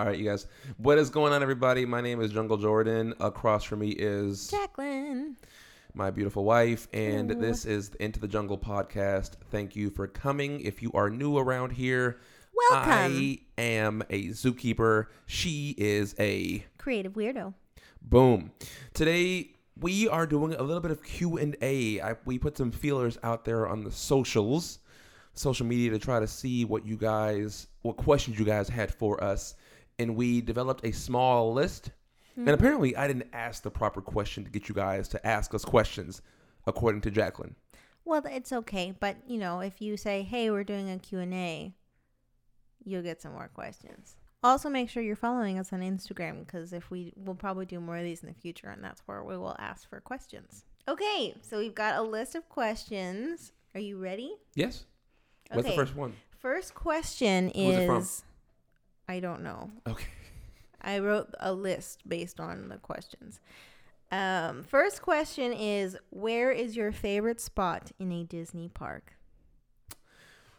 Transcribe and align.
All 0.00 0.06
right, 0.06 0.18
you 0.18 0.24
guys. 0.24 0.46
What 0.78 0.96
is 0.96 1.10
going 1.10 1.34
on, 1.34 1.42
everybody? 1.42 1.84
My 1.84 2.00
name 2.00 2.22
is 2.22 2.32
Jungle 2.32 2.56
Jordan. 2.56 3.12
Across 3.20 3.64
from 3.64 3.80
me 3.80 3.90
is 3.90 4.48
Jacqueline. 4.48 5.36
my 5.92 6.10
beautiful 6.10 6.42
wife, 6.42 6.88
and 6.94 7.28
Hello. 7.28 7.42
this 7.42 7.66
is 7.66 7.90
the 7.90 8.02
Into 8.02 8.18
the 8.18 8.26
Jungle 8.26 8.56
podcast. 8.56 9.32
Thank 9.50 9.76
you 9.76 9.90
for 9.90 10.06
coming. 10.06 10.62
If 10.62 10.80
you 10.80 10.90
are 10.94 11.10
new 11.10 11.36
around 11.36 11.72
here, 11.72 12.16
Welcome. 12.70 12.90
I 12.90 13.38
am 13.58 14.02
a 14.08 14.28
zookeeper. 14.28 15.08
She 15.26 15.74
is 15.76 16.14
a 16.18 16.64
Creative 16.78 17.12
weirdo. 17.12 17.52
Boom. 18.00 18.52
Today 18.94 19.50
we 19.78 20.08
are 20.08 20.26
doing 20.26 20.54
a 20.54 20.62
little 20.62 20.80
bit 20.80 20.92
of 20.92 21.02
Q 21.04 21.36
and 21.36 21.58
A. 21.60 22.00
We 22.24 22.38
put 22.38 22.56
some 22.56 22.70
feelers 22.72 23.18
out 23.22 23.44
there 23.44 23.68
on 23.68 23.84
the 23.84 23.92
socials, 23.92 24.78
social 25.34 25.66
media, 25.66 25.90
to 25.90 25.98
try 25.98 26.20
to 26.20 26.26
see 26.26 26.64
what 26.64 26.86
you 26.86 26.96
guys, 26.96 27.66
what 27.82 27.98
questions 27.98 28.38
you 28.38 28.46
guys 28.46 28.66
had 28.66 28.94
for 28.94 29.22
us, 29.22 29.56
and 30.00 30.16
we 30.16 30.40
developed 30.40 30.84
a 30.84 30.92
small 30.92 31.52
list. 31.52 31.90
And 32.34 32.46
mm-hmm. 32.46 32.54
apparently, 32.54 32.96
I 32.96 33.06
didn't 33.06 33.28
ask 33.34 33.62
the 33.62 33.70
proper 33.70 34.00
question 34.00 34.44
to 34.44 34.50
get 34.50 34.68
you 34.68 34.74
guys 34.74 35.08
to 35.08 35.26
ask 35.26 35.54
us 35.54 35.64
questions, 35.64 36.22
according 36.66 37.02
to 37.02 37.10
Jacqueline. 37.10 37.54
Well, 38.04 38.22
it's 38.24 38.52
okay, 38.52 38.94
but 38.98 39.16
you 39.26 39.38
know, 39.38 39.60
if 39.60 39.82
you 39.82 39.96
say, 39.96 40.22
"Hey, 40.22 40.50
we're 40.50 40.64
doing 40.64 40.90
a 40.90 40.98
Q&A," 40.98 41.74
you'll 42.82 43.02
get 43.02 43.20
some 43.20 43.32
more 43.32 43.50
questions. 43.52 44.16
Also, 44.42 44.70
make 44.70 44.88
sure 44.88 45.02
you're 45.02 45.16
following 45.16 45.58
us 45.58 45.70
on 45.70 45.80
Instagram 45.80 46.46
because 46.46 46.72
if 46.72 46.90
we 46.90 47.12
we'll 47.14 47.34
probably 47.34 47.66
do 47.66 47.78
more 47.78 47.98
of 47.98 48.04
these 48.04 48.22
in 48.22 48.28
the 48.28 48.34
future, 48.34 48.70
and 48.70 48.82
that's 48.82 49.02
where 49.04 49.22
we 49.22 49.36
will 49.36 49.56
ask 49.58 49.88
for 49.88 50.00
questions. 50.00 50.64
Okay, 50.88 51.34
so 51.42 51.58
we've 51.58 51.74
got 51.74 51.96
a 51.96 52.02
list 52.02 52.34
of 52.34 52.48
questions. 52.48 53.52
Are 53.74 53.80
you 53.80 53.98
ready? 53.98 54.34
Yes. 54.54 54.86
What's 55.52 55.68
the 55.68 55.74
first 55.74 55.94
one? 55.94 56.14
First 56.38 56.74
question 56.74 57.50
Who's 57.54 57.74
it 57.74 57.86
from? 57.86 57.98
is 57.98 58.24
I 59.10 59.18
don't 59.18 59.42
know. 59.42 59.72
Okay. 59.88 60.06
I 60.80 61.00
wrote 61.00 61.34
a 61.40 61.52
list 61.52 62.08
based 62.08 62.38
on 62.38 62.68
the 62.68 62.76
questions. 62.76 63.40
Um, 64.12 64.62
first 64.62 65.02
question 65.02 65.52
is 65.52 65.96
Where 66.10 66.52
is 66.52 66.76
your 66.76 66.92
favorite 66.92 67.40
spot 67.40 67.90
in 67.98 68.12
a 68.12 68.22
Disney 68.22 68.68
park? 68.68 69.14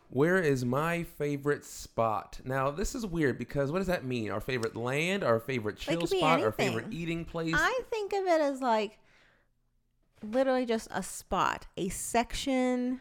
Where 0.10 0.38
is 0.38 0.66
my 0.66 1.04
favorite 1.04 1.64
spot? 1.64 2.42
Now, 2.44 2.72
this 2.72 2.94
is 2.94 3.06
weird 3.06 3.38
because 3.38 3.72
what 3.72 3.78
does 3.78 3.88
that 3.88 4.04
mean? 4.04 4.32
Our 4.32 4.42
favorite 4.42 4.76
land, 4.76 5.24
our 5.24 5.40
favorite 5.40 5.78
chill 5.78 6.06
spot, 6.06 6.42
our 6.42 6.52
favorite 6.52 6.88
eating 6.92 7.24
place? 7.24 7.56
I 7.58 7.80
think 7.90 8.12
of 8.12 8.26
it 8.26 8.42
as 8.42 8.62
like 8.62 9.00
literally 10.22 10.66
just 10.66 10.90
a 10.92 11.02
spot, 11.02 11.68
a 11.78 11.88
section 11.88 13.00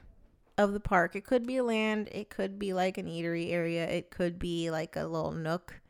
of 0.62 0.72
the 0.72 0.80
park. 0.80 1.16
It 1.16 1.24
could 1.24 1.46
be 1.46 1.56
a 1.56 1.64
land, 1.64 2.08
it 2.12 2.30
could 2.30 2.58
be 2.58 2.72
like 2.72 2.98
an 2.98 3.06
eatery 3.06 3.50
area, 3.52 3.88
it 3.88 4.10
could 4.10 4.38
be 4.38 4.70
like 4.70 4.96
a 4.96 5.04
little 5.06 5.32
nook 5.32 5.80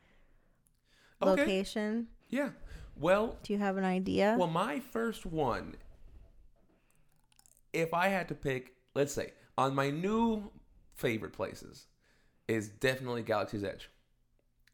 Okay. 1.21 1.41
location. 1.41 2.07
Yeah. 2.29 2.49
Well, 2.95 3.37
Do 3.43 3.53
you 3.53 3.59
have 3.59 3.77
an 3.77 3.83
idea? 3.85 4.35
well, 4.37 4.47
my 4.47 4.79
first 4.79 5.25
one, 5.25 5.75
if 7.73 7.93
I 7.93 8.07
had 8.07 8.27
to 8.29 8.35
pick, 8.35 8.73
let's 8.95 9.13
say, 9.13 9.33
on 9.57 9.73
my 9.75 9.89
new 9.89 10.51
favorite 10.95 11.33
places, 11.33 11.87
is 12.47 12.69
definitely 12.69 13.21
Galaxy's 13.23 13.63
Edge. 13.63 13.89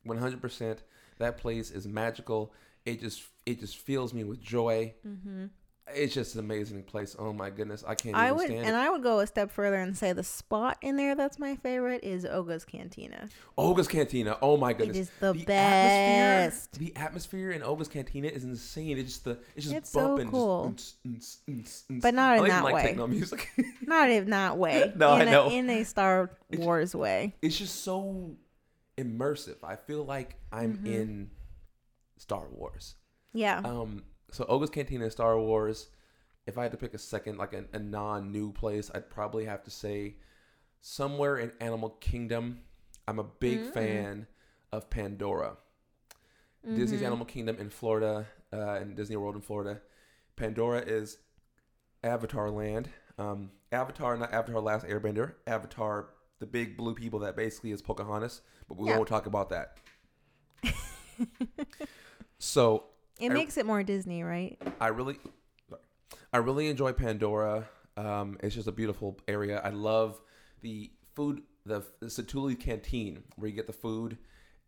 One 0.03 0.17
hundred 0.17 0.41
percent. 0.41 0.83
That 1.19 1.37
place 1.37 1.69
is 1.71 1.87
magical. 1.87 2.53
It 2.85 3.01
just 3.01 3.23
it 3.45 3.59
just 3.59 3.77
fills 3.77 4.13
me 4.13 4.23
with 4.23 4.41
joy. 4.41 4.93
mm-hmm. 5.05 5.45
It's 5.95 6.13
just 6.13 6.33
an 6.35 6.41
amazing 6.41 6.83
place. 6.83 7.15
Oh 7.17 7.31
my 7.31 7.49
goodness, 7.49 7.83
I 7.87 7.95
can't 7.95 8.15
I 8.15 8.25
even 8.25 8.37
would, 8.37 8.49
and 8.51 8.67
it. 8.69 8.73
I 8.75 8.89
would 8.89 9.01
go 9.03 9.19
a 9.19 9.27
step 9.27 9.49
further 9.51 9.77
and 9.77 9.95
say 9.97 10.11
the 10.11 10.23
spot 10.23 10.77
in 10.81 10.97
there 10.97 11.15
that's 11.15 11.39
my 11.39 11.55
favorite 11.55 12.03
is 12.03 12.25
Oga's 12.25 12.65
Cantina. 12.65 13.29
Olga's 13.57 13.87
Cantina. 13.87 14.37
Oh 14.41 14.57
my 14.57 14.73
goodness. 14.73 14.97
is 14.97 15.11
the 15.21 15.27
atmosphere- 15.29 15.45
best. 15.45 16.71
the 16.79 16.95
atmosphere 16.97 17.51
in 17.51 17.63
Olga's 17.63 17.87
Cantina 17.87 18.27
is 18.27 18.43
insane. 18.43 18.97
It's 18.97 19.09
just 19.09 19.23
the 19.23 19.37
it's 19.55 19.65
just 19.65 19.75
It's 19.75 19.89
so 19.89 20.17
cool. 20.29 20.73
Just, 20.75 21.01
mm, 21.05 21.15
mm, 21.17 21.61
mm, 21.61 21.83
mm, 21.91 22.01
But 22.01 22.13
not 22.13 22.39
in 22.39 22.47
that 22.47 22.63
like 22.65 22.73
way. 22.75 22.83
techno 22.83 23.07
music. 23.07 23.47
Not 23.81 24.09
in 24.09 24.29
that 24.31 24.57
way. 24.57 24.91
No, 24.97 25.11
I 25.11 25.23
in 25.23 25.31
know. 25.31 25.49
In 25.49 25.69
a 25.69 25.83
Star 25.85 26.31
It's- 26.49 26.65
Wars 26.65 26.93
way. 26.95 27.33
it's 27.41 27.57
just 27.57 27.83
so 27.83 28.35
immersive. 28.97 29.57
I 29.63 29.77
feel 29.77 30.03
like 30.03 30.35
I'm 30.51 30.79
Mhm. 30.79 30.85
in 30.87 31.29
Star 32.17 32.45
Wars. 32.51 32.95
Yeah. 33.33 33.61
Um, 33.63 34.03
so 34.31 34.45
Olga's 34.45 34.69
Cantina 34.69 35.09
Star 35.09 35.39
Wars. 35.39 35.87
If 36.45 36.57
I 36.57 36.63
had 36.63 36.71
to 36.71 36.77
pick 36.77 36.93
a 36.93 36.97
second, 36.97 37.37
like 37.37 37.53
a, 37.53 37.65
a 37.73 37.79
non-new 37.79 38.53
place, 38.53 38.89
I'd 38.95 39.09
probably 39.09 39.45
have 39.45 39.63
to 39.63 39.71
say 39.71 40.15
somewhere 40.81 41.37
in 41.37 41.51
Animal 41.59 41.89
Kingdom. 41.99 42.61
I'm 43.07 43.19
a 43.19 43.23
big 43.23 43.59
Mm. 43.59 43.73
fan 43.73 44.27
of 44.71 44.89
Pandora. 44.89 45.57
Disney's 46.63 47.01
Mhm. 47.01 47.05
Animal 47.05 47.25
Kingdom 47.25 47.57
in 47.57 47.69
Florida, 47.69 48.27
uh, 48.53 48.73
and 48.81 48.95
Disney 48.95 49.15
World 49.15 49.35
in 49.35 49.41
Florida. 49.41 49.81
Pandora 50.35 50.79
is 50.81 51.17
Avatar 52.03 52.49
Land. 52.49 52.89
Um, 53.17 53.51
Avatar, 53.71 54.15
not 54.17 54.31
Avatar 54.33 54.61
Last 54.61 54.85
Airbender. 54.85 55.35
Avatar, 55.47 56.09
the 56.39 56.45
big 56.45 56.77
blue 56.77 56.93
people 56.93 57.19
that 57.19 57.35
basically 57.35 57.71
is 57.71 57.81
Pocahontas, 57.81 58.41
but 58.67 58.77
we 58.77 58.87
Yeah. 58.89 58.97
won't 58.97 59.07
talk 59.07 59.25
about 59.25 59.49
that. 59.49 59.77
so 62.39 62.85
It 63.19 63.31
I- 63.31 63.33
makes 63.33 63.57
it 63.57 63.65
more 63.65 63.83
Disney, 63.83 64.23
right? 64.23 64.57
I 64.79 64.87
really, 64.87 65.17
I 66.33 66.37
really 66.37 66.67
enjoy 66.67 66.93
Pandora. 66.93 67.67
Um, 67.95 68.37
it's 68.43 68.53
just 68.55 68.67
a 68.67 68.71
beautiful 68.71 69.17
area. 69.27 69.59
I 69.63 69.69
love 69.69 70.21
the 70.61 70.91
food, 71.15 71.41
the, 71.65 71.83
the 71.99 72.07
Satu'li 72.07 72.59
Canteen, 72.59 73.23
where 73.35 73.49
you 73.49 73.55
get 73.55 73.67
the 73.67 73.73
food, 73.73 74.17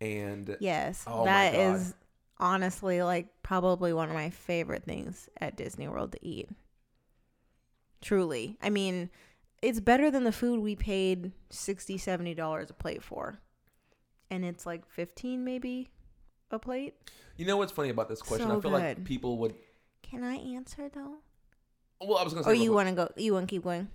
and 0.02 0.58
Yes. 0.60 1.04
Oh 1.06 1.26
that 1.26 1.54
is 1.54 1.94
honestly 2.40 3.04
like 3.04 3.28
probably 3.44 3.94
one 3.94 4.10
of 4.10 4.16
my 4.16 4.30
favorite 4.30 4.84
things 4.84 5.30
at 5.40 5.58
Disney 5.58 5.88
World 5.88 6.14
to 6.14 6.26
eat. 6.26 6.50
Truly. 8.02 8.58
I 8.62 8.70
mean, 8.70 9.10
it's 9.62 9.80
better 9.80 10.10
than 10.10 10.24
the 10.24 10.32
food 10.32 10.62
we 10.62 10.76
paid 10.76 11.34
60 11.50 11.98
70 11.98 12.34
dollars 12.34 12.70
a 12.70 12.74
plate 12.74 13.04
for. 13.04 13.40
And 14.32 14.46
it's 14.46 14.66
like 14.66 14.86
15 14.88 15.44
maybe 15.44 15.90
a 16.52 16.60
plate. 16.60 16.96
you 17.38 17.46
know 17.46 17.58
what's 17.58 17.72
funny 17.72 17.90
about 17.90 18.10
this 18.10 18.22
question? 18.22 18.48
So 18.48 18.58
I 18.58 18.62
feel 18.62 18.72
like 18.72 19.04
people 19.04 19.38
would. 19.40 19.56
Can 20.02 20.24
I 20.24 20.36
answer 20.36 20.90
though? 20.94 21.16
Well, 22.02 22.18
I 22.18 22.24
was 22.24 22.34
gonna 22.34 22.44
say. 22.46 22.52
Or 22.52 22.54
you 22.54 22.72
want 22.74 22.90
to 22.90 22.96
go 22.96 23.10
you 23.18 23.34
want 23.34 23.48
to 23.48 23.56
keep 23.56 23.64
going? 23.64 23.88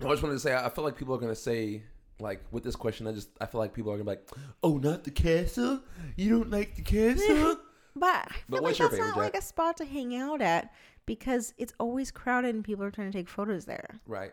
I 0.00 0.08
just 0.08 0.22
wanted 0.22 0.34
to 0.34 0.40
say, 0.40 0.54
I 0.54 0.68
feel 0.68 0.84
like 0.84 0.96
people 0.96 1.14
are 1.14 1.18
gonna 1.18 1.34
say, 1.36 1.82
like, 2.18 2.42
with 2.50 2.64
this 2.64 2.76
question, 2.76 3.06
I 3.06 3.12
just, 3.12 3.28
I 3.40 3.46
feel 3.46 3.60
like 3.60 3.72
people 3.72 3.92
are 3.92 3.96
gonna 3.96 4.04
be 4.04 4.10
like, 4.10 4.28
"Oh, 4.62 4.76
not 4.78 5.04
the 5.04 5.10
castle. 5.10 5.80
You 6.16 6.30
don't 6.30 6.50
like 6.50 6.76
the 6.76 6.82
castle." 6.82 7.56
But 7.96 8.08
I 8.08 8.22
feel 8.32 8.42
But 8.48 8.62
like 8.64 8.76
that's 8.76 8.90
favorite, 8.90 9.06
not 9.06 9.16
like 9.16 9.36
a 9.36 9.40
spot 9.40 9.76
to 9.76 9.84
hang 9.84 10.16
out 10.16 10.42
at 10.42 10.72
because 11.06 11.54
it's 11.58 11.72
always 11.78 12.10
crowded 12.10 12.52
and 12.52 12.64
people 12.64 12.84
are 12.84 12.90
trying 12.90 13.12
to 13.12 13.16
take 13.16 13.28
photos 13.28 13.66
there. 13.66 14.00
right. 14.08 14.32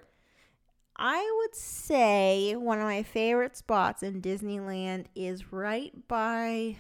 I 0.98 1.38
would 1.42 1.56
say 1.56 2.56
one 2.56 2.80
of 2.80 2.86
my 2.86 3.03
favorite 3.03 3.56
spots 3.56 4.02
in 4.02 4.20
Disneyland 4.22 5.06
is 5.16 5.52
right 5.52 5.94
by 6.08 6.78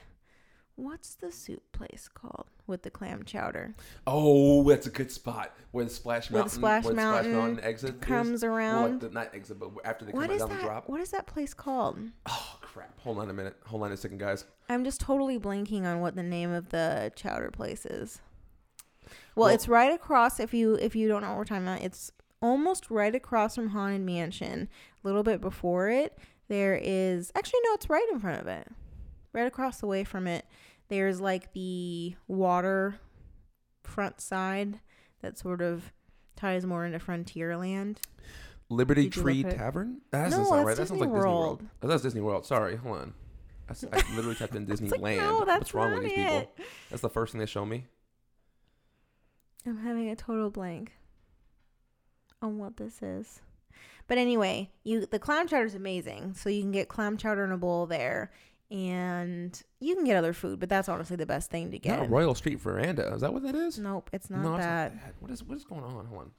what's 0.75 1.15
the 1.15 1.31
soup 1.31 1.61
place 1.71 2.09
called 2.13 2.45
with 2.67 2.83
the 2.83 2.89
clam 2.89 3.23
chowder? 3.23 3.75
Oh, 4.07 4.63
that's 4.67 4.87
a 4.87 4.89
good 4.89 5.11
spot 5.11 5.55
where 5.71 5.83
the 5.85 5.89
Splash 5.91 6.29
Where 6.31 6.39
the 6.39 6.43
Mountain, 6.45 6.57
Splash 6.59 6.83
where 6.85 6.93
the 6.93 7.01
Splash 7.01 7.13
Mountain 7.25 7.33
Mountain 7.33 7.63
exit. 7.63 8.01
Comes 8.01 8.41
Well, 8.43 8.51
around. 8.53 8.91
like 8.91 8.99
the, 9.01 9.09
not 9.09 9.35
exit, 9.35 9.59
but 9.59 9.69
after 9.83 10.05
they 10.05 10.11
come 10.11 10.23
is 10.29 10.39
down 10.39 10.49
that? 10.49 10.57
the 10.57 10.63
drop. 10.63 10.89
What 10.89 11.01
is 11.01 11.11
that 11.11 11.27
place 11.27 11.53
called? 11.53 11.99
Oh 12.27 12.57
crap! 12.61 12.99
Hold 13.01 13.19
on 13.19 13.29
a 13.29 13.33
minute. 13.33 13.55
Hold 13.65 13.83
on 13.83 13.91
a 13.91 13.97
second, 13.97 14.19
guys. 14.19 14.45
I'm 14.69 14.83
just 14.83 15.01
totally 15.01 15.39
blanking 15.39 15.83
on 15.83 15.99
what 16.01 16.15
the 16.15 16.23
name 16.23 16.51
of 16.51 16.69
the 16.69 17.11
chowder 17.15 17.51
place 17.51 17.85
is. 17.85 18.21
Well, 19.35 19.45
Well- 19.47 19.55
it's 19.55 19.67
right 19.67 19.93
across. 19.93 20.39
If 20.39 20.53
you 20.53 20.75
if 20.75 20.95
you 20.95 21.07
don't 21.07 21.21
know 21.21 21.29
what 21.29 21.37
we're 21.37 21.45
talking 21.45 21.63
about, 21.67 21.81
it's 21.81 22.11
almost 22.41 22.89
right 22.89 23.13
across 23.13 23.55
from 23.55 23.69
Haunted 23.69 24.01
Mansion. 24.01 24.67
A 25.03 25.07
little 25.07 25.23
bit 25.23 25.41
before 25.41 25.89
it, 25.89 26.17
there 26.47 26.79
is 26.81 27.31
actually 27.35 27.59
no, 27.65 27.73
it's 27.73 27.89
right 27.89 28.07
in 28.11 28.19
front 28.19 28.39
of 28.41 28.47
it. 28.47 28.67
Right 29.33 29.47
across 29.47 29.79
the 29.79 29.87
way 29.87 30.03
from 30.03 30.27
it, 30.27 30.45
there's 30.89 31.21
like 31.21 31.53
the 31.53 32.15
water 32.27 32.99
front 33.83 34.19
side 34.21 34.79
that 35.21 35.37
sort 35.37 35.61
of 35.61 35.91
ties 36.35 36.65
more 36.65 36.85
into 36.85 36.99
Frontierland. 36.99 37.97
Liberty 38.69 39.09
Tree 39.09 39.43
Tavern. 39.43 40.01
That 40.11 40.29
No, 40.29 40.37
doesn't 40.37 40.45
sound 40.45 40.57
that's 40.59 40.65
right. 40.67 40.77
That 40.77 40.87
sounds 40.87 40.99
like 41.01 41.09
Disney 41.09 41.19
World. 41.19 41.35
World. 41.61 41.63
Oh, 41.83 41.87
that's 41.87 42.03
Disney 42.03 42.21
World. 42.21 42.45
Sorry. 42.45 42.75
Hold 42.77 42.97
on. 42.97 43.13
I 43.69 43.73
literally 44.15 44.35
typed 44.35 44.55
in 44.55 44.65
Disneyland. 44.65 44.99
like, 45.01 45.17
no, 45.17 45.45
that's 45.45 45.59
What's 45.59 45.73
wrong 45.73 45.93
with 45.93 46.03
these 46.03 46.13
people? 46.13 46.49
That's 46.89 47.01
the 47.01 47.09
first 47.09 47.31
thing 47.31 47.39
they 47.39 47.45
show 47.45 47.65
me. 47.65 47.85
I'm 49.65 49.77
having 49.77 50.09
a 50.09 50.15
total 50.15 50.49
blank 50.49 50.93
on 52.41 52.57
what 52.57 52.77
this 52.77 53.01
is. 53.01 53.41
But 54.07 54.17
anyway, 54.17 54.71
you 54.83 55.05
the 55.05 55.19
clam 55.19 55.47
chowder 55.47 55.65
is 55.65 55.75
amazing. 55.75 56.33
So 56.33 56.49
you 56.49 56.61
can 56.61 56.71
get 56.71 56.89
clam 56.89 57.15
chowder 57.17 57.43
in 57.45 57.51
a 57.51 57.57
bowl 57.57 57.85
there, 57.85 58.31
and 58.71 59.61
you 59.81 59.95
can 59.95 60.05
get 60.05 60.15
other 60.15 60.31
food, 60.31 60.59
but 60.59 60.69
that's 60.69 60.87
honestly 60.87 61.17
the 61.17 61.25
best 61.25 61.51
thing 61.51 61.71
to 61.71 61.77
get. 61.77 61.99
Not 61.99 62.09
Royal 62.09 62.33
Street 62.33 62.59
Veranda. 62.59 63.13
Is 63.13 63.21
that 63.21 63.33
what 63.33 63.43
that 63.43 63.53
is? 63.53 63.77
Nope, 63.77 64.09
it's 64.13 64.29
not 64.29 64.41
no, 64.41 64.57
that. 64.57 64.93
not 64.93 65.03
that. 65.03 65.13
What 65.19 65.29
is 65.29 65.43
what 65.43 65.57
is 65.57 65.65
going 65.65 65.83
on? 65.83 66.05
Hold 66.05 66.21
on. 66.21 66.31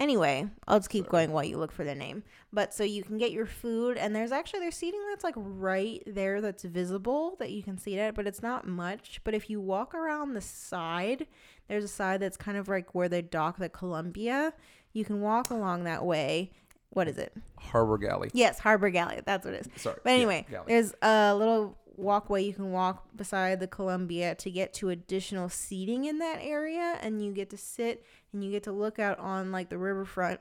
Anyway, 0.00 0.48
I'll 0.66 0.80
just 0.80 0.90
keep 0.90 1.04
Sorry. 1.04 1.10
going 1.10 1.32
while 1.32 1.44
you 1.44 1.56
look 1.56 1.70
for 1.70 1.84
the 1.84 1.94
name. 1.94 2.24
But 2.52 2.74
so 2.74 2.82
you 2.84 3.02
can 3.04 3.16
get 3.16 3.32
your 3.32 3.46
food, 3.46 3.96
and 3.96 4.14
there's 4.16 4.32
actually 4.32 4.60
there's 4.60 4.76
seating 4.76 5.00
that's 5.10 5.24
like 5.24 5.34
right 5.36 6.02
there 6.06 6.40
that's 6.40 6.64
visible 6.64 7.36
that 7.38 7.52
you 7.52 7.62
can 7.62 7.78
see 7.78 7.96
it, 7.96 8.14
but 8.14 8.26
it's 8.26 8.42
not 8.42 8.66
much. 8.66 9.20
But 9.24 9.34
if 9.34 9.48
you 9.48 9.60
walk 9.60 9.94
around 9.94 10.34
the 10.34 10.40
side, 10.40 11.26
there's 11.68 11.84
a 11.84 11.88
side 11.88 12.20
that's 12.20 12.36
kind 12.36 12.56
of 12.56 12.66
like 12.66 12.94
where 12.94 13.08
they 13.08 13.22
dock 13.22 13.58
the 13.58 13.68
Columbia. 13.68 14.54
You 14.92 15.04
can 15.04 15.20
walk 15.20 15.50
along 15.50 15.84
that 15.84 16.04
way. 16.04 16.50
What 16.94 17.08
is 17.08 17.18
it? 17.18 17.32
Harbor 17.58 17.98
Galley. 17.98 18.30
Yes, 18.32 18.58
Harbor 18.58 18.90
Galley. 18.90 19.20
That's 19.24 19.44
what 19.44 19.54
it 19.54 19.66
is. 19.66 19.82
Sorry. 19.82 19.98
But 20.02 20.10
anyway, 20.10 20.46
galley. 20.50 20.64
there's 20.68 20.94
a 21.02 21.34
little 21.34 21.76
walkway 21.96 22.42
you 22.42 22.52
can 22.52 22.72
walk 22.72 23.04
beside 23.14 23.60
the 23.60 23.66
Columbia 23.66 24.34
to 24.36 24.50
get 24.50 24.72
to 24.74 24.90
additional 24.90 25.48
seating 25.48 26.04
in 26.04 26.18
that 26.18 26.38
area, 26.40 26.98
and 27.00 27.24
you 27.24 27.32
get 27.32 27.50
to 27.50 27.56
sit 27.56 28.04
and 28.32 28.42
you 28.44 28.50
get 28.50 28.62
to 28.64 28.72
look 28.72 28.98
out 28.98 29.18
on 29.18 29.52
like 29.52 29.68
the 29.68 29.78
riverfront 29.78 30.40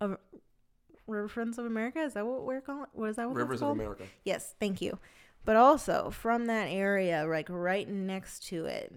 of 0.00 0.18
Riverfronts 1.08 1.58
of 1.58 1.66
America. 1.66 2.00
Is 2.00 2.14
that 2.14 2.26
what 2.26 2.44
we're 2.44 2.60
calling? 2.60 2.86
What 2.92 3.10
is 3.10 3.16
that? 3.16 3.28
What 3.28 3.36
Rivers 3.36 3.62
of? 3.62 3.70
America. 3.70 4.04
Yes, 4.24 4.54
thank 4.58 4.80
you. 4.80 4.98
But 5.44 5.56
also 5.56 6.10
from 6.10 6.46
that 6.46 6.66
area, 6.66 7.26
like 7.26 7.48
right 7.50 7.88
next 7.88 8.46
to 8.48 8.64
it, 8.64 8.92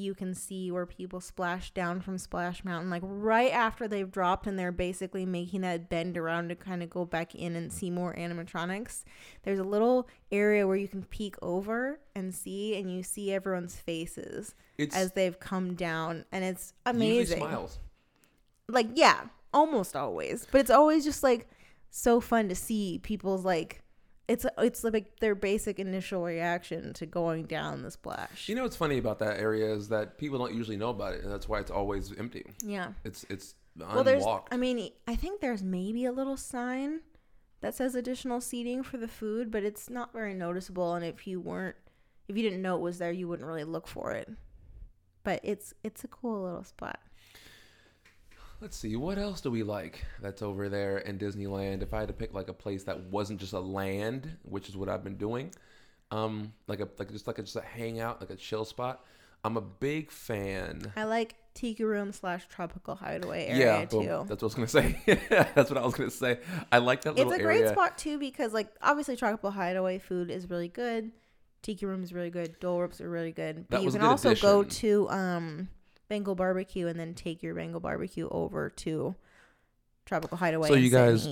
you 0.00 0.14
can 0.14 0.34
see 0.34 0.70
where 0.70 0.86
people 0.86 1.20
splash 1.20 1.70
down 1.70 2.00
from 2.00 2.18
Splash 2.18 2.64
Mountain, 2.64 2.90
like 2.90 3.02
right 3.04 3.52
after 3.52 3.86
they've 3.86 4.10
dropped 4.10 4.46
and 4.46 4.58
they're 4.58 4.72
basically 4.72 5.26
making 5.26 5.60
that 5.60 5.88
bend 5.88 6.16
around 6.18 6.48
to 6.48 6.54
kind 6.54 6.82
of 6.82 6.90
go 6.90 7.04
back 7.04 7.34
in 7.34 7.54
and 7.56 7.72
see 7.72 7.90
more 7.90 8.14
animatronics. 8.14 9.04
There's 9.42 9.58
a 9.58 9.64
little 9.64 10.08
area 10.32 10.66
where 10.66 10.76
you 10.76 10.88
can 10.88 11.04
peek 11.04 11.36
over 11.42 12.00
and 12.14 12.34
see, 12.34 12.76
and 12.76 12.90
you 12.90 13.02
see 13.02 13.32
everyone's 13.32 13.76
faces 13.76 14.54
It's 14.78 14.96
as 14.96 15.12
they've 15.12 15.38
come 15.38 15.74
down, 15.74 16.24
and 16.32 16.44
it's 16.44 16.72
usually 16.86 17.06
amazing. 17.10 17.38
smiles. 17.38 17.78
Like, 18.68 18.88
yeah, 18.94 19.24
almost 19.52 19.94
always, 19.94 20.46
but 20.50 20.60
it's 20.60 20.70
always 20.70 21.04
just 21.04 21.22
like 21.22 21.48
so 21.90 22.20
fun 22.20 22.48
to 22.48 22.54
see 22.54 22.98
people's 23.02 23.44
like. 23.44 23.82
It's 24.30 24.46
it's 24.58 24.84
like 24.84 25.18
their 25.18 25.34
basic 25.34 25.80
initial 25.80 26.22
reaction 26.22 26.92
to 26.94 27.04
going 27.04 27.46
down 27.46 27.82
the 27.82 27.90
splash. 27.90 28.48
You 28.48 28.54
know 28.54 28.62
what's 28.62 28.76
funny 28.76 28.96
about 28.96 29.18
that 29.18 29.40
area 29.40 29.74
is 29.74 29.88
that 29.88 30.18
people 30.18 30.38
don't 30.38 30.54
usually 30.54 30.76
know 30.76 30.90
about 30.90 31.14
it, 31.14 31.24
and 31.24 31.32
that's 31.32 31.48
why 31.48 31.58
it's 31.58 31.70
always 31.70 32.16
empty. 32.16 32.44
yeah. 32.64 32.92
It's 33.02 33.26
it's 33.28 33.56
Well, 33.76 34.04
there's. 34.04 34.24
I 34.52 34.56
mean, 34.56 34.90
I 35.08 35.16
think 35.16 35.40
there's 35.40 35.64
maybe 35.64 36.04
a 36.04 36.12
little 36.12 36.36
sign 36.36 37.00
that 37.60 37.74
says 37.74 37.96
additional 37.96 38.40
seating 38.40 38.84
for 38.84 38.98
the 38.98 39.08
food, 39.08 39.50
but 39.50 39.64
it's 39.64 39.90
not 39.90 40.12
very 40.12 40.32
noticeable. 40.34 40.94
And 40.94 41.04
if 41.04 41.26
you 41.26 41.40
weren't, 41.40 41.76
if 42.28 42.36
you 42.36 42.44
didn't 42.44 42.62
know 42.62 42.76
it 42.76 42.82
was 42.82 42.98
there, 42.98 43.10
you 43.10 43.26
wouldn't 43.26 43.48
really 43.48 43.64
look 43.64 43.88
for 43.88 44.12
it. 44.12 44.30
But 45.24 45.40
it's 45.42 45.74
it's 45.82 46.04
a 46.04 46.08
cool 46.08 46.44
little 46.44 46.62
spot. 46.62 47.00
Let's 48.60 48.76
see, 48.76 48.94
what 48.94 49.18
else 49.18 49.40
do 49.40 49.50
we 49.50 49.62
like 49.62 50.04
that's 50.20 50.42
over 50.42 50.68
there 50.68 50.98
in 50.98 51.18
Disneyland? 51.18 51.82
If 51.82 51.94
I 51.94 52.00
had 52.00 52.08
to 52.08 52.14
pick 52.14 52.34
like 52.34 52.48
a 52.48 52.52
place 52.52 52.84
that 52.84 53.00
wasn't 53.04 53.40
just 53.40 53.54
a 53.54 53.60
land, 53.60 54.36
which 54.42 54.68
is 54.68 54.76
what 54.76 54.90
I've 54.90 55.02
been 55.02 55.16
doing, 55.16 55.54
um, 56.10 56.52
like 56.66 56.80
a 56.80 56.88
like 56.98 57.10
just 57.10 57.26
like 57.26 57.38
a, 57.38 57.42
just 57.42 57.56
a 57.56 57.62
hangout, 57.62 58.20
like 58.20 58.30
a 58.30 58.36
chill 58.36 58.66
spot. 58.66 59.04
I'm 59.42 59.56
a 59.56 59.62
big 59.62 60.10
fan. 60.10 60.92
I 60.94 61.04
like 61.04 61.36
tiki 61.54 61.82
room 61.84 62.12
slash 62.12 62.46
tropical 62.48 62.94
hideaway 62.94 63.46
area 63.46 63.80
yeah, 63.80 63.84
boom. 63.86 64.04
too. 64.04 64.24
that's 64.28 64.42
what 64.42 64.42
I 64.42 64.44
was 64.44 64.54
gonna 64.54 64.68
say. 64.68 65.00
that's 65.54 65.70
what 65.70 65.78
I 65.78 65.84
was 65.84 65.94
gonna 65.94 66.10
say. 66.10 66.40
I 66.70 66.78
like 66.78 67.02
that 67.02 67.18
It's 67.18 67.32
a 67.32 67.38
great 67.38 67.62
area. 67.62 67.72
spot 67.72 67.96
too 67.96 68.18
because 68.18 68.52
like 68.52 68.68
obviously 68.82 69.16
tropical 69.16 69.50
hideaway 69.50 69.98
food 69.98 70.30
is 70.30 70.50
really 70.50 70.68
good. 70.68 71.12
Tiki 71.62 71.86
room 71.86 72.02
is 72.02 72.12
really 72.12 72.30
good. 72.30 72.60
Dole 72.60 72.78
Whips 72.78 73.00
are 73.00 73.08
really 73.08 73.32
good. 73.32 73.66
But 73.70 73.78
That 73.78 73.84
you 73.84 73.90
can 73.90 74.02
also 74.02 74.34
go 74.34 74.64
to 74.64 75.08
um 75.08 75.68
Bengal 76.10 76.34
barbecue 76.34 76.88
and 76.88 77.00
then 77.00 77.14
take 77.14 77.42
your 77.42 77.54
Bengal 77.54 77.80
barbecue 77.80 78.28
over 78.30 78.68
to 78.68 79.14
tropical 80.04 80.36
hideaway. 80.36 80.68
So 80.68 80.74
you 80.74 80.90
guys-. 80.90 81.26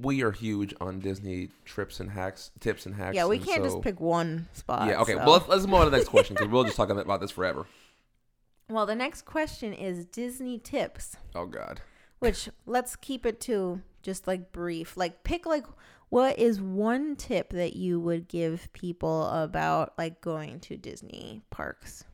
We 0.00 0.22
are 0.22 0.30
huge 0.30 0.72
on 0.80 1.00
Disney 1.00 1.50
trips 1.64 1.98
and 1.98 2.08
hacks, 2.08 2.52
tips 2.60 2.86
and 2.86 2.94
hacks. 2.94 3.16
yeah, 3.16 3.26
we 3.26 3.38
can't 3.38 3.62
so- 3.62 3.64
just 3.64 3.82
pick 3.82 4.00
one 4.00 4.48
spot. 4.52 4.88
Yeah, 4.88 5.00
okay. 5.00 5.14
so- 5.14 5.18
Well, 5.18 5.32
let's, 5.32 5.48
let's 5.48 5.66
move 5.66 5.74
on 5.74 5.84
to 5.86 5.90
the 5.90 5.96
next 5.98 6.08
question 6.08 6.34
because 6.34 6.48
we'll 6.48 6.64
just 6.64 6.76
talk 6.76 6.88
about 6.88 7.20
this 7.20 7.32
forever. 7.32 7.66
well, 8.70 8.86
the 8.86 8.94
next 8.94 9.22
question 9.26 9.74
is 9.74 10.06
Disney 10.06 10.58
tips. 10.58 11.16
Oh 11.34 11.46
God. 11.46 11.80
Which 12.20 12.48
let's 12.66 12.94
keep 12.96 13.26
it 13.26 13.40
to 13.42 13.82
just 14.02 14.28
like 14.28 14.52
brief. 14.52 14.96
Like 14.96 15.24
pick 15.24 15.44
like 15.44 15.66
what 16.08 16.38
is 16.38 16.60
one 16.60 17.16
tip 17.16 17.50
that 17.50 17.74
you 17.74 17.98
would 17.98 18.28
give 18.28 18.72
people 18.72 19.26
about 19.28 19.94
like 19.98 20.20
going 20.20 20.60
to 20.60 20.76
Disney 20.76 21.42
parks? 21.50 22.04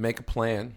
Make 0.00 0.18
a 0.20 0.22
plan. 0.22 0.74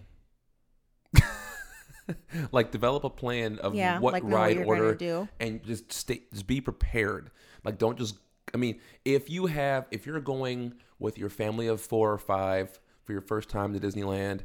like 2.52 2.70
develop 2.70 3.04
a 3.04 3.10
plan 3.10 3.58
of 3.60 3.74
yeah, 3.74 3.98
what 3.98 4.12
like 4.12 4.22
ride 4.24 4.58
what 4.58 4.66
order 4.66 4.94
do. 4.94 5.28
and 5.40 5.62
just 5.64 5.92
stay 5.92 6.22
just 6.32 6.46
be 6.46 6.60
prepared. 6.60 7.30
Like 7.64 7.78
don't 7.78 7.96
just 7.98 8.16
I 8.52 8.56
mean, 8.56 8.78
if 9.04 9.30
you 9.30 9.46
have 9.46 9.86
if 9.90 10.06
you're 10.06 10.20
going 10.20 10.74
with 10.98 11.18
your 11.18 11.30
family 11.30 11.66
of 11.66 11.80
4 11.80 12.12
or 12.12 12.18
5 12.18 12.78
for 13.02 13.12
your 13.12 13.20
first 13.22 13.48
time 13.48 13.72
to 13.72 13.80
Disneyland, 13.80 14.40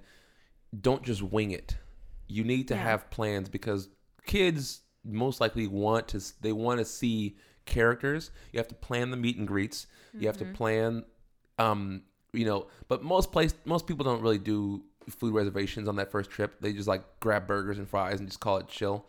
don't 0.79 1.03
just 1.03 1.21
wing 1.21 1.51
it. 1.51 1.77
You 2.27 2.43
need 2.43 2.67
to 2.69 2.75
Yeah. 2.75 2.83
have 2.83 3.09
plans 3.09 3.49
because 3.49 3.89
kids 4.25 4.81
most 5.03 5.41
likely 5.41 5.67
want 5.67 6.07
to 6.09 6.21
they 6.41 6.53
want 6.53 6.79
to 6.79 6.85
see 6.85 7.37
characters. 7.65 8.31
You 8.53 8.59
have 8.59 8.67
to 8.69 8.75
plan 8.75 9.11
the 9.11 9.17
meet 9.17 9.37
and 9.37 9.47
greets. 9.47 9.85
You 10.13 10.27
have 10.27 10.37
to 10.37 10.45
Mm-hmm. 10.45 10.53
plan 10.53 11.03
um 11.57 12.03
you 12.33 12.45
know, 12.45 12.67
but 12.87 13.03
most 13.03 13.31
place 13.31 13.53
most 13.65 13.87
people 13.87 14.05
don't 14.05 14.21
really 14.21 14.37
do 14.37 14.83
food 15.09 15.33
reservations 15.33 15.87
on 15.87 15.95
that 15.97 16.11
first 16.11 16.29
trip. 16.29 16.59
They 16.61 16.73
just 16.73 16.87
like 16.87 17.03
grab 17.19 17.47
burgers 17.47 17.77
and 17.77 17.87
fries 17.87 18.19
and 18.19 18.27
just 18.27 18.39
call 18.39 18.57
it 18.57 18.67
chill. 18.67 19.05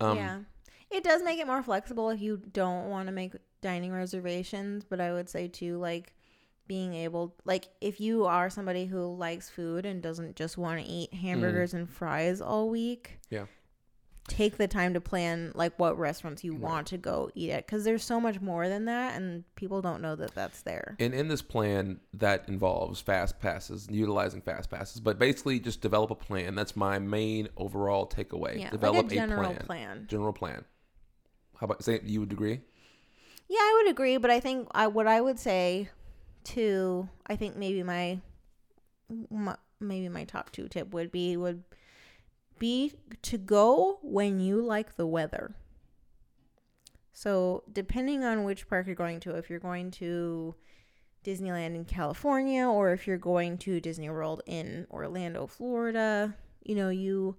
Um 0.00 0.16
yeah. 0.16 0.38
It 0.90 1.02
does 1.02 1.22
make 1.22 1.38
it 1.38 1.46
more 1.46 1.62
flexible 1.62 2.10
if 2.10 2.20
you 2.20 2.40
don't 2.52 2.88
want 2.88 3.06
to 3.06 3.12
make 3.12 3.34
dining 3.62 3.92
reservations, 3.92 4.84
but 4.84 5.00
I 5.00 5.12
would 5.12 5.28
say 5.28 5.48
too 5.48 5.78
like 5.78 6.14
being 6.66 6.94
able 6.94 7.34
like 7.44 7.68
if 7.80 8.00
you 8.00 8.24
are 8.24 8.48
somebody 8.48 8.86
who 8.86 9.14
likes 9.14 9.50
food 9.50 9.84
and 9.84 10.02
doesn't 10.02 10.36
just 10.36 10.56
want 10.56 10.80
to 10.80 10.86
eat 10.86 11.12
hamburgers 11.12 11.74
and 11.74 11.88
fries 11.88 12.40
all 12.40 12.70
week. 12.70 13.10
Mm. 13.12 13.26
Yeah. 13.30 13.44
Take 14.26 14.56
the 14.56 14.66
time 14.66 14.94
to 14.94 15.00
plan 15.00 15.52
like 15.54 15.78
what 15.78 15.98
restaurants 15.98 16.42
you 16.42 16.54
want 16.54 16.86
to 16.88 16.98
go 16.98 17.30
eat 17.34 17.50
at 17.50 17.66
cuz 17.66 17.84
there's 17.84 18.02
so 18.02 18.18
much 18.18 18.40
more 18.40 18.68
than 18.70 18.86
that 18.86 19.16
and 19.16 19.44
people 19.54 19.82
don't 19.82 20.00
know 20.00 20.16
that 20.16 20.34
that's 20.34 20.62
there. 20.62 20.96
And 20.98 21.12
in 21.12 21.28
this 21.28 21.42
plan, 21.42 22.00
that 22.14 22.48
involves 22.48 23.00
fast 23.00 23.38
passes, 23.38 23.86
utilizing 23.90 24.40
fast 24.40 24.70
passes. 24.70 25.00
But 25.00 25.18
basically, 25.18 25.60
just 25.60 25.82
develop 25.82 26.10
a 26.10 26.14
plan. 26.14 26.54
That's 26.54 26.74
my 26.74 26.98
main 26.98 27.48
overall 27.56 28.06
takeaway. 28.08 28.60
Yeah, 28.60 28.70
develop 28.70 29.04
like 29.04 29.12
a 29.12 29.14
general 29.14 29.52
plan. 29.52 29.66
plan. 29.66 30.06
General 30.08 30.32
plan. 30.32 30.64
How 31.56 31.66
about 31.66 31.84
say 31.84 32.00
you 32.02 32.20
would 32.20 32.32
agree? 32.32 32.60
Yeah, 33.48 33.58
I 33.60 33.82
would 33.82 33.90
agree, 33.90 34.16
but 34.16 34.30
I 34.30 34.40
think 34.40 34.68
I 34.72 34.86
what 34.86 35.06
I 35.06 35.20
would 35.20 35.38
say 35.38 35.90
to 36.44 37.08
I 37.26 37.36
think 37.36 37.56
maybe 37.56 37.82
my, 37.82 38.20
my 39.30 39.56
maybe 39.80 40.08
my 40.08 40.24
top 40.24 40.50
two 40.50 40.68
tip 40.68 40.92
would 40.92 41.12
be 41.12 41.36
would 41.36 41.62
be 42.58 42.92
to 43.22 43.38
go 43.38 43.98
when 44.02 44.40
you 44.40 44.62
like 44.62 44.96
the 44.96 45.06
weather. 45.06 45.54
So, 47.12 47.62
depending 47.72 48.24
on 48.24 48.44
which 48.44 48.68
park 48.68 48.86
you're 48.86 48.96
going 48.96 49.20
to, 49.20 49.36
if 49.36 49.48
you're 49.48 49.60
going 49.60 49.92
to 49.92 50.54
Disneyland 51.24 51.74
in 51.74 51.84
California 51.84 52.66
or 52.66 52.92
if 52.92 53.06
you're 53.06 53.16
going 53.16 53.56
to 53.58 53.80
Disney 53.80 54.10
World 54.10 54.42
in 54.46 54.86
Orlando, 54.90 55.46
Florida, 55.46 56.34
you 56.62 56.74
know, 56.74 56.90
you 56.90 57.36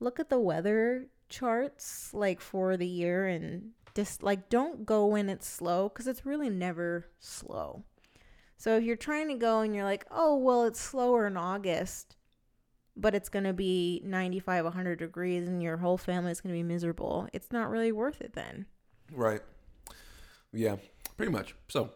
look 0.00 0.18
at 0.18 0.30
the 0.30 0.40
weather 0.40 1.06
charts 1.28 2.12
like 2.14 2.40
for 2.40 2.76
the 2.76 2.86
year 2.86 3.26
and 3.26 3.70
just 3.94 4.22
like 4.22 4.48
don't 4.48 4.86
go 4.86 5.06
when 5.06 5.28
it's 5.28 5.46
slow 5.46 5.88
because 5.88 6.06
it's 6.06 6.24
really 6.24 6.50
never 6.50 7.06
slow. 7.18 7.84
So 8.56 8.76
if 8.76 8.84
you're 8.84 8.96
trying 8.96 9.28
to 9.28 9.34
go 9.34 9.60
and 9.60 9.74
you're 9.74 9.84
like, 9.84 10.04
oh, 10.10 10.36
well, 10.36 10.64
it's 10.64 10.80
slower 10.80 11.26
in 11.26 11.36
August, 11.36 12.16
but 12.98 13.14
it's 13.14 13.28
going 13.28 13.44
to 13.44 13.52
be 13.54 14.02
95, 14.04 14.64
100 14.64 14.98
degrees 14.98 15.48
and 15.48 15.62
your 15.62 15.78
whole 15.78 15.96
family 15.96 16.32
is 16.32 16.40
going 16.40 16.52
to 16.54 16.58
be 16.58 16.62
miserable, 16.64 17.28
it's 17.32 17.52
not 17.52 17.70
really 17.70 17.92
worth 17.92 18.20
it 18.20 18.32
then. 18.34 18.66
Right. 19.12 19.40
Yeah, 20.52 20.76
pretty 21.16 21.32
much. 21.32 21.54
So 21.68 21.90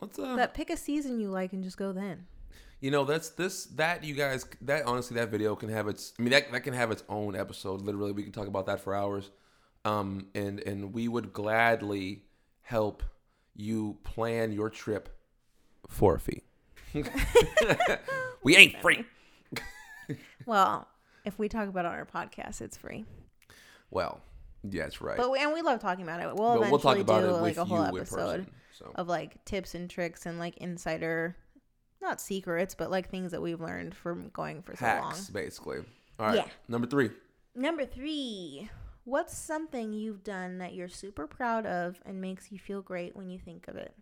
let's 0.00 0.18
uh 0.18 0.36
But 0.36 0.54
pick 0.54 0.70
a 0.70 0.76
season 0.76 1.18
you 1.20 1.28
like 1.30 1.52
and 1.52 1.64
just 1.64 1.76
go 1.76 1.92
then. 1.92 2.26
you 2.80 2.90
know 2.90 3.04
that's 3.04 3.30
this 3.30 3.64
that 3.76 4.04
you 4.04 4.14
guys 4.14 4.44
that 4.60 4.84
honestly 4.86 5.14
that 5.16 5.30
video 5.30 5.56
can 5.56 5.68
have 5.70 5.88
its 5.88 6.12
I 6.18 6.22
mean 6.22 6.30
that 6.32 6.52
that 6.52 6.60
can 6.60 6.74
have 6.74 6.90
its 6.90 7.02
own 7.08 7.34
episode. 7.34 7.80
Literally 7.82 8.12
we 8.12 8.22
can 8.22 8.32
talk 8.32 8.46
about 8.48 8.66
that 8.66 8.80
for 8.80 8.94
hours. 8.94 9.30
Um 9.84 10.28
and 10.34 10.60
and 10.60 10.92
we 10.92 11.08
would 11.08 11.32
gladly 11.32 12.24
help 12.62 13.02
you 13.54 13.96
plan 14.04 14.52
your 14.52 14.68
trip 14.68 15.08
for 15.88 16.16
a 16.16 16.20
fee. 16.20 16.42
we 18.42 18.56
ain't 18.56 18.76
free. 18.80 19.04
Well, 20.46 20.88
if 21.24 21.38
we 21.38 21.48
talk 21.48 21.68
about 21.68 21.84
it 21.84 21.88
on 21.88 21.94
our 21.94 22.06
podcast, 22.06 22.60
it's 22.60 22.76
free. 22.76 23.04
Well, 23.90 24.20
yeah, 24.62 24.84
that's 24.84 25.00
right. 25.00 25.16
But 25.16 25.30
we, 25.30 25.38
and 25.38 25.52
we 25.52 25.62
love 25.62 25.80
talking 25.80 26.04
about 26.04 26.20
it. 26.20 26.26
We'll 26.34 26.34
But 26.34 26.56
eventually 26.66 26.70
we'll 26.70 26.78
talk 26.80 26.98
about 26.98 27.20
do 27.20 27.28
it 27.28 27.40
like 27.42 27.56
a 27.56 27.64
whole 27.64 27.84
episode 27.84 28.16
person. 28.46 28.50
So 28.78 28.92
of 28.94 29.08
like 29.08 29.44
tips 29.44 29.74
and 29.74 29.88
tricks 29.88 30.26
and 30.26 30.38
like 30.38 30.56
insider, 30.58 31.36
not 32.02 32.20
secrets, 32.20 32.74
but 32.74 32.90
like 32.90 33.08
things 33.08 33.32
that 33.32 33.40
we've 33.42 33.60
learned 33.60 33.94
from 33.94 34.28
going 34.30 34.62
for 34.62 34.76
so 34.76 34.84
long. 34.86 35.14
basically. 35.32 35.78
All 36.18 36.26
right, 36.26 36.36
Yeah. 36.36 36.46
number 36.68 36.86
three. 36.86 37.10
Number 37.54 37.86
three. 37.86 38.68
What's 39.04 39.36
something 39.36 39.92
you've 39.92 40.24
done 40.24 40.58
that 40.58 40.74
you're 40.74 40.88
super 40.88 41.26
proud 41.26 41.64
of 41.64 42.00
and 42.04 42.20
makes 42.20 42.50
you 42.50 42.58
feel 42.58 42.82
great 42.82 43.14
when 43.14 43.30
you 43.30 43.38
think 43.38 43.68
of 43.68 43.76
it? 43.76 43.94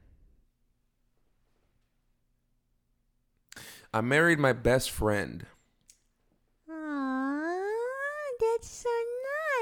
I 3.93 4.01
married 4.01 4.39
my 4.39 4.53
best 4.53 4.91
friend. 4.91 5.47
That's 8.65 8.85
so 8.85 8.89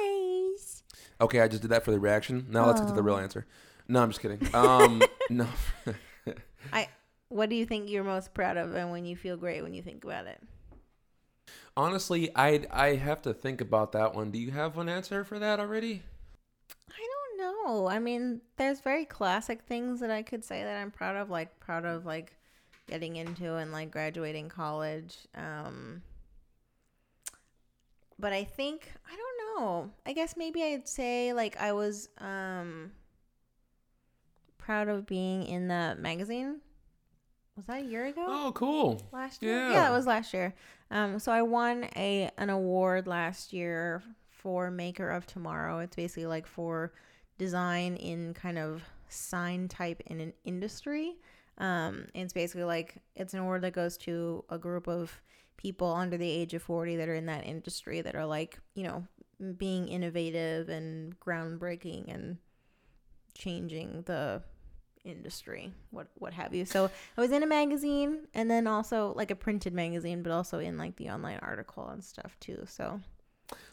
nice. 0.03 0.83
Okay, 1.21 1.41
I 1.41 1.49
just 1.49 1.63
did 1.63 1.71
that 1.71 1.85
for 1.85 1.91
the 1.91 1.99
reaction. 2.01 2.47
Now 2.51 2.67
let's 2.67 2.81
get 2.81 2.89
to 2.89 2.95
the 2.95 3.03
real 3.03 3.17
Oh. 3.17 3.19
answer. 3.21 3.47
No, 3.89 4.03
I'm 4.03 4.11
just 4.11 4.21
kidding. 4.21 4.55
Um, 4.55 5.03
no. 5.31 5.47
I. 6.73 6.89
What 7.29 7.49
do 7.49 7.57
you 7.57 7.65
think 7.65 7.89
you're 7.89 8.05
most 8.05 8.35
proud 8.35 8.57
of 8.59 8.75
and 8.75 8.91
when 8.91 9.07
you 9.07 9.17
feel 9.17 9.37
great 9.39 9.63
when 9.63 9.73
you 9.73 9.83
think 9.83 10.05
about 10.05 10.27
it? 10.27 10.39
Honestly, 11.77 12.31
I 12.37 12.67
I 12.71 12.95
have 12.97 13.23
to 13.23 13.33
think 13.33 13.61
about 13.63 13.93
that 13.93 14.15
one. 14.15 14.31
Do 14.31 14.39
you 14.39 14.51
have 14.51 14.77
an 14.77 14.89
answer 14.89 15.25
for 15.25 15.39
that 15.39 15.59
already? 15.59 16.03
I 16.91 17.07
don't 17.39 17.39
know. 17.67 17.89
I 17.89 17.99
mean, 17.99 18.43
there's 18.57 18.81
very 18.81 19.07
classic 19.07 19.63
things 19.63 20.01
that 20.01 20.11
I 20.11 20.23
could 20.23 20.45
say 20.45 20.63
that 20.63 20.77
I'm 20.77 20.91
proud 20.91 21.17
of, 21.17 21.31
like 21.31 21.59
proud 21.59 21.87
of 21.87 22.05
like 22.05 22.35
getting 22.87 23.17
into 23.17 23.55
and 23.57 23.73
like 23.73 23.91
graduating 23.91 24.51
college. 24.51 25.17
Um 25.35 26.03
but 28.23 28.33
I 28.33 28.45
think 28.45 28.91
I 29.05 29.17
don't 29.17 29.61
know. 29.61 29.91
I 30.07 30.13
guess 30.15 30.37
maybe 30.37 30.63
I'd 30.63 30.89
say 30.89 31.35
like 31.35 31.61
I 31.61 31.73
was 31.73 32.09
um 32.19 32.93
proud 34.57 34.89
of 34.89 35.07
being 35.07 35.45
in 35.45 35.69
the 35.69 35.97
magazine. 35.99 36.61
Was 37.57 37.67
that 37.67 37.83
a 37.83 37.85
year 37.85 38.07
ago? 38.07 38.25
Oh, 38.27 38.53
cool. 38.55 39.03
last 39.13 39.43
year. 39.43 39.59
Yeah. 39.59 39.73
Yeah, 39.73 39.91
it 39.91 39.93
was 39.93 40.07
last 40.07 40.33
year. 40.33 40.55
Um, 40.91 41.19
so 41.19 41.33
I 41.33 41.43
won 41.43 41.89
a 41.97 42.31
an 42.39 42.49
award 42.49 43.07
last 43.07 43.53
year 43.53 44.03
for 44.31 44.71
Maker 44.71 45.11
of 45.11 45.27
Tomorrow. 45.27 45.81
It's 45.81 45.97
basically 45.97 46.27
like 46.27 46.47
for 46.47 46.93
design 47.39 47.97
in 47.97 48.35
kind 48.35 48.57
of 48.57 48.83
sign 49.09 49.67
type 49.67 50.01
in 50.07 50.21
an 50.21 50.33
industry. 50.45 51.17
Um, 51.59 52.07
it's 52.15 52.33
basically 52.33 52.65
like 52.65 52.97
it's 53.17 53.35
an 53.35 53.41
award 53.41 53.63
that 53.63 53.73
goes 53.73 53.99
to 53.99 54.45
a 54.49 54.59
group 54.59 54.87
of 54.89 55.21
people 55.63 55.93
under 55.93 56.17
the 56.17 56.29
age 56.29 56.53
of 56.55 56.63
40 56.63 56.97
that 56.97 57.09
are 57.09 57.15
in 57.15 57.27
that 57.27 57.47
industry 57.47 58.01
that 58.01 58.17
are 58.17 58.27
like, 58.27 58.59
you 58.75 58.83
know, 58.83 59.07
being 59.57 59.89
innovative 59.89 60.69
and 60.69 61.19
groundbreaking 61.21 62.13
and 62.13 62.39
changing 63.35 64.03
the 64.07 64.43
industry, 65.05 65.73
what 65.91 66.09
what 66.19 66.33
have 66.33 66.55
you. 66.55 66.65
So 66.65 66.91
I 67.17 67.21
was 67.21 67.33
in 67.33 67.43
a 67.43 67.47
magazine 67.47 68.27
and 68.35 68.51
then 68.51 68.67
also 68.67 69.13
like 69.17 69.31
a 69.31 69.37
printed 69.37 69.73
magazine, 69.73 70.23
but 70.23 70.33
also 70.33 70.59
in 70.59 70.77
like 70.79 70.97
the 70.97 71.11
online 71.11 71.39
article 71.43 71.89
and 71.89 72.03
stuff 72.05 72.37
too. 72.41 72.65
So 72.67 73.01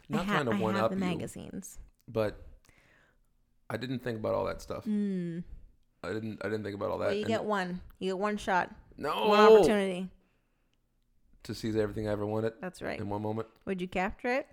Not 0.10 0.22
I, 0.22 0.24
ha- 0.24 0.34
trying 0.44 0.58
to 0.58 0.64
one 0.64 0.76
up 0.76 0.90
the 0.92 0.96
you, 0.98 1.02
magazines. 1.02 1.78
but 2.08 2.42
I 3.70 3.78
didn't 3.78 4.00
think 4.04 4.18
about 4.20 4.34
all 4.34 4.46
that 4.46 4.62
stuff. 4.62 4.86
Mm. 4.86 5.44
I 6.04 6.14
didn't. 6.14 6.40
I 6.44 6.48
didn't 6.50 6.64
think 6.64 6.76
about 6.76 6.90
all 6.92 6.98
that. 7.00 7.08
Well, 7.08 7.14
you 7.16 7.22
And- 7.22 7.28
get 7.28 7.44
one. 7.44 7.82
You 8.00 8.10
get 8.12 8.18
one 8.20 8.38
shot, 8.38 8.74
no 8.98 9.28
one 9.28 9.40
opportunity. 9.40 10.10
To 11.44 11.56
seize 11.56 11.76
everything 11.76 12.08
I 12.08 12.12
ever 12.12 12.26
wanted 12.26 12.54
That's 12.62 12.82
right. 12.82 13.00
in 13.00 13.10
one 13.10 13.22
moment. 13.22 13.48
Would 13.66 13.82
you 13.82 13.88
capture 13.88 14.30
it? 14.30 14.48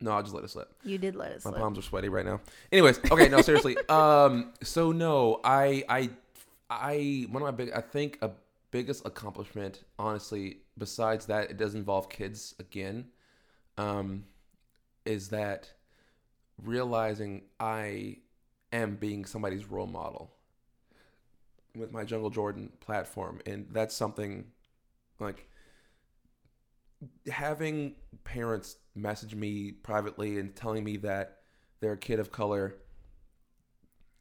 No, 0.00 0.12
I'll 0.12 0.22
just 0.22 0.34
let 0.34 0.44
it 0.44 0.50
slip. 0.50 0.70
You 0.84 0.98
did 0.98 1.16
let 1.16 1.32
it 1.32 1.44
My 1.44 1.50
slip. 1.50 1.56
palms 1.56 1.78
are 1.78 1.82
sweaty 1.82 2.08
right 2.08 2.24
now. 2.24 2.40
Anyways, 2.70 3.00
okay, 3.10 3.28
no, 3.28 3.40
seriously. 3.40 3.76
Um, 3.88 4.52
so 4.62 4.92
no, 4.92 5.40
I, 5.42 5.84
I, 5.88 6.10
I, 6.68 7.26
one 7.30 7.42
of 7.42 7.46
my 7.46 7.50
big, 7.52 7.72
I 7.72 7.80
think 7.80 8.18
a 8.20 8.30
biggest 8.70 9.06
accomplishment, 9.06 9.84
honestly, 9.98 10.58
besides 10.76 11.26
that, 11.26 11.50
it 11.50 11.56
does 11.56 11.74
involve 11.74 12.10
kids 12.10 12.54
again, 12.58 13.06
um, 13.78 14.24
is 15.06 15.28
that 15.28 15.70
realizing 16.62 17.42
I 17.58 18.18
am 18.72 18.96
being 18.96 19.24
somebody's 19.24 19.64
role 19.70 19.86
model 19.86 20.30
with 21.74 21.92
my 21.92 22.04
Jungle 22.04 22.30
Jordan 22.30 22.70
platform, 22.80 23.40
and 23.46 23.66
that's 23.70 23.94
something 23.94 24.46
like 25.20 25.48
having 27.30 27.96
parents 28.24 28.76
message 28.94 29.34
me 29.34 29.72
privately 29.72 30.38
and 30.38 30.54
telling 30.54 30.84
me 30.84 30.96
that 30.98 31.38
their 31.80 31.96
kid 31.96 32.18
of 32.18 32.32
color 32.32 32.76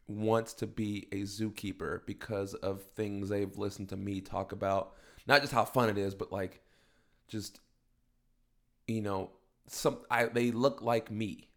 wants 0.07 0.53
to 0.53 0.67
be 0.67 1.07
a 1.11 1.21
zookeeper 1.21 2.05
because 2.05 2.53
of 2.55 2.83
things 2.95 3.29
they've 3.29 3.57
listened 3.57 3.89
to 3.89 3.97
me 3.97 4.21
talk 4.21 4.51
about. 4.51 4.93
Not 5.27 5.41
just 5.41 5.53
how 5.53 5.65
fun 5.65 5.89
it 5.89 5.97
is 5.97 6.13
but 6.13 6.31
like 6.31 6.61
just 7.27 7.59
you 8.87 9.01
know 9.01 9.31
some 9.67 9.99
I 10.11 10.25
they 10.25 10.51
look 10.51 10.81
like 10.81 11.09
me. 11.09 11.49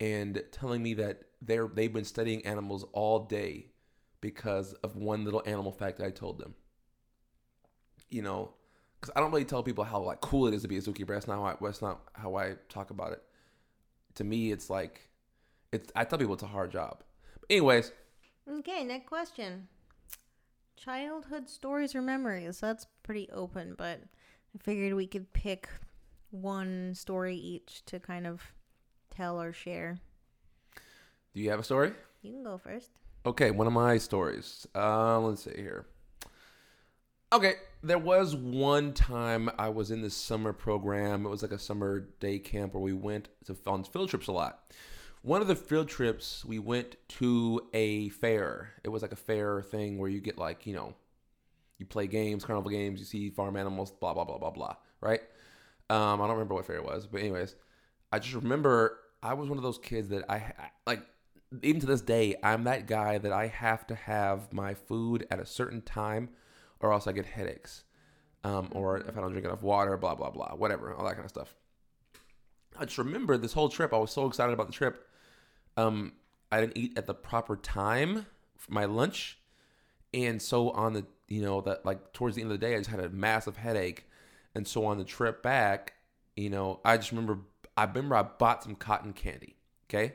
And 0.00 0.44
telling 0.52 0.82
me 0.82 0.94
that 0.94 1.22
they're 1.42 1.68
they've 1.68 1.92
been 1.92 2.04
studying 2.04 2.44
animals 2.44 2.84
all 2.92 3.20
day 3.20 3.72
because 4.20 4.74
of 4.74 4.96
one 4.96 5.24
little 5.24 5.42
animal 5.46 5.72
fact 5.72 6.00
I 6.00 6.10
told 6.10 6.38
them. 6.38 6.54
You 8.10 8.22
know 8.22 8.54
because 9.00 9.12
I 9.16 9.20
don't 9.20 9.30
really 9.30 9.44
tell 9.44 9.62
people 9.62 9.84
how 9.84 10.00
like 10.00 10.20
cool 10.20 10.46
it 10.48 10.54
is 10.54 10.62
to 10.62 10.68
be 10.68 10.76
a 10.76 10.80
zookeeper. 10.80 11.08
That's 11.08 11.26
not 11.28 11.36
how 11.38 11.44
I, 11.44 11.54
that's 11.60 11.82
not 11.82 12.00
how 12.14 12.34
I 12.36 12.54
talk 12.68 12.90
about 12.90 13.12
it. 13.12 13.22
To 14.16 14.24
me, 14.24 14.50
it's 14.52 14.68
like 14.70 15.08
it's. 15.72 15.90
I 15.94 16.04
tell 16.04 16.18
people 16.18 16.34
it's 16.34 16.42
a 16.42 16.46
hard 16.48 16.70
job. 16.72 17.02
But 17.40 17.50
anyways, 17.50 17.92
Okay, 18.50 18.82
next 18.84 19.06
question. 19.08 19.68
Childhood 20.76 21.48
stories 21.48 21.94
or 21.94 22.02
memories. 22.02 22.60
That's 22.60 22.86
pretty 23.02 23.28
open, 23.32 23.74
but 23.76 24.00
I 24.54 24.58
figured 24.62 24.94
we 24.94 25.06
could 25.06 25.32
pick 25.32 25.68
one 26.30 26.94
story 26.94 27.36
each 27.36 27.84
to 27.86 27.98
kind 28.00 28.26
of 28.26 28.42
tell 29.10 29.40
or 29.40 29.52
share. 29.52 29.98
do 31.34 31.40
you 31.40 31.50
have 31.50 31.60
a 31.60 31.64
story? 31.64 31.92
You 32.22 32.32
can 32.32 32.42
go 32.44 32.58
first. 32.58 32.90
Okay, 33.26 33.50
one 33.50 33.66
of 33.66 33.72
my 33.72 33.98
stories. 33.98 34.66
Uh, 34.74 35.18
let's 35.20 35.42
see 35.44 35.52
here. 35.56 35.86
Okay, 37.32 37.54
there 37.82 37.98
was 37.98 38.34
one 38.34 38.92
time 38.92 39.50
I 39.58 39.68
was 39.68 39.90
in 39.90 40.02
this 40.02 40.16
summer 40.16 40.52
program. 40.52 41.24
It 41.24 41.28
was 41.28 41.42
like 41.42 41.52
a 41.52 41.58
summer 41.58 42.08
day 42.20 42.38
camp 42.38 42.74
where 42.74 42.82
we 42.82 42.92
went 42.92 43.28
to 43.46 43.56
on 43.66 43.84
field 43.84 44.10
trips 44.10 44.26
a 44.26 44.32
lot. 44.32 44.72
One 45.22 45.40
of 45.40 45.48
the 45.48 45.56
field 45.56 45.88
trips, 45.88 46.44
we 46.44 46.58
went 46.58 46.96
to 47.08 47.60
a 47.72 48.08
fair. 48.10 48.72
It 48.84 48.88
was 48.88 49.02
like 49.02 49.12
a 49.12 49.16
fair 49.16 49.62
thing 49.62 49.98
where 49.98 50.10
you 50.10 50.20
get 50.20 50.38
like, 50.38 50.66
you 50.66 50.74
know, 50.74 50.94
you 51.78 51.86
play 51.86 52.06
games, 52.06 52.44
carnival 52.44 52.70
games, 52.70 52.98
you 52.98 53.06
see 53.06 53.30
farm 53.30 53.56
animals, 53.56 53.92
blah 53.92 54.14
blah 54.14 54.24
blah 54.24 54.38
blah 54.38 54.50
blah, 54.50 54.76
right? 55.00 55.20
Um, 55.90 56.20
I 56.20 56.26
don't 56.26 56.36
remember 56.36 56.54
what 56.54 56.66
fair 56.66 56.76
it 56.76 56.84
was, 56.84 57.06
but 57.06 57.20
anyways, 57.20 57.54
I 58.12 58.18
just 58.18 58.34
remember 58.34 58.98
I 59.22 59.34
was 59.34 59.48
one 59.48 59.58
of 59.58 59.64
those 59.64 59.78
kids 59.78 60.08
that 60.08 60.24
I, 60.28 60.36
I 60.36 60.70
like 60.86 61.02
even 61.62 61.80
to 61.80 61.86
this 61.86 62.00
day, 62.00 62.36
I'm 62.42 62.64
that 62.64 62.86
guy 62.86 63.18
that 63.18 63.32
I 63.32 63.46
have 63.46 63.86
to 63.86 63.94
have 63.94 64.52
my 64.52 64.74
food 64.74 65.26
at 65.30 65.38
a 65.38 65.46
certain 65.46 65.80
time 65.82 66.30
or 66.80 66.92
else 66.92 67.06
I 67.06 67.12
get 67.12 67.26
headaches. 67.26 67.84
Um, 68.44 68.68
or 68.72 68.98
if 68.98 69.16
I 69.16 69.20
don't 69.20 69.32
drink 69.32 69.46
enough 69.46 69.62
water, 69.62 69.96
blah, 69.96 70.14
blah, 70.14 70.30
blah, 70.30 70.54
whatever, 70.54 70.94
all 70.94 71.04
that 71.04 71.14
kind 71.14 71.24
of 71.24 71.30
stuff. 71.30 71.54
I 72.78 72.84
just 72.84 72.98
remember 72.98 73.36
this 73.36 73.52
whole 73.52 73.68
trip. 73.68 73.92
I 73.92 73.98
was 73.98 74.12
so 74.12 74.26
excited 74.26 74.52
about 74.52 74.68
the 74.68 74.72
trip. 74.72 75.06
Um, 75.76 76.12
I 76.52 76.60
didn't 76.60 76.76
eat 76.76 76.96
at 76.96 77.06
the 77.06 77.14
proper 77.14 77.56
time 77.56 78.26
for 78.56 78.72
my 78.72 78.84
lunch. 78.84 79.38
And 80.14 80.40
so 80.40 80.70
on 80.70 80.92
the, 80.92 81.04
you 81.26 81.42
know, 81.42 81.60
that 81.62 81.84
like 81.84 82.12
towards 82.12 82.36
the 82.36 82.42
end 82.42 82.52
of 82.52 82.60
the 82.60 82.66
day, 82.66 82.74
I 82.74 82.78
just 82.78 82.90
had 82.90 83.00
a 83.00 83.08
massive 83.08 83.56
headache. 83.56 84.06
And 84.54 84.66
so 84.66 84.86
on 84.86 84.98
the 84.98 85.04
trip 85.04 85.42
back, 85.42 85.94
you 86.36 86.50
know, 86.50 86.80
I 86.84 86.96
just 86.96 87.10
remember, 87.10 87.40
I 87.76 87.84
remember 87.84 88.14
I 88.14 88.22
bought 88.22 88.62
some 88.62 88.76
cotton 88.76 89.12
candy. 89.12 89.56
Okay. 89.88 90.14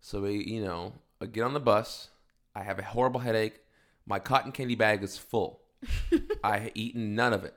So 0.00 0.22
we, 0.22 0.44
you 0.44 0.64
know, 0.64 0.94
I 1.20 1.26
get 1.26 1.44
on 1.44 1.52
the 1.52 1.60
bus. 1.60 2.08
I 2.54 2.62
have 2.62 2.78
a 2.78 2.82
horrible 2.82 3.20
headache. 3.20 3.60
My 4.06 4.18
cotton 4.18 4.52
candy 4.52 4.74
bag 4.74 5.02
is 5.02 5.18
full. 5.18 5.60
I 6.44 6.58
had 6.58 6.72
eaten 6.74 7.14
none 7.14 7.32
of 7.32 7.44
it. 7.44 7.54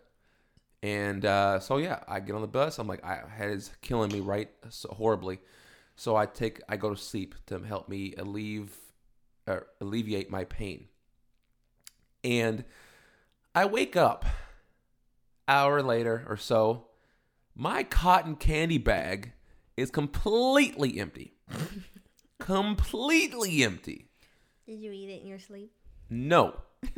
And 0.82 1.25
uh, 1.25 1.60
so 1.60 1.77
yeah, 1.77 2.00
I 2.08 2.20
get 2.20 2.36
on 2.36 2.42
the 2.42 2.48
bus. 2.48 2.77
I'm 2.77 2.88
like, 2.88 3.03
I 3.03 3.22
head 3.30 3.51
is 3.51 3.72
killing 3.82 4.12
me 4.12 4.20
right 4.20 4.50
so 4.70 4.89
horribly. 4.89 5.39
So 5.96 6.15
I 6.15 6.25
take, 6.25 6.62
I 6.68 6.75
go 6.77 6.89
to 6.89 6.98
sleep 6.98 7.36
to 7.48 7.60
help 7.60 7.88
me 7.88 8.13
alleviate, 8.18 8.70
or 9.48 9.68
alleviate 9.80 10.30
my 10.30 10.44
pain. 10.44 10.88
And 12.24 12.63
I 13.56 13.65
wake 13.65 13.96
up 13.96 14.25
hour 15.48 15.82
later 15.82 16.25
or 16.27 16.38
so. 16.38 16.88
My 17.56 17.84
cotton 17.84 18.36
candy 18.36 18.77
bag 18.77 19.34
is 19.77 19.92
completely 19.92 21.00
empty. 21.00 21.34
completely 22.39 23.63
empty. 23.63 24.10
Did 24.65 24.80
you 24.80 24.92
eat 24.92 25.10
it 25.10 25.22
in 25.22 25.27
your 25.27 25.39
sleep? 25.39 25.72
No. 26.10 26.56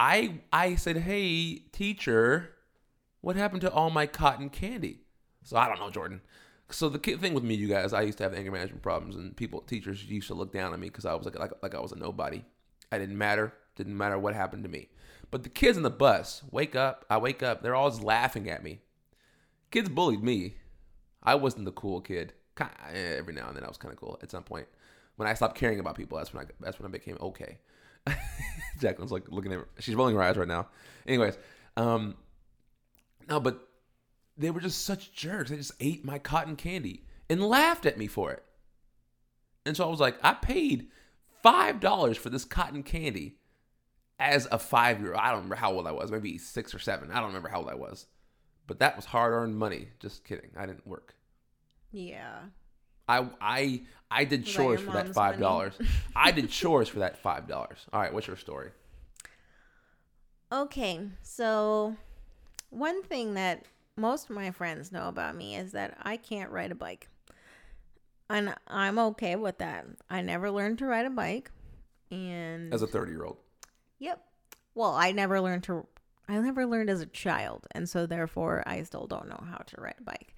I 0.00 0.40
I 0.52 0.76
said, 0.76 0.98
"Hey, 0.98 1.56
teacher, 1.72 2.56
what 3.20 3.36
happened 3.36 3.60
to 3.62 3.72
all 3.72 3.90
my 3.90 4.06
cotton 4.06 4.50
candy?" 4.50 5.02
So 5.44 5.56
I 5.58 5.68
don't 5.68 5.78
know, 5.80 5.90
Jordan. 5.90 6.22
So 6.70 6.88
the 6.88 6.98
thing 6.98 7.34
with 7.34 7.44
me, 7.44 7.54
you 7.54 7.68
guys, 7.68 7.92
I 7.92 8.02
used 8.02 8.18
to 8.18 8.24
have 8.24 8.34
anger 8.34 8.52
management 8.52 8.82
problems, 8.82 9.16
and 9.16 9.36
people, 9.36 9.60
teachers 9.62 10.04
used 10.04 10.28
to 10.28 10.34
look 10.34 10.52
down 10.52 10.72
on 10.72 10.80
me 10.80 10.88
because 10.88 11.04
I 11.06 11.14
was 11.14 11.26
like, 11.26 11.38
like 11.38 11.52
like 11.62 11.74
I 11.76 11.80
was 11.80 11.92
a 11.92 11.96
nobody. 11.96 12.44
I 12.92 12.98
didn't 12.98 13.18
matter. 13.18 13.54
Didn't 13.76 13.96
matter 13.96 14.18
what 14.18 14.34
happened 14.34 14.64
to 14.64 14.70
me. 14.70 14.88
But 15.30 15.44
the 15.44 15.48
kids 15.50 15.76
in 15.76 15.84
the 15.84 15.90
bus 15.90 16.42
wake 16.50 16.76
up. 16.76 17.04
I 17.10 17.18
wake 17.18 17.42
up. 17.42 17.62
They're 17.62 17.76
all 17.76 17.90
laughing 17.90 18.50
at 18.50 18.64
me. 18.64 18.80
Kids 19.70 19.88
bullied 19.88 20.22
me. 20.22 20.56
I 21.22 21.34
wasn't 21.36 21.66
the 21.66 21.72
cool 21.72 22.00
kid. 22.00 22.32
Eh, 22.60 23.16
Every 23.18 23.34
now 23.34 23.48
and 23.48 23.56
then 23.56 23.64
I 23.64 23.68
was 23.68 23.78
kind 23.78 23.92
of 23.92 24.00
cool. 24.00 24.18
At 24.22 24.30
some 24.30 24.42
point, 24.42 24.66
when 25.16 25.28
I 25.28 25.34
stopped 25.34 25.56
caring 25.56 25.80
about 25.80 25.94
people, 25.96 26.18
that's 26.18 26.34
when 26.34 26.44
I 26.44 26.48
that's 26.60 26.78
when 26.78 26.88
I 26.88 26.92
became 26.92 27.18
okay. 27.20 27.58
Jacqueline's 28.80 29.12
like 29.12 29.30
looking 29.30 29.52
at 29.52 29.58
her. 29.58 29.68
she's 29.78 29.94
rolling 29.94 30.14
her 30.14 30.22
eyes 30.22 30.36
right 30.36 30.48
now. 30.48 30.68
Anyways, 31.06 31.36
um, 31.76 32.16
no, 33.28 33.40
but 33.40 33.68
they 34.36 34.50
were 34.50 34.60
just 34.60 34.84
such 34.84 35.12
jerks. 35.12 35.50
They 35.50 35.56
just 35.56 35.72
ate 35.80 36.04
my 36.04 36.18
cotton 36.18 36.56
candy 36.56 37.04
and 37.28 37.42
laughed 37.42 37.86
at 37.86 37.98
me 37.98 38.06
for 38.06 38.32
it. 38.32 38.42
And 39.66 39.76
so 39.76 39.86
I 39.86 39.90
was 39.90 40.00
like, 40.00 40.16
I 40.22 40.34
paid 40.34 40.88
five 41.42 41.80
dollars 41.80 42.16
for 42.16 42.30
this 42.30 42.44
cotton 42.44 42.82
candy 42.82 43.36
as 44.18 44.48
a 44.50 44.58
five 44.58 45.00
year 45.00 45.12
old. 45.12 45.20
I 45.20 45.28
don't 45.28 45.36
remember 45.36 45.56
how 45.56 45.72
old 45.72 45.86
I 45.86 45.92
was, 45.92 46.10
maybe 46.10 46.38
six 46.38 46.74
or 46.74 46.78
seven. 46.78 47.10
I 47.10 47.16
don't 47.16 47.28
remember 47.28 47.48
how 47.48 47.58
old 47.58 47.68
I 47.70 47.74
was. 47.74 48.06
But 48.66 48.78
that 48.78 48.96
was 48.96 49.04
hard 49.06 49.32
earned 49.32 49.56
money. 49.58 49.88
Just 49.98 50.24
kidding. 50.24 50.50
I 50.56 50.64
didn't 50.66 50.86
work. 50.86 51.16
Yeah. 51.90 52.38
I 53.10 53.28
I 53.40 53.82
I 54.10 54.24
did 54.24 54.40
Was 54.44 54.50
chores 54.50 54.80
your 54.80 54.90
for 54.90 54.96
that 54.96 55.14
five 55.14 55.38
dollars. 55.38 55.74
I 56.16 56.30
did 56.30 56.50
chores 56.50 56.88
for 56.88 57.00
that 57.00 57.16
five 57.18 57.48
dollars. 57.48 57.78
All 57.92 58.00
right, 58.00 58.12
what's 58.12 58.26
your 58.26 58.36
story? 58.36 58.70
Okay, 60.52 61.00
so 61.22 61.96
one 62.70 63.02
thing 63.02 63.34
that 63.34 63.64
most 63.96 64.30
of 64.30 64.36
my 64.36 64.50
friends 64.50 64.90
know 64.90 65.08
about 65.08 65.36
me 65.36 65.56
is 65.56 65.72
that 65.72 65.96
I 66.02 66.16
can't 66.16 66.50
ride 66.50 66.72
a 66.72 66.74
bike. 66.74 67.08
And 68.28 68.54
I'm 68.68 68.98
okay 68.98 69.34
with 69.36 69.58
that. 69.58 69.86
I 70.08 70.22
never 70.22 70.50
learned 70.50 70.78
to 70.78 70.86
ride 70.86 71.06
a 71.06 71.10
bike. 71.10 71.50
And 72.10 72.72
As 72.72 72.82
a 72.82 72.86
thirty 72.86 73.12
year 73.12 73.24
old. 73.24 73.38
Yep. 73.98 74.22
Well, 74.74 74.94
I 74.94 75.12
never 75.12 75.40
learned 75.40 75.64
to 75.64 75.86
I 76.28 76.38
never 76.38 76.64
learned 76.64 76.90
as 76.90 77.00
a 77.00 77.06
child, 77.06 77.66
and 77.72 77.88
so 77.88 78.06
therefore 78.06 78.62
I 78.66 78.82
still 78.84 79.06
don't 79.08 79.28
know 79.28 79.42
how 79.50 79.58
to 79.66 79.80
ride 79.80 79.96
a 79.98 80.02
bike. 80.02 80.34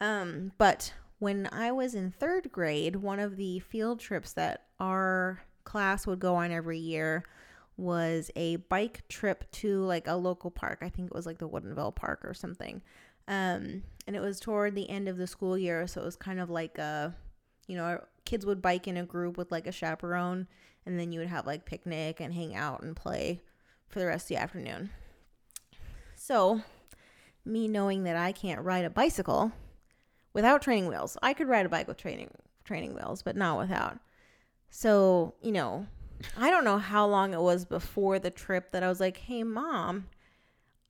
Um, 0.00 0.52
but 0.58 0.92
when 1.20 1.48
I 1.52 1.70
was 1.70 1.94
in 1.94 2.12
3rd 2.20 2.50
grade, 2.50 2.96
one 2.96 3.20
of 3.20 3.36
the 3.36 3.60
field 3.60 4.00
trips 4.00 4.32
that 4.32 4.64
our 4.80 5.40
class 5.64 6.06
would 6.06 6.18
go 6.18 6.34
on 6.34 6.50
every 6.50 6.78
year 6.78 7.24
was 7.76 8.30
a 8.36 8.56
bike 8.56 9.06
trip 9.08 9.50
to 9.52 9.82
like 9.84 10.08
a 10.08 10.14
local 10.14 10.50
park. 10.50 10.78
I 10.82 10.88
think 10.88 11.06
it 11.06 11.14
was 11.14 11.26
like 11.26 11.38
the 11.38 11.48
Woodinville 11.48 11.94
Park 11.94 12.24
or 12.24 12.34
something. 12.34 12.82
Um, 13.28 13.84
and 14.06 14.16
it 14.16 14.20
was 14.20 14.40
toward 14.40 14.74
the 14.74 14.90
end 14.90 15.08
of 15.08 15.16
the 15.16 15.26
school 15.26 15.56
year, 15.56 15.86
so 15.86 16.00
it 16.00 16.04
was 16.04 16.16
kind 16.16 16.40
of 16.40 16.50
like 16.50 16.78
a 16.78 17.14
you 17.70 17.76
know, 17.76 18.02
kids 18.24 18.44
would 18.44 18.60
bike 18.60 18.88
in 18.88 18.96
a 18.96 19.04
group 19.04 19.38
with 19.38 19.52
like 19.52 19.68
a 19.68 19.72
chaperone, 19.72 20.48
and 20.84 20.98
then 20.98 21.12
you 21.12 21.20
would 21.20 21.28
have 21.28 21.46
like 21.46 21.64
picnic 21.64 22.18
and 22.18 22.34
hang 22.34 22.56
out 22.56 22.82
and 22.82 22.96
play 22.96 23.42
for 23.88 24.00
the 24.00 24.06
rest 24.06 24.24
of 24.24 24.28
the 24.30 24.42
afternoon. 24.42 24.90
So, 26.16 26.62
me 27.44 27.68
knowing 27.68 28.02
that 28.02 28.16
I 28.16 28.32
can't 28.32 28.62
ride 28.62 28.84
a 28.84 28.90
bicycle 28.90 29.52
without 30.32 30.62
training 30.62 30.86
wheels, 30.88 31.16
I 31.22 31.34
could 31.34 31.48
ride 31.48 31.66
a 31.66 31.68
bike 31.68 31.88
with 31.88 31.96
training 31.96 32.30
training 32.64 32.94
wheels, 32.94 33.22
but 33.22 33.36
not 33.36 33.58
without. 33.58 33.98
So, 34.70 35.34
you 35.42 35.52
know, 35.52 35.86
I 36.36 36.50
don't 36.50 36.64
know 36.64 36.78
how 36.78 37.06
long 37.06 37.34
it 37.34 37.40
was 37.40 37.64
before 37.64 38.18
the 38.18 38.30
trip 38.30 38.70
that 38.72 38.82
I 38.82 38.88
was 38.88 39.00
like, 39.00 39.16
"Hey, 39.16 39.42
mom, 39.42 40.08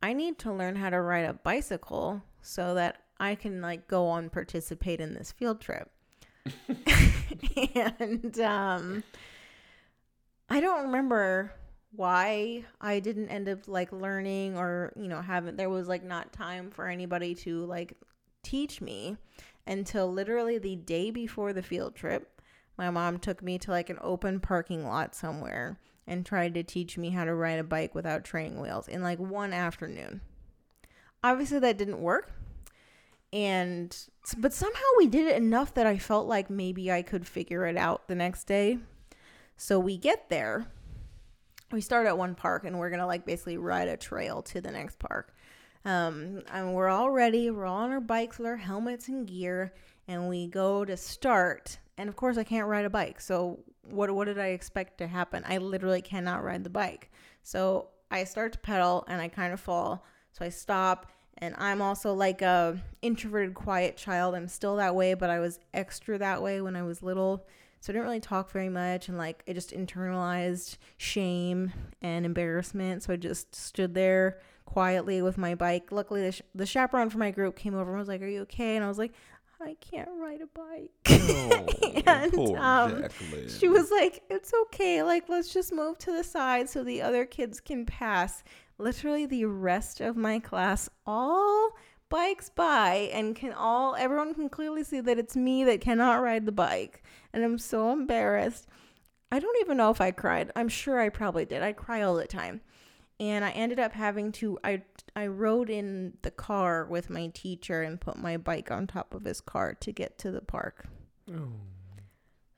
I 0.02 0.12
need 0.12 0.38
to 0.40 0.52
learn 0.52 0.76
how 0.76 0.90
to 0.90 1.00
ride 1.00 1.24
a 1.24 1.32
bicycle 1.32 2.22
so 2.42 2.74
that 2.74 3.02
I 3.18 3.34
can 3.34 3.60
like 3.60 3.86
go 3.86 4.06
on 4.06 4.30
participate 4.30 5.00
in 5.00 5.14
this 5.14 5.32
field 5.32 5.60
trip." 5.60 5.90
and 7.98 8.40
um 8.40 9.04
I 10.48 10.60
don't 10.60 10.86
remember 10.86 11.52
why 11.92 12.64
I 12.80 13.00
didn't 13.00 13.28
end 13.28 13.48
up 13.48 13.68
like 13.68 13.92
learning 13.92 14.56
or, 14.56 14.92
you 14.96 15.08
know, 15.08 15.20
haven't 15.20 15.56
there 15.56 15.70
was 15.70 15.88
like 15.88 16.02
not 16.02 16.32
time 16.32 16.70
for 16.70 16.86
anybody 16.88 17.34
to 17.36 17.64
like 17.66 17.96
teach 18.42 18.80
me 18.80 19.16
until 19.66 20.12
literally 20.12 20.58
the 20.58 20.76
day 20.76 21.10
before 21.10 21.52
the 21.52 21.62
field 21.62 21.94
trip. 21.94 22.40
My 22.76 22.90
mom 22.90 23.18
took 23.18 23.42
me 23.42 23.58
to 23.58 23.70
like 23.70 23.90
an 23.90 23.98
open 24.00 24.40
parking 24.40 24.86
lot 24.86 25.14
somewhere 25.14 25.78
and 26.06 26.26
tried 26.26 26.54
to 26.54 26.62
teach 26.62 26.98
me 26.98 27.10
how 27.10 27.24
to 27.24 27.34
ride 27.34 27.58
a 27.58 27.64
bike 27.64 27.94
without 27.94 28.24
training 28.24 28.60
wheels 28.60 28.88
in 28.88 29.02
like 29.02 29.18
one 29.18 29.52
afternoon. 29.52 30.20
Obviously 31.22 31.58
that 31.60 31.78
didn't 31.78 32.00
work. 32.00 32.32
And 33.32 33.96
but 34.38 34.52
somehow 34.52 34.80
we 34.98 35.06
did 35.06 35.26
it 35.26 35.36
enough 35.36 35.74
that 35.74 35.86
I 35.86 35.98
felt 35.98 36.26
like 36.26 36.50
maybe 36.50 36.90
I 36.90 37.02
could 37.02 37.26
figure 37.26 37.64
it 37.66 37.76
out 37.76 38.08
the 38.08 38.16
next 38.16 38.44
day. 38.44 38.78
So 39.56 39.78
we 39.78 39.96
get 39.96 40.28
there. 40.30 40.66
We 41.70 41.80
start 41.80 42.08
at 42.08 42.18
one 42.18 42.34
park 42.34 42.64
and 42.64 42.78
we're 42.78 42.90
gonna 42.90 43.06
like 43.06 43.24
basically 43.24 43.56
ride 43.56 43.86
a 43.86 43.96
trail 43.96 44.42
to 44.42 44.60
the 44.60 44.72
next 44.72 44.98
park. 44.98 45.32
Um, 45.84 46.42
and 46.52 46.74
we're 46.74 46.88
all 46.88 47.10
ready. 47.10 47.50
We're 47.50 47.66
all 47.66 47.82
on 47.82 47.90
our 47.90 48.00
bikes 48.00 48.38
with 48.38 48.46
our 48.46 48.56
helmets 48.56 49.08
and 49.08 49.26
gear, 49.26 49.72
and 50.08 50.28
we 50.28 50.46
go 50.46 50.84
to 50.84 50.96
start. 50.96 51.78
And 51.96 52.08
of 52.08 52.16
course, 52.16 52.36
I 52.36 52.44
can't 52.44 52.66
ride 52.66 52.84
a 52.84 52.90
bike. 52.90 53.20
So 53.20 53.60
what 53.88 54.10
what 54.10 54.26
did 54.26 54.38
I 54.38 54.48
expect 54.48 54.98
to 54.98 55.06
happen? 55.06 55.42
I 55.46 55.58
literally 55.58 56.02
cannot 56.02 56.44
ride 56.44 56.64
the 56.64 56.70
bike. 56.70 57.10
So 57.42 57.88
I 58.10 58.24
start 58.24 58.52
to 58.52 58.58
pedal 58.58 59.04
and 59.08 59.20
I 59.20 59.28
kind 59.28 59.52
of 59.52 59.60
fall. 59.60 60.04
So 60.32 60.44
I 60.44 60.48
stop 60.48 61.10
and 61.38 61.54
I'm 61.58 61.80
also 61.80 62.12
like 62.12 62.42
a 62.42 62.78
introverted 63.02 63.54
quiet 63.54 63.96
child. 63.96 64.34
I'm 64.34 64.48
still 64.48 64.76
that 64.76 64.94
way, 64.94 65.14
but 65.14 65.30
I 65.30 65.40
was 65.40 65.58
extra 65.72 66.18
that 66.18 66.42
way 66.42 66.60
when 66.60 66.76
I 66.76 66.82
was 66.82 67.02
little. 67.02 67.46
So 67.80 67.90
I 67.90 67.94
didn't 67.94 68.04
really 68.04 68.20
talk 68.20 68.50
very 68.50 68.68
much 68.68 69.08
and 69.08 69.16
like 69.16 69.42
I 69.48 69.52
just 69.54 69.70
internalized 69.70 70.76
shame 70.98 71.72
and 72.02 72.26
embarrassment. 72.26 73.02
So 73.02 73.14
I 73.14 73.16
just 73.16 73.54
stood 73.54 73.94
there 73.94 74.40
quietly 74.64 75.22
with 75.22 75.38
my 75.38 75.54
bike. 75.54 75.90
Luckily 75.90 76.22
the, 76.22 76.32
sh- 76.32 76.42
the 76.54 76.66
chaperone 76.66 77.10
for 77.10 77.18
my 77.18 77.30
group 77.30 77.56
came 77.56 77.74
over 77.74 77.90
and 77.90 77.98
was 77.98 78.08
like, 78.08 78.22
"Are 78.22 78.28
you 78.28 78.42
okay?" 78.42 78.76
And 78.76 78.84
I 78.84 78.88
was 78.88 78.98
like, 78.98 79.12
"I 79.60 79.76
can't 79.80 80.08
ride 80.16 80.40
a 80.40 80.46
bike." 80.46 80.90
and 82.06 82.32
poor 82.32 82.58
um, 82.58 83.04
she 83.48 83.68
was 83.68 83.90
like, 83.90 84.22
"It's 84.30 84.52
okay. 84.66 85.02
Like, 85.02 85.28
let's 85.28 85.52
just 85.52 85.72
move 85.72 85.98
to 85.98 86.12
the 86.12 86.24
side 86.24 86.68
so 86.68 86.84
the 86.84 87.02
other 87.02 87.24
kids 87.24 87.60
can 87.60 87.86
pass." 87.86 88.42
Literally, 88.78 89.26
the 89.26 89.44
rest 89.44 90.00
of 90.00 90.16
my 90.16 90.38
class 90.38 90.88
all 91.04 91.72
bikes 92.08 92.50
by 92.50 93.08
and 93.12 93.36
can 93.36 93.52
all 93.52 93.94
everyone 93.94 94.34
can 94.34 94.48
clearly 94.48 94.82
see 94.82 95.00
that 95.00 95.18
it's 95.18 95.36
me 95.36 95.64
that 95.64 95.80
cannot 95.80 96.22
ride 96.22 96.46
the 96.46 96.52
bike, 96.52 97.02
and 97.32 97.44
I'm 97.44 97.58
so 97.58 97.92
embarrassed. 97.92 98.66
I 99.32 99.38
don't 99.38 99.60
even 99.60 99.76
know 99.76 99.90
if 99.90 100.00
I 100.00 100.10
cried. 100.10 100.50
I'm 100.56 100.68
sure 100.68 101.00
I 101.00 101.08
probably 101.08 101.44
did. 101.44 101.62
I 101.62 101.72
cry 101.72 102.02
all 102.02 102.16
the 102.16 102.26
time. 102.26 102.60
And 103.20 103.44
I 103.44 103.50
ended 103.50 103.78
up 103.78 103.92
having 103.92 104.32
to 104.32 104.58
I 104.64 104.82
I 105.14 105.26
rode 105.26 105.68
in 105.70 106.14
the 106.22 106.30
car 106.30 106.86
with 106.86 107.10
my 107.10 107.28
teacher 107.28 107.82
and 107.82 108.00
put 108.00 108.16
my 108.16 108.36
bike 108.38 108.70
on 108.70 108.86
top 108.86 109.12
of 109.14 109.24
his 109.24 109.40
car 109.42 109.74
to 109.74 109.92
get 109.92 110.18
to 110.18 110.30
the 110.32 110.40
park. 110.40 110.86
Oh. 111.30 111.34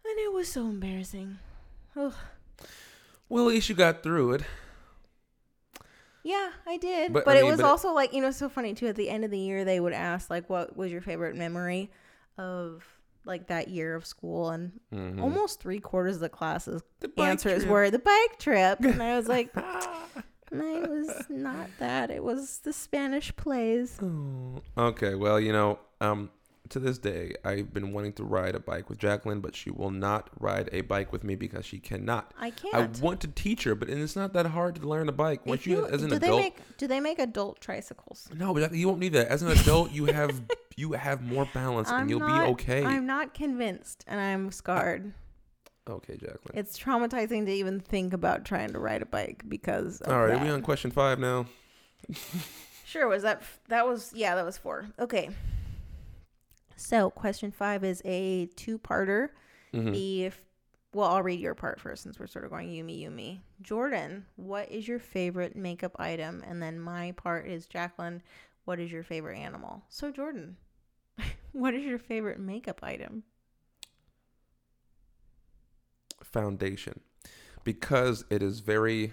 And 0.05 0.18
it 0.18 0.33
was 0.33 0.51
so 0.51 0.62
embarrassing. 0.68 1.38
Ugh. 1.96 2.14
Well, 3.29 3.48
at 3.48 3.55
least 3.55 3.68
you 3.68 3.75
got 3.75 4.03
through 4.03 4.35
it. 4.35 4.42
Yeah, 6.22 6.51
I 6.66 6.77
did. 6.77 7.12
But, 7.12 7.25
But, 7.25 7.37
I 7.37 7.40
it 7.40 7.44
was 7.46 7.57
but 7.61 7.66
also 7.66 7.92
like, 7.92 8.12
you 8.12 8.22
know, 8.22 8.31
so 8.31 8.48
funny 8.48 8.75
too. 8.75 8.87
At 8.87 8.94
the 8.96 9.11
end 9.11 9.25
of 9.25 9.31
the 9.33 9.38
year, 9.38 9.64
they 9.64 9.81
would 9.81 9.92
ask, 9.92 10.31
like, 10.31 10.48
what 10.48 10.77
was 10.77 10.92
your 10.92 11.01
favorite 11.01 11.35
memory 11.35 11.90
of 12.38 12.85
like 13.25 13.48
that 13.48 13.68
year 13.68 13.94
of 13.96 14.07
school? 14.07 14.51
And 14.51 14.79
Mhm. 14.92 15.20
almost 15.20 15.61
three 15.61 15.81
quarters 15.81 16.16
of 16.16 16.20
the 16.20 16.29
classes 16.29 16.83
The 17.01 17.11
answers 17.20 17.62
trip. 17.62 17.70
were 17.72 17.90
the 17.90 17.98
bike 17.98 18.38
trip. 18.38 18.79
And 18.81 19.03
I 19.03 19.16
was 19.16 19.27
like, 19.27 19.53
mine 20.52 20.88
was 20.88 21.26
not 21.28 21.68
that. 21.78 22.10
It 22.10 22.22
was 22.22 22.58
the 22.58 22.72
Spanish 22.72 23.34
plays. 23.36 23.98
Oh, 24.02 24.62
okay. 24.76 25.14
Well, 25.14 25.40
you 25.40 25.52
know, 25.52 25.78
um, 26.00 26.30
to 26.72 26.78
this 26.78 26.98
day, 26.98 27.34
I've 27.44 27.72
been 27.72 27.92
wanting 27.92 28.14
to 28.14 28.24
ride 28.24 28.54
a 28.54 28.60
bike 28.60 28.88
with 28.88 28.98
Jacqueline, 28.98 29.40
but 29.40 29.54
she 29.54 29.70
will 29.70 29.90
not 29.90 30.30
ride 30.40 30.70
a 30.72 30.80
bike 30.80 31.12
with 31.12 31.22
me 31.22 31.34
because 31.34 31.66
she 31.66 31.78
cannot. 31.78 32.32
I 32.38 32.50
can't. 32.50 32.74
I 32.74 33.00
want 33.02 33.20
to 33.20 33.28
teach 33.28 33.64
her, 33.64 33.74
but 33.74 33.90
it's 33.90 34.16
not 34.16 34.32
that 34.32 34.46
hard 34.46 34.76
to 34.76 34.88
learn 34.88 35.08
a 35.08 35.12
bike. 35.12 35.44
Once 35.44 35.62
If 35.62 35.66
you, 35.66 35.86
as 35.86 36.02
an 36.02 36.10
do 36.10 36.16
adult, 36.16 36.32
they 36.32 36.38
make 36.38 36.76
do 36.78 36.86
they 36.86 37.00
make 37.00 37.18
adult 37.18 37.60
tricycles? 37.60 38.28
no, 38.34 38.54
but 38.54 38.74
you 38.74 38.88
won't 38.88 39.00
need 39.00 39.12
that. 39.12 39.28
As 39.28 39.42
an 39.42 39.50
adult, 39.50 39.92
you 39.92 40.06
have 40.06 40.40
you 40.76 40.92
have 40.92 41.22
more 41.22 41.46
balance, 41.52 41.90
and 41.90 42.08
you'll 42.08 42.20
not, 42.20 42.46
be 42.46 42.52
okay. 42.52 42.84
I'm 42.84 43.06
not 43.06 43.34
convinced, 43.34 44.04
and 44.06 44.18
I'm 44.18 44.50
scarred. 44.50 45.12
Okay, 45.88 46.14
Jacqueline. 46.16 46.54
It's 46.54 46.78
traumatizing 46.78 47.46
to 47.46 47.52
even 47.52 47.80
think 47.80 48.12
about 48.12 48.44
trying 48.44 48.72
to 48.72 48.78
ride 48.78 49.02
a 49.02 49.06
bike 49.06 49.42
because. 49.48 50.02
All 50.02 50.18
right, 50.20 50.28
that. 50.28 50.40
are 50.40 50.44
we 50.44 50.50
on 50.50 50.62
question 50.62 50.90
five 50.90 51.18
now? 51.18 51.46
Sure. 52.84 53.08
Was 53.08 53.22
that 53.22 53.42
that 53.68 53.86
was 53.86 54.12
yeah 54.14 54.34
that 54.34 54.44
was 54.44 54.58
four. 54.58 54.84
Okay. 54.98 55.30
So 56.76 57.08
question 57.08 57.50
five 57.50 57.84
is 57.84 58.02
a 58.04 58.46
two-parter. 58.54 59.30
Mhm. 59.72 59.92
The 59.92 60.30
well, 60.92 61.08
I'll 61.08 61.22
read 61.22 61.40
your 61.40 61.54
part 61.54 61.80
first 61.80 62.02
since 62.02 62.18
we're 62.18 62.26
sort 62.26 62.44
of 62.44 62.50
going 62.50 62.68
Yumi 62.68 63.00
Yumi. 63.02 63.40
Jordan, 63.62 64.26
what 64.36 64.70
is 64.70 64.86
your 64.86 64.98
favorite 64.98 65.56
makeup 65.56 65.96
item? 65.98 66.44
And 66.46 66.62
then 66.62 66.78
my 66.78 67.12
part 67.12 67.46
is 67.46 67.64
Jacqueline. 67.64 68.22
What 68.66 68.78
is 68.78 68.92
your 68.92 69.02
favorite 69.02 69.38
animal? 69.38 69.82
So 69.88 70.10
Jordan, 70.10 70.58
what 71.52 71.72
is 71.72 71.84
your 71.86 71.98
favorite 71.98 72.38
makeup 72.38 72.80
item? 72.82 73.22
Foundation, 76.32 77.00
because 77.64 78.24
it 78.30 78.42
is 78.42 78.60
very. 78.60 79.12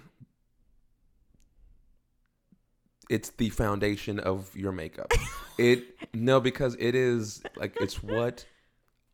it's 3.10 3.32
the 3.32 3.50
foundation 3.50 4.20
of 4.20 4.56
your 4.56 4.72
makeup. 4.72 5.12
it 5.58 5.84
no 6.14 6.40
because 6.40 6.76
it 6.80 6.96
is 6.96 7.42
like 7.58 7.76
it's 7.82 8.02
what 8.04 8.46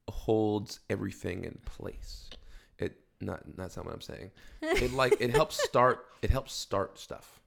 holds 0.09 0.81
everything 0.89 1.45
in 1.45 1.57
place. 1.65 2.29
It 2.77 2.97
not 3.21 3.41
that's 3.55 3.77
not 3.77 3.85
what 3.85 3.93
I'm 3.93 4.01
saying. 4.01 4.31
It 4.61 4.93
like 4.93 5.15
it 5.19 5.31
helps 5.31 5.63
start 5.69 6.05
it 6.21 6.29
helps 6.29 6.53
start 6.53 6.99
stuff. 6.99 7.39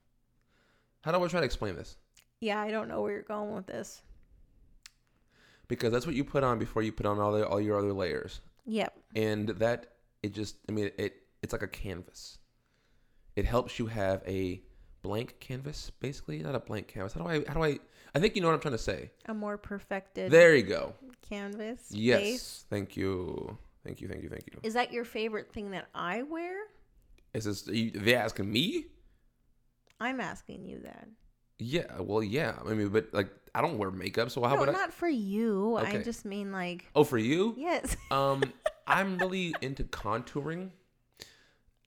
How 1.03 1.13
do 1.13 1.23
I 1.23 1.29
try 1.29 1.41
to 1.41 1.47
explain 1.47 1.77
this? 1.77 1.97
Yeah, 2.41 2.61
I 2.61 2.71
don't 2.71 2.89
know 2.89 3.03
where 3.03 3.13
you're 3.13 3.23
going 3.23 3.55
with 3.55 3.67
this. 3.67 4.03
Because 5.69 5.93
that's 5.93 6.07
what 6.07 6.15
you 6.15 6.25
put 6.25 6.45
on 6.45 6.59
before 6.59 6.83
you 6.83 6.93
put 6.93 7.07
on 7.07 7.21
all 7.21 7.33
the 7.33 7.47
all 7.47 7.61
your 7.61 7.79
other 7.79 7.93
layers. 7.93 8.41
Yep. 8.65 8.99
And 9.15 9.49
that 9.51 9.93
it 10.23 10.33
just 10.35 10.57
I 10.69 10.73
mean 10.73 10.91
it 10.99 11.15
it's 11.43 11.53
like 11.53 11.63
a 11.63 11.69
canvas. 11.69 12.39
It 13.37 13.45
helps 13.45 13.79
you 13.79 13.87
have 13.87 14.23
a 14.27 14.61
blank 15.03 15.37
canvas, 15.39 15.91
basically. 16.01 16.39
Not 16.41 16.55
a 16.55 16.61
blank 16.61 16.89
canvas. 16.89 17.13
How 17.13 17.21
do 17.23 17.29
I 17.29 17.45
how 17.47 17.55
do 17.55 17.63
I 17.65 17.79
I 18.15 18.19
think 18.21 18.35
you 18.37 18.43
know 18.43 18.49
what 18.49 18.55
I'm 18.55 18.61
trying 18.61 18.73
to 18.73 18.79
say. 18.79 19.11
A 19.27 19.35
more 19.35 19.57
perfected 19.59 20.31
There 20.33 20.55
you 20.55 20.63
go. 20.65 20.95
canvas. 21.29 21.81
Yes. 21.91 22.21
base. 22.21 22.65
Thank 22.71 22.97
you. 22.97 23.57
Thank 23.85 24.01
you. 24.01 24.09
Thank 24.09 24.23
you. 24.23 24.29
Thank 24.29 24.45
you. 24.53 24.59
Is 24.63 24.75
that 24.75 24.93
your 24.93 25.05
favorite 25.05 25.53
thing 25.53 25.71
that 25.71 25.89
I 25.95 26.23
wear? 26.23 26.57
Is 27.35 27.45
this 27.45 27.67
you, 27.69 27.91
they 27.93 28.15
asking 28.15 28.51
me? 28.51 28.87
I'm 30.01 30.21
asking 30.21 30.65
you 30.65 30.81
that. 30.81 31.09
Yeah. 31.59 32.01
Well, 32.01 32.23
yeah. 32.23 32.55
I 32.67 32.73
mean, 32.75 32.89
but 32.89 33.09
like 33.13 33.31
I 33.55 33.61
don't 33.61 33.79
wear 33.79 33.91
makeup, 33.91 34.31
so 34.31 34.43
how 34.43 34.55
no, 34.55 34.61
would 34.61 34.69
I? 34.69 34.73
not 34.73 34.93
for 34.93 35.09
you. 35.09 35.77
Okay. 35.79 35.99
I 35.99 36.03
just 36.03 36.25
mean 36.25 36.53
like 36.53 36.87
Oh, 36.95 37.05
for 37.05 37.19
you? 37.19 37.55
yes. 37.57 37.97
Um, 38.11 38.43
I'm 38.89 39.19
really 39.19 39.55
into 39.61 39.85
contouring. 39.85 40.71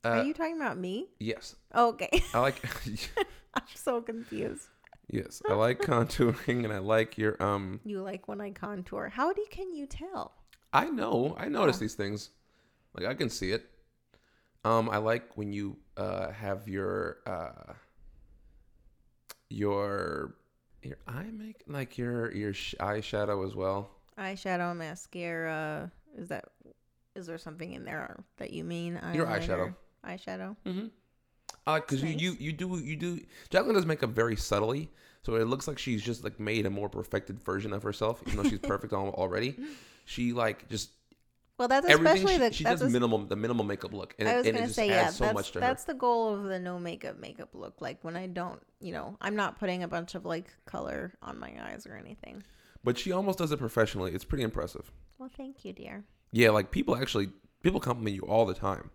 Uh, 0.04 0.10
Are 0.10 0.24
you 0.24 0.34
talking 0.34 0.56
about 0.56 0.78
me? 0.78 1.08
yes, 1.20 1.56
Okay. 1.76 2.10
I 2.34 2.40
like. 2.40 2.62
I'm 3.54 3.64
so 3.76 4.02
confused. 4.02 4.68
yes, 5.10 5.42
I 5.50 5.54
like 5.54 5.80
contouring, 5.82 6.64
and 6.64 6.72
I 6.74 6.78
like 6.80 7.18
your 7.18 7.42
um. 7.44 7.80
You 7.86 8.02
like 8.02 8.28
when 8.28 8.40
I 8.42 8.52
contour. 8.52 9.10
How 9.10 9.34
do 9.34 9.46
can 9.52 9.74
you 9.74 9.86
tell? 9.88 10.34
I 10.74 10.86
know. 10.90 11.36
I 11.38 11.50
notice 11.50 11.78
Oh. 11.78 11.80
these 11.80 11.96
things. 11.96 12.30
Like 12.98 13.06
I 13.08 13.14
can 13.14 13.30
see 13.30 13.52
it. 13.52 13.66
Um, 14.64 14.90
I 14.90 14.98
like 14.98 15.36
when 15.38 15.52
you 15.54 15.78
uh 15.98 16.32
have 16.32 16.68
your 16.68 17.18
uh 17.26 17.74
your 19.50 20.36
your 20.84 20.98
eye 21.08 21.30
make 21.32 21.64
like 21.68 21.98
your 21.98 22.32
your 22.34 22.54
sh- 22.54 22.76
eyeshadow 22.80 23.46
as 23.46 23.56
well. 23.56 23.90
Eyeshadow, 24.18 24.76
mascara. 24.76 25.92
Is 26.18 26.30
that 26.30 26.46
is 27.16 27.28
there 27.28 27.38
something 27.38 27.74
in 27.74 27.84
there 27.86 28.24
that 28.38 28.52
you 28.52 28.64
mean? 28.64 29.00
Your 29.14 29.26
eyeshadow. 29.26 29.74
Eyeshadow. 30.06 30.56
Mm-hmm. 30.66 30.88
I 31.68 31.72
like 31.74 31.88
because 31.88 32.02
you, 32.02 32.10
you 32.10 32.36
you 32.40 32.54
do 32.54 32.80
you 32.84 32.96
do. 32.96 33.20
Jacqueline 33.50 33.76
does 33.76 33.86
makeup 33.86 34.12
very 34.12 34.36
subtly, 34.36 34.90
so 35.24 35.36
it 35.36 35.46
looks 35.46 35.68
like 35.68 35.78
she's 35.78 36.02
just 36.02 36.24
like 36.24 36.40
made 36.40 36.66
a 36.66 36.70
more 36.70 36.90
perfected 36.90 37.40
version 37.40 37.74
of 37.74 37.84
herself, 37.84 38.24
even 38.26 38.42
though 38.42 38.50
she's 38.50 38.60
perfect 38.60 38.94
already. 38.94 39.56
She 40.06 40.34
like 40.34 40.68
just 40.70 40.90
Well, 41.60 41.68
that's 41.68 41.88
especially 41.88 42.34
she, 42.34 42.38
the 42.40 42.54
she 42.54 42.64
that's 42.64 42.82
does 42.82 42.90
a- 42.90 42.92
minimal 42.92 43.20
the 43.20 43.36
minimal 43.36 43.64
makeup 43.64 43.94
look, 43.94 44.16
and, 44.18 44.28
I 44.28 44.38
was 44.38 44.48
and 44.48 44.56
it 44.56 44.60
gonna 44.60 44.66
just 44.68 44.76
say 44.76 44.88
yeah. 44.90 45.10
so 45.10 45.26
that's 45.26 45.34
much 45.36 45.52
to 45.52 45.54
her. 45.56 45.60
that's 45.60 45.84
the 45.84 45.94
goal 45.94 46.34
of 46.34 46.44
the 46.46 46.58
no 46.58 46.80
makeup 46.80 47.20
makeup 47.20 47.50
look. 47.54 47.80
Like 47.80 48.00
when 48.04 48.16
I 48.16 48.26
don't, 48.28 48.60
you 48.80 48.94
know, 48.94 49.18
I'm 49.22 49.36
not 49.36 49.60
putting 49.60 49.84
a 49.84 49.88
bunch 49.88 50.16
of 50.16 50.26
like 50.26 50.48
color 50.66 51.14
on 51.22 51.38
my 51.38 51.54
eyes 51.62 51.86
or 51.86 51.96
anything. 51.96 52.44
But 52.84 52.98
she 52.98 53.12
almost 53.12 53.38
does 53.38 53.52
it 53.52 53.58
professionally. 53.58 54.14
It's 54.14 54.26
pretty 54.26 54.44
impressive. 54.44 54.92
Well, 55.20 55.30
thank 55.38 55.64
you, 55.64 55.74
dear. 55.74 56.04
Yeah, 56.32 56.50
like 56.52 56.72
people 56.72 56.96
actually 56.96 57.30
people 57.64 57.80
compliment 57.80 58.16
you 58.16 58.24
all 58.24 58.46
the 58.46 58.54
time, 58.54 58.90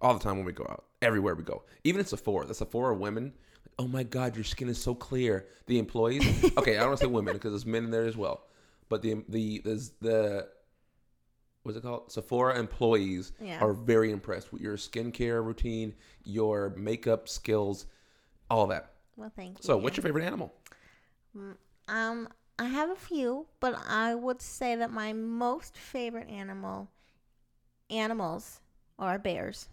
all 0.00 0.14
the 0.14 0.20
time 0.22 0.36
when 0.36 0.44
we 0.44 0.52
go 0.52 0.66
out, 0.68 0.84
everywhere 1.02 1.34
we 1.34 1.44
go. 1.44 1.62
Even 1.84 2.00
at 2.00 2.08
Sephora, 2.08 2.46
the 2.46 2.54
Sephora 2.54 2.94
women, 2.94 3.24
like, 3.24 3.72
oh 3.78 3.86
my 3.88 4.02
god, 4.02 4.34
your 4.34 4.44
skin 4.44 4.68
is 4.68 4.78
so 4.80 4.94
clear. 4.94 5.46
The 5.66 5.78
employees, 5.78 6.24
okay, 6.58 6.76
I 6.76 6.80
don't 6.80 6.88
want 6.88 7.00
to 7.00 7.04
say 7.06 7.10
women 7.10 7.34
because 7.34 7.52
there's 7.52 7.66
men 7.66 7.84
in 7.84 7.90
there 7.90 8.06
as 8.06 8.16
well, 8.16 8.44
but 8.88 9.02
the 9.02 9.22
the 9.28 9.60
there's 9.64 9.90
the 10.00 10.48
what's 11.62 11.76
it 11.76 11.82
called? 11.82 12.10
Sephora 12.10 12.58
employees 12.58 13.32
Yeah. 13.40 13.60
are 13.60 13.72
very 13.74 14.10
impressed 14.10 14.52
with 14.52 14.62
your 14.62 14.76
skincare 14.76 15.44
routine, 15.44 15.94
your 16.24 16.70
makeup 16.70 17.28
skills, 17.28 17.86
all 18.48 18.66
that. 18.68 18.92
Well, 19.16 19.30
thank 19.36 19.58
you. 19.58 19.62
So, 19.62 19.76
what's 19.76 19.96
your 19.96 20.02
favorite 20.02 20.24
animal? 20.24 20.54
Um, 21.88 22.28
I 22.60 22.64
have 22.64 22.90
a 22.90 22.94
few, 22.94 23.46
but 23.58 23.74
I 23.88 24.14
would 24.14 24.42
say 24.42 24.76
that 24.76 24.90
my 24.90 25.14
most 25.14 25.78
favorite 25.78 26.28
animal 26.28 26.90
animals 27.88 28.60
are 28.98 29.18
bears. 29.18 29.70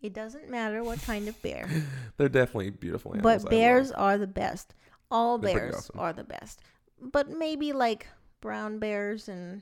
It 0.00 0.14
doesn't 0.14 0.48
matter 0.48 0.82
what 0.82 1.02
kind 1.02 1.28
of 1.28 1.40
bear, 1.42 1.68
They're 2.16 2.30
definitely 2.30 2.70
beautiful 2.70 3.12
animals. 3.12 3.42
But 3.42 3.50
bears 3.50 3.92
are 3.92 4.16
the 4.16 4.26
best. 4.26 4.74
All 5.10 5.36
They're 5.36 5.54
bears 5.54 5.74
awesome. 5.74 6.00
are 6.00 6.14
the 6.14 6.24
best. 6.24 6.62
But 6.98 7.28
maybe 7.28 7.74
like 7.74 8.06
brown 8.40 8.78
bears 8.78 9.28
and 9.28 9.60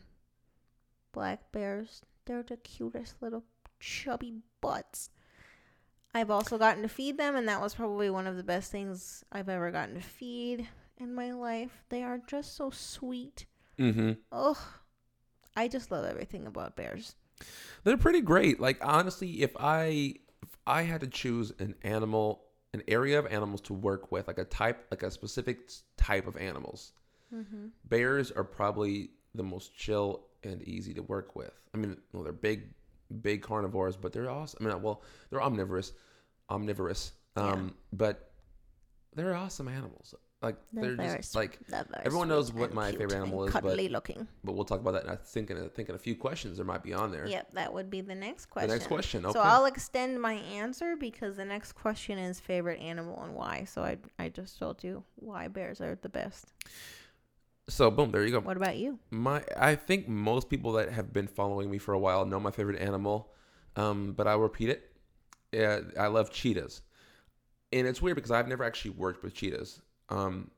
black 1.11 1.51
bears, 1.51 2.03
they're 2.25 2.45
the 2.45 2.57
cutest 2.57 3.17
little 3.21 3.43
chubby 3.81 4.35
butts. 4.61 5.11
I've 6.15 6.31
also 6.31 6.57
gotten 6.57 6.85
to 6.85 6.89
feed 6.89 7.19
them, 7.19 7.35
and 7.35 7.49
that 7.49 7.61
was 7.61 7.75
probably 7.75 8.11
one 8.11 8.29
of 8.29 8.37
the 8.37 8.45
best 8.45 8.71
things 8.71 9.25
I've 9.33 9.49
ever 9.49 9.73
gotten 9.73 9.97
to 9.97 10.01
feed 10.01 10.69
in 11.01 11.15
my 11.15 11.33
life. 11.33 11.83
They 11.89 12.03
are 12.03 12.21
just 12.27 12.57
so 12.57 12.71
sweet. 12.71 13.47
Mm-hmm. 13.79 14.13
Ugh. 14.33 14.57
I 15.57 15.69
just 15.69 15.91
love 15.91 16.05
everything 16.05 16.47
about 16.47 16.77
bears. 16.77 17.17
They're 17.85 17.97
pretty 17.97 18.21
great. 18.21 18.61
Like 18.61 18.79
honestly, 18.83 19.43
if 19.43 19.51
I 19.59 20.15
if 20.43 20.49
I 20.67 20.83
had 20.83 21.01
to 21.01 21.07
choose 21.07 21.53
an 21.59 21.75
animal, 21.83 22.45
an 22.75 22.83
area 22.87 23.19
of 23.19 23.27
animals 23.27 23.61
to 23.63 23.75
work 23.75 24.13
with, 24.13 24.27
like 24.29 24.39
a 24.39 24.45
type, 24.45 24.87
like 24.91 25.03
a 25.03 25.11
specific 25.11 25.71
type 25.97 26.27
of 26.27 26.37
animals, 26.37 26.93
Mm-hmm. 27.35 27.67
bears 27.89 28.33
are 28.33 28.43
probably 28.43 29.11
the 29.37 29.43
most 29.45 29.73
chill 29.77 30.27
and 30.43 30.63
easy 30.63 30.93
to 30.95 31.03
work 31.03 31.37
with. 31.37 31.53
I 31.73 31.79
mean, 31.79 31.97
well, 32.13 32.25
they're 32.25 32.33
big, 32.33 32.75
big 33.23 33.41
carnivores, 33.41 33.97
but 33.97 34.13
they're 34.13 34.29
awesome. 34.29 34.67
I 34.67 34.71
mean, 34.73 34.83
well, 34.83 35.03
they're 35.31 35.41
omnivorous, 35.41 35.93
omnivorous. 36.51 37.13
Um, 37.37 37.75
but 37.93 38.33
they're 39.15 39.37
awesome 39.37 39.69
animals. 39.69 40.13
Like 40.43 40.57
They're 40.73 40.97
they're, 40.97 41.17
just 41.19 41.35
like 41.35 41.59
They're 41.69 41.85
everyone 42.03 42.29
knows 42.29 42.51
what 42.51 42.73
my 42.73 42.93
favorite 42.93 43.13
animal 43.13 43.45
is, 43.45 43.53
but- 43.53 43.63
cuddly 43.63 43.91
looking. 43.91 44.27
but 44.43 44.53
we'll 44.53 44.65
talk 44.65 44.81
about 44.81 44.93
that. 44.93 45.03
And 45.03 45.11
I 45.11 45.17
think 45.17 45.51
in 45.51 45.59
a, 45.59 45.69
think 45.69 45.91
in 45.91 45.95
a 45.95 45.99
few 45.99 46.17
questions 46.17 46.57
there 46.57 46.65
might 46.65 46.83
be 46.83 46.95
on 46.95 47.13
there. 47.13 47.27
Yep, 47.27 47.53
that 47.53 47.75
would 47.75 47.91
be 47.91 48.01
the 48.01 48.15
next 48.15 48.47
question. 48.47 48.71
The 48.71 48.75
next 48.75 48.87
question. 48.87 49.27
Okay. 49.27 49.35
So 49.35 49.41
I'll 49.41 49.67
extend 49.67 50.21
my 50.21 50.35
answer 50.35 50.97
because 50.97 51.37
the 51.37 51.45
next 51.45 51.73
question 51.73 52.19
is 52.19 52.41
favorite 52.41 52.81
animal 52.81 53.23
and 53.23 53.35
why. 53.35 53.65
So 53.65 53.83
I 53.83 53.99
I 54.19 54.31
just 54.31 54.59
told 54.59 54.83
you 54.83 55.05
why 55.17 55.49
bears 55.49 55.83
are 55.83 55.99
the 56.01 56.09
best. 56.09 56.55
so 57.69 57.91
boom, 57.91 58.11
there 58.11 58.25
you 58.25 58.33
go. 58.33 58.41
What 58.41 58.57
about 58.57 58.79
you? 58.79 58.99
My, 59.11 59.45
I 59.59 59.75
think 59.75 60.09
most 60.09 60.49
people 60.49 60.73
that 60.73 60.91
have 60.91 61.13
been 61.13 61.27
following 61.27 61.71
me 61.71 61.77
for 61.77 61.93
a 61.93 61.99
while 61.99 62.25
know 62.25 62.41
my 62.41 62.51
favorite 62.51 62.81
animal, 62.81 63.31
um, 63.77 64.13
but 64.13 64.27
I'll 64.27 64.41
repeat 64.41 64.71
it. 64.71 64.91
Yeah, 65.53 65.81
I 65.99 66.07
love 66.07 66.31
cheetahs, 66.31 66.81
and 67.73 67.87
it's 67.87 68.01
weird 68.01 68.15
because 68.15 68.31
I've 68.31 68.49
never 68.49 68.65
actually 68.65 68.93
worked 68.93 69.23
with 69.23 69.35
cheetahs 69.35 69.83
um, 70.11 70.51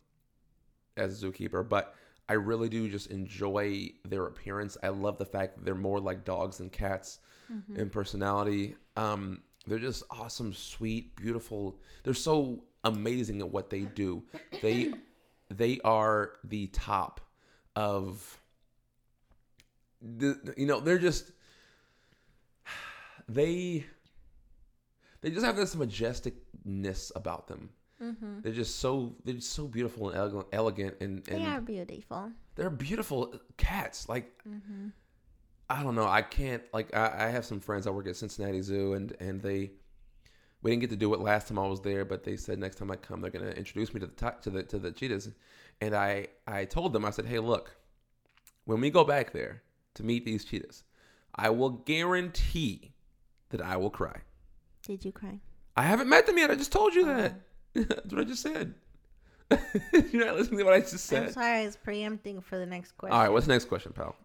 as 0.97 1.23
a 1.23 1.27
zookeeper, 1.27 1.67
but 1.69 1.95
I 2.29 2.35
really 2.35 2.69
do 2.69 2.89
just 2.89 3.11
enjoy 3.11 3.93
their 4.05 4.27
appearance. 4.27 4.77
I 4.83 4.89
love 4.89 5.19
the 5.19 5.27
fact 5.27 5.57
that 5.57 5.65
they're 5.65 5.75
more 5.75 6.01
like 6.01 6.25
dogs 6.25 6.59
than 6.59 6.71
cats 6.71 7.19
Mm-hmm. 7.53 7.81
in 7.81 7.91
personality. 7.91 8.77
Um, 8.97 9.43
they're 9.67 9.79
just 9.81 10.05
awesome, 10.11 10.55
sweet, 10.55 11.15
beautiful. 11.17 11.77
They're 12.03 12.15
so 12.15 12.63
amazing 12.85 13.41
at 13.41 13.51
what 13.51 13.69
they 13.69 13.81
do. 13.81 14.23
They 14.63 14.95
they 15.51 15.79
are 15.85 16.35
the 16.45 16.69
top 16.69 17.21
of 17.77 18.41
the 20.01 20.55
you 20.57 20.67
know 20.67 20.81
they're 20.81 20.99
just 20.99 21.33
they 23.29 23.85
they 25.21 25.31
just 25.31 25.45
have 25.45 25.57
this 25.57 25.75
majesticness 25.75 27.13
about 27.15 27.49
them. 27.49 27.71
Mm-hmm. 28.03 28.41
They're 28.43 28.53
just 28.53 28.81
so 28.81 29.15
they're 29.25 29.35
just 29.35 29.53
so 29.53 29.67
beautiful 29.69 30.09
and 30.09 30.19
elegant, 30.19 30.47
elegant 30.53 30.97
and 31.01 31.23
and 31.29 31.43
They 31.43 31.47
are 31.47 31.61
beautiful. 31.61 32.33
they're 32.57 32.71
beautiful 32.71 33.35
cats. 33.57 34.09
Like 34.09 34.43
Mm-hmm. 34.49 34.89
I 35.71 35.83
don't 35.83 35.95
know. 35.95 36.07
I 36.07 36.21
can't 36.23 36.63
like 36.75 36.95
I, 36.95 37.27
I 37.27 37.29
have 37.29 37.45
some 37.45 37.61
friends 37.61 37.87
I 37.87 37.91
work 37.91 38.07
at 38.09 38.17
Cincinnati 38.17 38.61
Zoo 38.63 38.95
and 38.95 39.15
and 39.21 39.41
they 39.41 39.71
we 40.63 40.71
didn't 40.71 40.81
get 40.83 40.91
to 40.91 40.97
do 40.97 41.13
it 41.15 41.21
last 41.21 41.49
time 41.49 41.59
I 41.59 41.67
was 41.67 41.81
there, 41.81 42.05
but 42.05 42.23
they 42.25 42.37
said 42.37 42.59
next 42.59 42.77
time 42.77 42.91
I 42.91 42.97
come 42.97 43.21
they're 43.21 43.31
gonna 43.31 43.51
introduce 43.51 43.93
me 43.95 44.01
to 44.01 44.07
the 44.07 44.31
to 44.43 44.51
the 44.51 44.63
to 44.65 44.79
the 44.79 44.93
cheetahs, 44.93 45.31
and 45.81 45.95
I 45.95 46.27
I 46.47 46.65
told 46.67 46.93
them 46.93 47.05
I 47.05 47.11
said 47.11 47.27
hey 47.27 47.39
look, 47.39 47.77
when 48.65 48.81
we 48.81 48.91
go 48.91 49.03
back 49.05 49.33
there 49.33 49.63
to 49.95 50.03
meet 50.05 50.25
these 50.25 50.45
cheetahs, 50.45 50.83
I 51.35 51.51
will 51.51 51.71
guarantee 51.71 52.93
that 53.51 53.61
I 53.63 53.77
will 53.77 53.91
cry. 53.91 54.21
Did 54.87 55.05
you 55.05 55.13
cry? 55.13 55.39
I 55.77 55.83
haven't 55.83 56.09
met 56.09 56.27
them 56.27 56.37
yet. 56.39 56.51
I 56.51 56.55
just 56.55 56.73
told 56.73 56.95
you 56.95 57.07
that. 57.07 57.35
That's 57.89 58.13
what 58.13 58.21
I 58.21 58.25
just 58.25 58.43
said. 58.43 58.75
You're 60.13 60.27
not 60.27 60.37
listening 60.37 60.59
to 60.59 60.65
what 60.65 60.75
I 60.75 60.81
just 60.81 61.05
said. 61.07 61.25
I'm 61.25 61.33
sorry, 61.33 61.61
I 61.61 61.67
was 61.67 61.77
preempting 61.77 62.41
for 62.41 62.59
the 62.59 62.67
next 62.67 62.93
question. 62.93 63.15
All 63.15 63.23
right, 63.23 63.31
what's 63.33 63.47
the 63.47 63.53
next 63.53 63.67
question, 63.67 63.93
pal? 63.93 64.17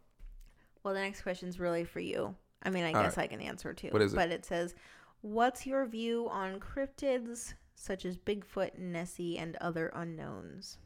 Well, 0.83 0.93
the 0.93 1.01
next 1.01 1.21
question's 1.21 1.59
really 1.59 1.83
for 1.83 1.99
you. 1.99 2.33
I 2.63 2.69
mean, 2.69 2.83
I 2.83 2.93
All 2.93 3.03
guess 3.03 3.17
I 3.17 3.27
can 3.27 3.41
answer 3.41 3.73
too. 3.73 3.89
What 3.89 4.01
is 4.01 4.13
it? 4.13 4.15
But 4.15 4.31
it 4.31 4.45
says, 4.45 4.73
"What's 5.21 5.65
your 5.65 5.85
view 5.85 6.29
on 6.29 6.59
cryptids 6.59 7.53
such 7.77 8.05
as 8.05 8.17
Bigfoot, 8.17 8.77
Nessie, 8.77 9.37
and 9.37 9.55
other 9.57 9.91
unknowns. 9.93 10.77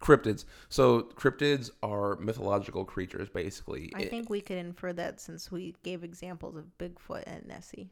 Cryptids. 0.00 0.46
So 0.68 1.02
cryptids 1.02 1.70
are 1.82 2.16
mythological 2.16 2.84
creatures, 2.84 3.28
basically. 3.28 3.92
I 3.94 4.02
It- 4.02 4.10
think 4.10 4.28
we 4.28 4.40
could 4.40 4.56
infer 4.56 4.92
that 4.94 5.20
since 5.20 5.52
we 5.52 5.76
gave 5.84 6.02
examples 6.02 6.56
of 6.56 6.76
Bigfoot 6.78 7.22
and 7.26 7.46
Nessie. 7.46 7.90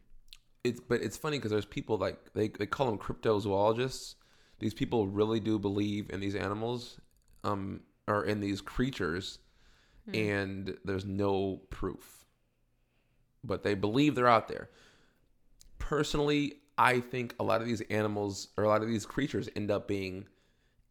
It's 0.65 0.81
but 0.81 1.01
it's 1.03 1.17
funny 1.17 1.39
because 1.39 1.51
there's 1.51 1.65
people 1.65 1.97
like 1.99 2.33
they 2.35 2.49
they 2.49 2.67
call 2.67 2.87
them 2.87 2.99
cryptozoologists. 2.99 4.15
These 4.59 4.75
people 4.75 5.07
really 5.07 5.41
do 5.41 5.59
believe 5.59 6.11
in 6.11 6.21
these 6.21 6.35
animals, 6.35 7.01
um, 7.45 7.81
or 8.07 8.25
in 8.25 8.41
these 8.41 8.61
creatures, 8.61 9.39
Hmm. 10.07 10.15
and 10.15 10.79
there's 10.85 11.05
no 11.07 11.63
proof. 11.71 12.27
But 13.43 13.63
they 13.63 13.75
believe 13.75 14.15
they're 14.15 14.29
out 14.29 14.49
there. 14.49 14.69
Personally, 15.79 16.57
I 16.77 17.01
think 17.01 17.35
a 17.41 17.43
lot 17.45 17.61
of 17.61 17.67
these 17.67 17.81
animals 17.83 18.49
or 18.57 18.65
a 18.65 18.69
lot 18.69 18.83
of 18.83 18.89
these 18.89 19.07
creatures 19.07 19.49
end 19.57 19.71
up 19.71 19.89
being 19.89 20.27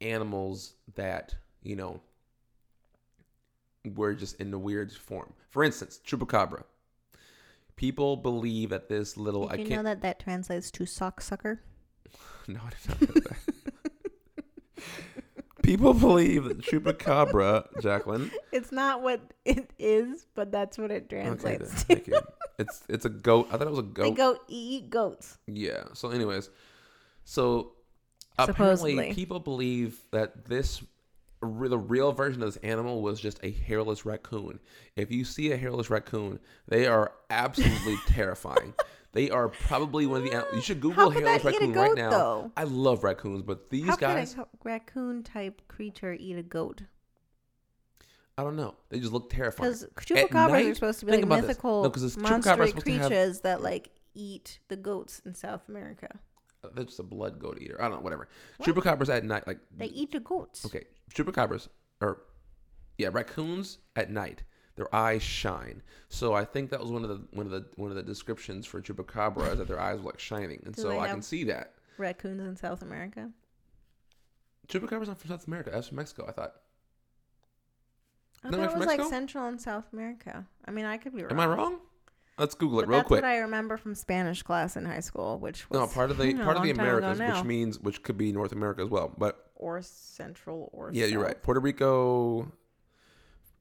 animals 0.01 0.73
that 0.95 1.35
you 1.61 1.75
know 1.75 2.01
were 3.95 4.13
just 4.13 4.39
in 4.39 4.51
the 4.51 4.59
weird 4.59 4.91
form. 4.91 5.33
For 5.49 5.63
instance, 5.63 5.99
chupacabra. 6.05 6.63
People 7.79 8.17
believe 8.17 8.71
that 8.71 8.89
this 8.89 9.15
little 9.15 9.47
Did 9.47 9.51
I 9.57 9.61
you 9.61 9.67
can't 9.69 9.83
know 9.85 9.89
that 9.89 10.01
that 10.01 10.19
translates 10.19 10.69
to 10.71 10.85
sock 10.85 11.21
sucker? 11.21 11.61
no, 12.49 12.59
I 12.59 12.71
did 12.71 12.89
not 12.89 13.15
know 13.15 13.21
that. 13.21 14.83
People 15.63 15.93
believe 15.93 16.43
that 16.43 16.57
chupacabra, 16.57 17.67
Jacqueline. 17.81 18.31
It's 18.51 18.73
not 18.73 19.01
what 19.01 19.21
it 19.45 19.71
is, 19.79 20.25
but 20.35 20.51
that's 20.51 20.77
what 20.77 20.91
it 20.91 21.09
translates 21.09 21.69
to. 21.69 21.95
thank 21.95 22.07
you. 22.07 22.19
It's 22.57 22.83
it's 22.89 23.05
a 23.05 23.09
goat. 23.09 23.47
I 23.49 23.57
thought 23.57 23.67
it 23.67 23.69
was 23.69 23.79
a 23.79 23.83
goat. 23.83 24.03
They 24.03 24.11
goat. 24.11 24.39
eat 24.49 24.89
goats. 24.89 25.37
Yeah. 25.47 25.83
So, 25.93 26.09
anyways, 26.09 26.49
so 27.23 27.75
apparently 28.37 29.13
people 29.13 29.39
believe 29.39 30.01
that 30.11 30.43
this 30.43 30.83
the 31.41 31.77
real 31.77 32.11
version 32.11 32.41
of 32.43 32.53
this 32.53 32.61
animal 32.63 33.01
was 33.01 33.19
just 33.19 33.39
a 33.43 33.51
hairless 33.51 34.05
raccoon. 34.05 34.59
If 34.95 35.11
you 35.11 35.23
see 35.23 35.51
a 35.51 35.57
hairless 35.57 35.89
raccoon, 35.89 36.39
they 36.67 36.85
are 36.87 37.13
absolutely 37.29 37.95
terrifying. 38.07 38.73
They 39.13 39.29
are 39.31 39.47
probably 39.49 40.05
one 40.05 40.23
of 40.23 40.29
the. 40.31 40.45
You 40.55 40.61
should 40.61 40.81
Google 40.81 41.09
hairless 41.09 41.41
that 41.43 41.53
eat 41.53 41.61
a 41.61 41.67
raccoon 41.67 41.73
right 41.73 41.95
now. 41.95 42.09
though? 42.09 42.51
I 42.57 42.65
love 42.65 43.03
raccoons, 43.03 43.41
but 43.41 43.69
these 43.69 43.85
How 43.87 43.95
guys, 43.95 44.33
could 44.35 44.43
a 44.43 44.47
raccoon 44.63 45.23
type 45.23 45.61
creature 45.67 46.13
eat 46.13 46.37
a 46.37 46.43
goat? 46.43 46.81
I 48.37 48.43
don't 48.43 48.55
know. 48.55 48.75
They 48.89 48.99
just 48.99 49.11
look 49.11 49.29
terrifying. 49.29 49.71
Because 49.71 49.85
chupacabras 50.05 50.51
night- 50.51 50.65
are 50.67 50.75
supposed 50.75 50.99
to 51.01 51.05
be 51.07 51.11
like 51.13 51.23
about 51.23 51.35
this. 51.41 51.47
mythical 51.47 51.83
No, 51.83 51.89
'cause 51.89 52.03
it's- 52.03 52.15
chupacabras 52.15 52.27
are 52.27 52.31
monstrous 52.31 52.69
supposed 52.69 52.85
to 52.85 52.91
have- 52.93 53.07
creatures 53.07 53.41
that 53.41 53.61
like 53.61 53.89
eat 54.13 54.59
the 54.69 54.75
goats 54.77 55.21
in 55.25 55.33
South 55.35 55.67
America. 55.67 56.19
Just 56.75 56.99
a 56.99 57.03
blood 57.03 57.39
goat 57.39 57.57
eater. 57.61 57.77
I 57.79 57.83
don't 57.87 57.97
know. 57.97 58.01
Whatever. 58.01 58.27
What? 58.57 58.67
Chupacabras 58.67 59.09
at 59.09 59.23
night, 59.23 59.47
like 59.47 59.59
They 59.75 59.87
eat 59.87 60.11
the 60.11 60.19
goats. 60.19 60.65
Okay, 60.65 60.85
chupacabras 61.13 61.69
or 62.01 62.23
yeah, 62.97 63.09
raccoons 63.11 63.77
at 63.95 64.11
night. 64.11 64.43
Their 64.75 64.93
eyes 64.95 65.21
shine. 65.21 65.81
So 66.09 66.33
I 66.33 66.45
think 66.45 66.69
that 66.69 66.79
was 66.79 66.91
one 66.91 67.03
of 67.03 67.09
the 67.09 67.21
one 67.31 67.45
of 67.45 67.51
the 67.51 67.65
one 67.75 67.89
of 67.89 67.95
the 67.95 68.03
descriptions 68.03 68.65
for 68.65 68.81
chupacabra 68.81 69.51
is 69.53 69.57
that 69.59 69.67
their 69.67 69.79
eyes 69.79 69.99
were 69.99 70.11
like 70.11 70.19
shining, 70.19 70.61
and 70.65 70.75
Do 70.75 70.81
so 70.81 70.89
they 70.89 70.99
I 70.99 71.07
can 71.07 71.21
see 71.21 71.43
that. 71.45 71.73
Raccoons 71.97 72.41
in 72.41 72.55
South 72.55 72.81
America. 72.81 73.29
Chupacabras 74.67 75.07
not 75.07 75.19
from 75.19 75.29
South 75.31 75.47
America. 75.47 75.71
That's 75.71 75.87
from 75.87 75.97
Mexico. 75.97 76.25
I 76.27 76.31
thought. 76.31 76.53
I 78.43 78.49
No, 78.49 78.57
thought 78.57 78.71
it 78.71 78.77
was 78.77 78.87
like 78.87 79.03
Central 79.03 79.45
and 79.47 79.59
South 79.59 79.91
America. 79.91 80.45
I 80.65 80.71
mean, 80.71 80.85
I 80.85 80.97
could 80.97 81.13
be 81.15 81.23
wrong. 81.23 81.31
Am 81.31 81.39
I 81.39 81.45
wrong? 81.45 81.79
Let's 82.39 82.55
Google 82.55 82.79
it 82.79 82.83
But 82.83 82.89
real 82.89 82.97
that's 82.99 83.07
quick. 83.07 83.21
what 83.21 83.29
I 83.29 83.37
remember 83.39 83.75
from 83.77 83.93
Spanish 83.93 84.43
class 84.43 84.77
in 84.77 84.85
high 84.85 85.01
school, 85.01 85.37
which 85.39 85.69
was 85.69 85.79
no, 85.79 85.87
part 85.87 86.09
of 86.09 86.17
the 86.17 86.27
you 86.27 86.33
know, 86.35 86.45
part 86.45 86.57
of 86.57 86.63
the 86.63 86.69
long 86.69 86.77
time 86.77 86.85
ago 86.85 87.07
Americas, 87.07 87.35
which 87.35 87.45
means 87.45 87.79
which 87.79 88.01
could 88.01 88.17
be 88.17 88.31
North 88.31 88.53
America 88.53 88.81
as 88.81 88.89
well. 88.89 89.13
But 89.17 89.51
or 89.55 89.81
Central 89.81 90.69
or 90.71 90.89
yeah, 90.93 91.05
you're 91.05 91.21
right. 91.21 91.41
Puerto 91.43 91.59
Rico. 91.59 92.51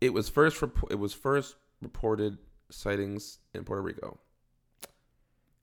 It 0.01 0.13
was 0.15 0.29
first 0.29 0.63
it 0.91 0.95
was 0.95 1.13
first 1.13 1.57
reported 1.83 2.39
sightings 2.71 3.39
in 3.53 3.65
Puerto 3.65 3.83
Rico. 3.83 4.19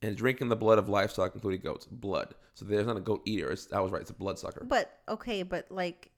And 0.02 0.16
drinking 0.16 0.50
the 0.50 0.56
blood 0.56 0.78
of 0.78 0.88
livestock, 0.88 1.34
including 1.34 1.62
goats, 1.62 1.86
blood. 1.90 2.36
So 2.54 2.66
there's 2.66 2.86
not 2.86 2.98
a 2.98 3.02
goat 3.02 3.22
eater. 3.26 3.52
It's, 3.52 3.72
I 3.74 3.80
was 3.80 3.92
right. 3.92 4.02
It's 4.02 4.12
a 4.12 4.14
bloodsucker. 4.14 4.64
But 4.68 5.00
okay, 5.10 5.42
but 5.42 5.72
like 5.72 6.12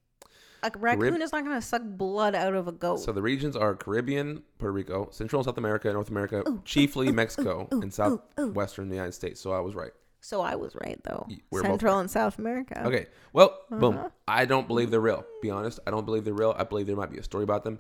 a 0.63 0.72
raccoon 0.78 1.22
is 1.22 1.32
not 1.32 1.43
going 1.43 1.56
to 1.56 1.62
suck 1.62 1.82
blood 1.84 2.36
out 2.36 2.54
of 2.54 2.67
a 2.67 2.72
goat. 2.72 2.98
So 3.00 3.12
the 3.12 3.22
regions 3.22 3.56
are 3.56 3.76
Caribbean, 3.76 4.43
Puerto 4.58 4.74
Rico, 4.74 5.10
Central 5.12 5.39
and 5.39 5.46
South 5.46 5.58
America, 5.58 5.91
North 5.91 6.10
America, 6.10 6.43
Ooh, 6.48 6.62
chiefly 6.65 7.10
ooh, 7.10 7.13
Mexico, 7.13 7.67
ooh, 7.74 7.82
and 7.82 7.93
southwestern 7.93 8.89
United 8.91 9.13
States. 9.13 9.39
So 9.39 9.52
I 9.52 9.60
was 9.60 9.76
right. 9.76 9.91
So 10.20 10.41
I 10.41 10.56
was 10.56 10.76
right 10.76 11.00
though. 11.04 11.28
We're 11.52 11.62
Central 11.62 11.93
right. 11.93 12.02
and 12.02 12.12
South 12.12 12.39
America. 12.39 12.84
Okay. 12.86 13.08
Well, 13.34 13.58
boom. 13.70 13.98
Uh-huh. 13.98 14.10
I 14.28 14.46
don't 14.46 14.67
believe 14.67 14.89
they're 14.91 15.00
real. 15.00 15.26
Be 15.41 15.50
honest. 15.52 15.80
I 15.88 15.91
don't 15.91 16.06
believe 16.06 16.26
they're 16.26 16.34
real. 16.34 16.56
I 16.58 16.63
believe 16.63 16.88
there 16.88 16.96
might 16.96 17.12
be 17.12 17.20
a 17.20 17.24
story 17.24 17.43
about 17.43 17.63
them. 17.63 17.80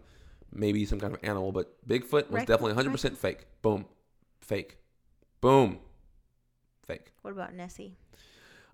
Maybe 0.53 0.85
some 0.85 0.99
kind 0.99 1.13
of 1.13 1.19
animal, 1.23 1.51
but 1.51 1.75
Bigfoot 1.87 2.29
was 2.29 2.45
Raccoon- 2.45 2.45
definitely 2.45 2.83
100% 2.83 3.17
fake. 3.17 3.47
Boom. 3.61 3.85
Fake. 4.39 4.77
Boom. 5.41 5.79
Fake. 6.85 7.11
What 7.21 7.31
about 7.31 7.53
Nessie? 7.53 7.97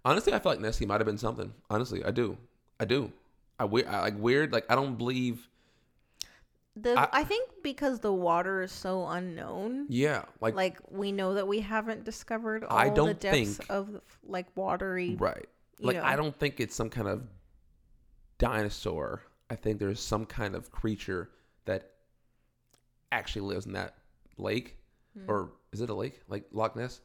Honestly, 0.06 0.34
I 0.34 0.39
feel 0.39 0.52
like 0.52 0.60
Nessie 0.62 0.86
might 0.86 1.00
have 1.00 1.08
been 1.08 1.18
something. 1.18 1.54
Honestly, 1.70 2.04
I 2.04 2.12
do. 2.12 2.38
I 2.80 2.86
do. 2.86 3.12
I, 3.60 3.66
we- 3.66 3.86
I 3.86 4.02
like 4.02 4.18
weird. 4.18 4.52
Like 4.52 4.66
I 4.70 4.76
don't 4.76 4.98
believe. 4.98 5.48
The 6.76 7.00
I- 7.00 7.10
I, 7.20 7.24
think 7.24 7.50
because 7.62 8.00
the 8.00 8.12
water 8.12 8.63
is 8.63 8.72
so 8.72 9.08
unknown. 9.08 9.86
Yeah. 9.89 10.24
Like, 10.42 10.56
Like, 10.56 10.80
we 10.89 11.12
know 11.12 11.36
that 11.36 11.48
we 11.48 11.60
haven't 11.60 12.04
discovered 12.04 12.63
all 12.63 12.76
I 12.76 12.89
the 12.89 12.96
don't 12.96 13.08
the 13.10 13.13
depths 13.13 13.58
think- 13.58 13.70
of 13.70 14.02
like 14.24 14.48
watery. 14.56 15.16
right. 15.20 15.48
Like 15.80 15.98
know. 15.98 16.04
I 16.04 16.16
don't 16.16 16.36
think 16.36 16.60
it's 16.60 16.74
some 16.76 16.89
kind 16.89 17.08
of 17.08 17.24
dinosaur. 18.38 19.22
I 19.50 19.56
think 19.56 19.80
there's 19.80 20.00
some 20.00 20.26
kind 20.26 20.56
of 20.56 20.72
creature 20.72 21.30
that 21.66 21.92
actually 23.12 23.42
lives 23.42 23.66
in 23.66 23.74
that 23.74 23.96
lake, 24.38 24.78
Hmm. 25.16 25.30
or 25.30 25.52
is 25.72 25.82
it 25.82 25.89
a 25.89 25.94
lake? 25.94 26.22
Like 26.28 26.46
Loch 26.52 26.76
Ness 26.76 27.02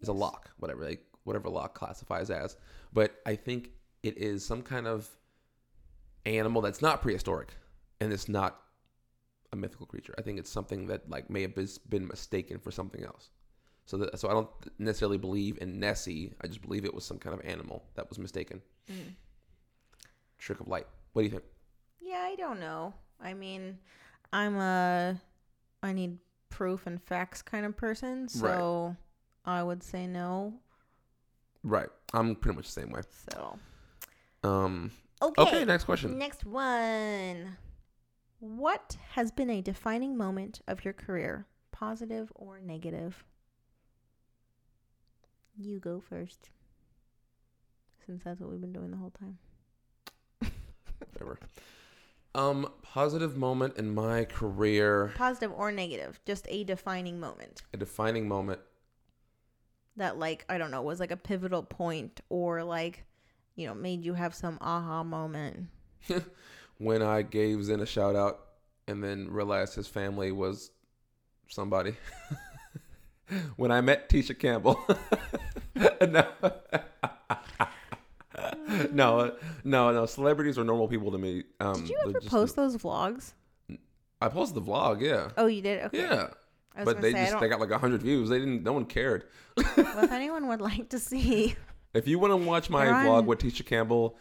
is 0.00 0.08
a 0.08 0.12
lock, 0.12 0.50
whatever, 0.58 0.84
like 0.84 1.04
whatever 1.24 1.48
lock 1.48 1.74
classifies 1.74 2.30
as. 2.30 2.56
But 2.92 3.20
I 3.24 3.36
think 3.36 3.70
it 4.02 4.18
is 4.18 4.44
some 4.44 4.62
kind 4.62 4.86
of 4.86 5.08
animal 6.26 6.62
that's 6.62 6.82
not 6.82 7.02
prehistoric, 7.02 7.54
and 8.00 8.12
it's 8.12 8.28
not 8.28 8.60
a 9.52 9.56
mythical 9.56 9.86
creature. 9.86 10.14
I 10.18 10.22
think 10.22 10.38
it's 10.38 10.50
something 10.50 10.86
that 10.88 11.08
like 11.08 11.30
may 11.30 11.42
have 11.42 11.54
been 11.88 12.06
mistaken 12.06 12.58
for 12.58 12.70
something 12.70 13.04
else. 13.04 13.30
So 13.86 13.96
that, 13.96 14.18
so 14.18 14.28
I 14.28 14.32
don't 14.32 14.50
necessarily 14.78 15.16
believe 15.16 15.56
in 15.62 15.80
Nessie. 15.80 16.34
I 16.42 16.46
just 16.46 16.60
believe 16.60 16.84
it 16.84 16.92
was 16.92 17.04
some 17.04 17.18
kind 17.18 17.38
of 17.38 17.44
animal 17.46 17.84
that 17.94 18.08
was 18.08 18.18
mistaken. 18.18 18.60
Mm. 18.90 19.14
Trick 20.36 20.60
of 20.60 20.68
light. 20.68 20.86
What 21.14 21.22
do 21.22 21.24
you 21.24 21.30
think? 21.30 21.44
Yeah, 22.00 22.20
I 22.20 22.36
don't 22.36 22.60
know. 22.60 22.92
I 23.20 23.32
mean, 23.32 23.78
I'm 24.32 24.56
a 24.56 25.18
I 25.82 25.92
need 25.92 26.18
proof 26.50 26.86
and 26.86 27.02
facts 27.02 27.40
kind 27.40 27.64
of 27.64 27.76
person, 27.76 28.28
so 28.28 28.94
I 29.44 29.62
would 29.62 29.82
say 29.82 30.06
no. 30.06 30.52
Right. 31.62 31.88
I'm 32.12 32.36
pretty 32.36 32.56
much 32.56 32.66
the 32.66 32.72
same 32.72 32.90
way. 32.90 33.00
So 33.30 33.58
Um. 34.44 34.90
Okay, 35.22 35.42
Okay. 35.42 35.64
Next 35.64 35.84
question. 35.84 36.18
next 36.18 36.44
one. 36.44 37.56
What 38.40 38.96
has 39.12 39.30
been 39.32 39.50
a 39.50 39.60
defining 39.60 40.16
moment 40.16 40.60
of 40.68 40.84
your 40.84 40.94
career, 40.94 41.46
positive 41.72 42.30
or 42.34 42.60
negative? 42.60 43.24
You 45.56 45.80
go 45.80 46.00
first, 46.00 46.50
since 48.06 48.22
that's 48.22 48.40
what 48.40 48.50
we've 48.50 48.60
been 48.60 48.72
doing 48.72 48.92
the 48.92 48.96
whole 48.96 49.10
time. 49.10 49.38
Whatever. 51.12 51.38
Um. 52.34 52.70
Positive 52.82 53.36
moment 53.36 53.76
in 53.76 53.92
my 53.94 54.24
career. 54.24 55.12
Positive 55.16 55.52
or 55.56 55.70
negative, 55.72 56.20
just 56.24 56.46
a 56.48 56.62
defining 56.64 57.18
moment. 57.20 57.62
A 57.74 57.76
defining 57.76 58.26
moment. 58.28 58.60
that 59.96 60.18
like 60.18 60.44
I 60.48 60.58
don't 60.58 60.70
know 60.70 60.82
was 60.82 61.00
like 61.00 61.10
a 61.10 61.16
pivotal 61.16 61.62
point 61.64 62.20
or 62.28 62.62
like 62.64 63.04
you 63.58 63.66
know 63.66 63.74
made 63.74 64.04
you 64.04 64.14
have 64.14 64.34
some 64.34 64.56
aha 64.60 65.02
moment. 65.02 65.66
when 66.78 67.02
I 67.02 67.22
gave 67.22 67.58
Xen 67.58 67.82
a 67.82 67.86
shout 67.86 68.14
out 68.14 68.40
and 68.86 69.02
then 69.02 69.28
realized 69.30 69.74
his 69.74 69.88
family 69.88 70.30
was 70.30 70.70
somebody. 71.48 71.96
when 73.56 73.72
I 73.72 73.80
met 73.80 74.08
Tisha 74.08 74.38
Campbell. 74.38 74.80
no. 76.00 76.26
no, 78.92 79.32
no, 79.64 79.92
no. 79.92 80.06
Celebrities 80.06 80.56
are 80.56 80.64
normal 80.64 80.86
people 80.86 81.10
to 81.10 81.18
me. 81.18 81.42
Um, 81.58 81.74
Did 81.74 81.88
you 81.88 81.98
ever 82.08 82.20
post 82.22 82.54
those 82.54 82.76
vlogs? 82.76 83.32
I 84.20 84.28
posted 84.28 84.56
the 84.64 84.70
vlog, 84.70 85.00
yeah, 85.00 85.30
Oh, 85.36 85.46
you 85.46 85.62
did. 85.62 85.84
Okay. 85.86 85.98
yeah. 85.98 86.28
But 86.84 87.00
they 87.00 87.12
say, 87.12 87.26
just 87.26 87.40
they 87.40 87.48
got 87.48 87.58
like 87.58 87.72
hundred 87.72 88.02
views. 88.02 88.28
They 88.28 88.38
didn't. 88.38 88.62
No 88.62 88.72
one 88.72 88.84
cared. 88.84 89.24
well, 89.56 90.04
if 90.04 90.12
anyone 90.12 90.46
would 90.46 90.60
like 90.60 90.90
to 90.90 90.98
see, 91.00 91.56
If 91.94 92.06
you 92.06 92.18
want 92.18 92.32
to 92.32 92.36
watch 92.36 92.68
my 92.70 92.84
They're 92.84 92.94
vlog 92.94 93.24
with 93.24 93.38
Tisha 93.40 93.64
Campbell, 93.64 94.16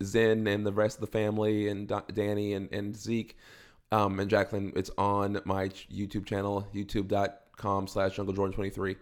Xen, 0.00 0.46
and 0.52 0.66
the 0.66 0.72
rest 0.72 0.96
of 0.96 1.00
the 1.02 1.06
family, 1.06 1.68
and 1.68 1.86
Da- 1.88 2.02
Danny 2.12 2.52
and, 2.54 2.72
and 2.72 2.96
Zeke, 2.96 3.36
um, 3.92 4.18
and 4.20 4.28
Jacqueline, 4.28 4.72
it's 4.74 4.90
on 4.98 5.40
my 5.44 5.68
YouTube 5.68 6.26
channel, 6.26 6.66
youtube.com 6.74 7.86
slash 7.86 8.16
Jungle 8.16 8.34
Jordan 8.34 8.54
23. 8.54 8.96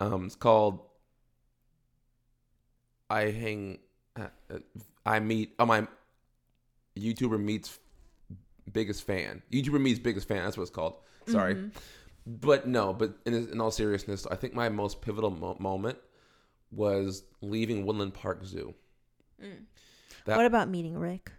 Um, 0.00 0.26
it's 0.26 0.36
called 0.36 0.80
I 3.10 3.30
hang, 3.30 3.78
uh, 4.16 4.26
uh, 4.52 4.58
I 5.06 5.18
meet, 5.20 5.54
oh 5.58 5.64
my, 5.66 5.86
YouTuber 6.96 7.42
meets 7.42 7.78
biggest 8.70 9.04
fan. 9.06 9.42
YouTuber 9.50 9.80
meets 9.80 9.98
biggest 9.98 10.28
fan. 10.28 10.44
That's 10.44 10.56
what 10.58 10.62
it's 10.64 10.70
called. 10.70 10.94
Sorry, 11.26 11.54
Mhm. 11.54 11.72
but 12.26 12.66
no. 12.68 12.92
But 12.92 13.16
in, 13.24 13.34
in 13.34 13.60
all 13.60 13.70
seriousness, 13.70 14.26
I 14.30 14.34
think 14.36 14.52
my 14.54 14.68
most 14.68 15.00
pivotal 15.00 15.30
mo- 15.30 15.56
moment 15.58 15.96
was 16.70 17.24
leaving 17.40 17.84
Woodland 17.86 18.14
Park 18.14 18.44
Zoo. 18.44 18.74
Mm. 19.42 19.64
That- 20.26 20.36
what 20.36 20.46
about 20.46 20.68
meeting 20.68 20.96
Rick? 20.98 21.32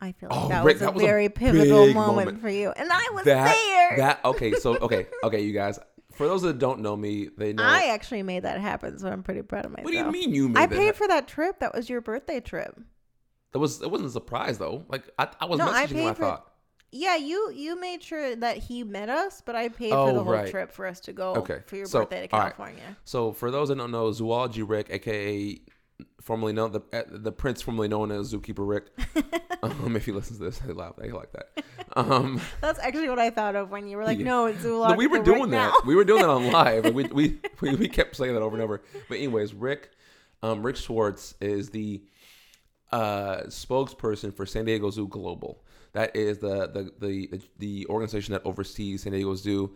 I 0.00 0.12
feel 0.12 0.30
like 0.30 0.38
Oh, 0.40 0.48
that 0.48 0.64
Rick, 0.64 0.74
was 0.76 0.82
a 0.82 0.84
that 0.86 0.94
was 0.94 1.02
a 1.04 1.06
very 1.06 1.28
pivotal 1.28 1.92
moment, 1.92 2.16
moment. 2.16 2.40
for 2.40 2.48
you, 2.48 2.70
and 2.70 2.88
I 2.90 3.10
was 3.12 3.24
That 3.24 3.54
there. 3.54 3.96
that 3.98 4.24
okay. 4.24 4.52
So 4.54 4.76
okay, 4.82 5.06
okay, 5.22 5.42
you 5.42 5.52
guys. 5.52 5.78
For 6.14 6.26
those 6.26 6.42
that 6.42 6.58
don't 6.58 6.80
know 6.80 6.96
me, 6.96 7.28
they 7.38 7.52
know. 7.52 7.62
I 7.62 7.86
actually 7.86 8.22
made 8.22 8.42
that 8.42 8.60
happen, 8.60 8.98
so 8.98 9.08
I'm 9.08 9.22
pretty 9.22 9.42
proud 9.42 9.64
of 9.64 9.70
myself. 9.70 9.84
what 9.84 9.92
do 9.92 9.96
you 9.98 10.10
mean 10.10 10.34
you 10.34 10.48
made 10.48 10.60
I 10.60 10.66
paid 10.66 10.94
for 10.96 11.06
that 11.08 11.26
trip. 11.28 11.60
That 11.60 11.72
was 11.74 11.88
your 11.88 12.00
birthday 12.00 12.40
trip. 12.40 12.78
That 13.52 13.60
was 13.60 13.80
it 13.80 13.90
wasn't 13.90 14.08
a 14.10 14.12
surprise 14.12 14.58
though. 14.58 14.84
Like 14.88 15.08
I, 15.18 15.28
I 15.40 15.44
was 15.46 15.58
No, 15.58 15.66
messaging. 15.68 15.74
I 15.76 15.86
paid 15.86 16.16
for- 16.16 16.22
thought. 16.22 16.51
Yeah, 16.94 17.16
you 17.16 17.50
you 17.54 17.80
made 17.80 18.02
sure 18.02 18.36
that 18.36 18.58
he 18.58 18.84
met 18.84 19.08
us, 19.08 19.42
but 19.44 19.56
I 19.56 19.68
paid 19.70 19.90
for 19.90 19.96
Oh, 19.96 20.12
the 20.14 20.22
whole 20.22 20.32
right. 20.34 20.50
trip 20.50 20.70
for 20.70 20.86
us 20.86 21.00
to 21.00 21.12
go 21.14 21.34
Okay, 21.36 21.60
for 21.66 21.76
your 21.76 21.86
so, 21.86 22.00
birthday 22.00 22.26
to 22.26 22.34
all 22.34 22.40
right. 22.40 22.54
California. 22.54 22.96
So 23.04 23.32
for 23.32 23.50
those 23.50 23.68
that 23.68 23.78
don't 23.78 23.90
know, 23.90 24.12
Zoology 24.12 24.62
Rick, 24.62 24.88
aka 24.90 25.58
formerly 26.20 26.52
known 26.52 26.72
the 26.72 26.80
uh, 26.92 27.02
the 27.08 27.32
prince 27.32 27.62
formerly 27.62 27.88
known 27.88 28.12
as 28.12 28.32
Zookeeper 28.34 28.68
Rick. 28.68 28.88
um, 29.62 29.96
if 29.96 30.04
he 30.04 30.12
listens 30.12 30.38
to 30.38 30.44
this, 30.44 30.58
they 30.58 30.74
laugh. 30.74 30.94
They 30.98 31.10
like 31.10 31.32
that. 31.32 31.64
Um, 31.96 32.40
That's 32.60 32.78
actually 32.78 33.08
what 33.08 33.18
I 33.18 33.30
thought 33.30 33.56
of 33.56 33.70
when 33.70 33.88
you 33.88 33.96
were 33.96 34.04
like, 34.04 34.18
Yeah. 34.18 34.24
"No, 34.26 34.46
it's 34.46 34.58
no, 34.62 34.70
zoological." 34.70 34.98
we 34.98 35.06
were 35.06 35.18
doing 35.24 35.50
now. 35.50 35.70
that. 35.70 35.86
We 35.86 35.94
were 35.94 36.04
doing 36.04 36.20
that 36.20 36.30
on 36.30 36.50
live. 36.52 36.92
We, 36.94 37.04
we 37.04 37.38
we 37.62 37.74
we 37.74 37.88
kept 37.88 38.16
saying 38.16 38.34
that 38.34 38.42
over 38.42 38.54
and 38.56 38.62
over. 38.62 38.82
But 39.08 39.16
anyways, 39.16 39.54
Rick, 39.54 39.90
um, 40.42 40.62
Rick 40.62 40.76
Schwartz 40.76 41.34
is 41.40 41.70
the 41.70 42.02
uh, 42.90 43.44
spokesperson 43.46 44.34
for 44.34 44.44
San 44.44 44.66
Diego 44.66 44.90
Zoo 44.90 45.08
Global. 45.08 45.64
That 45.92 46.16
is 46.16 46.38
the 46.38 46.68
the 46.68 46.92
the 46.98 47.40
the 47.58 47.86
organization 47.88 48.32
that 48.32 48.42
oversees 48.46 49.02
San 49.02 49.12
Diego 49.12 49.34
Zoo 49.34 49.74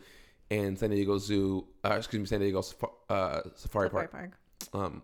and 0.50 0.78
San 0.78 0.90
Diego 0.90 1.18
Zoo. 1.18 1.66
Uh, 1.84 1.94
excuse 1.94 2.20
me, 2.20 2.26
San 2.26 2.40
Diego 2.40 2.60
Safari, 2.62 2.92
uh, 3.10 3.40
Safari 3.54 3.88
Safari 3.88 4.08
Park. 4.08 4.10
Park. 4.12 4.30
Um, 4.72 5.02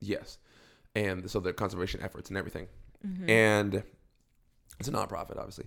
yes, 0.00 0.38
and 0.94 1.28
so 1.30 1.40
their 1.40 1.52
conservation 1.52 2.00
efforts 2.02 2.28
and 2.28 2.36
everything, 2.38 2.68
Mhm. 3.06 3.28
and 3.28 3.82
it's 4.78 4.88
a 4.88 4.92
nonprofit, 4.92 5.36
obviously. 5.36 5.66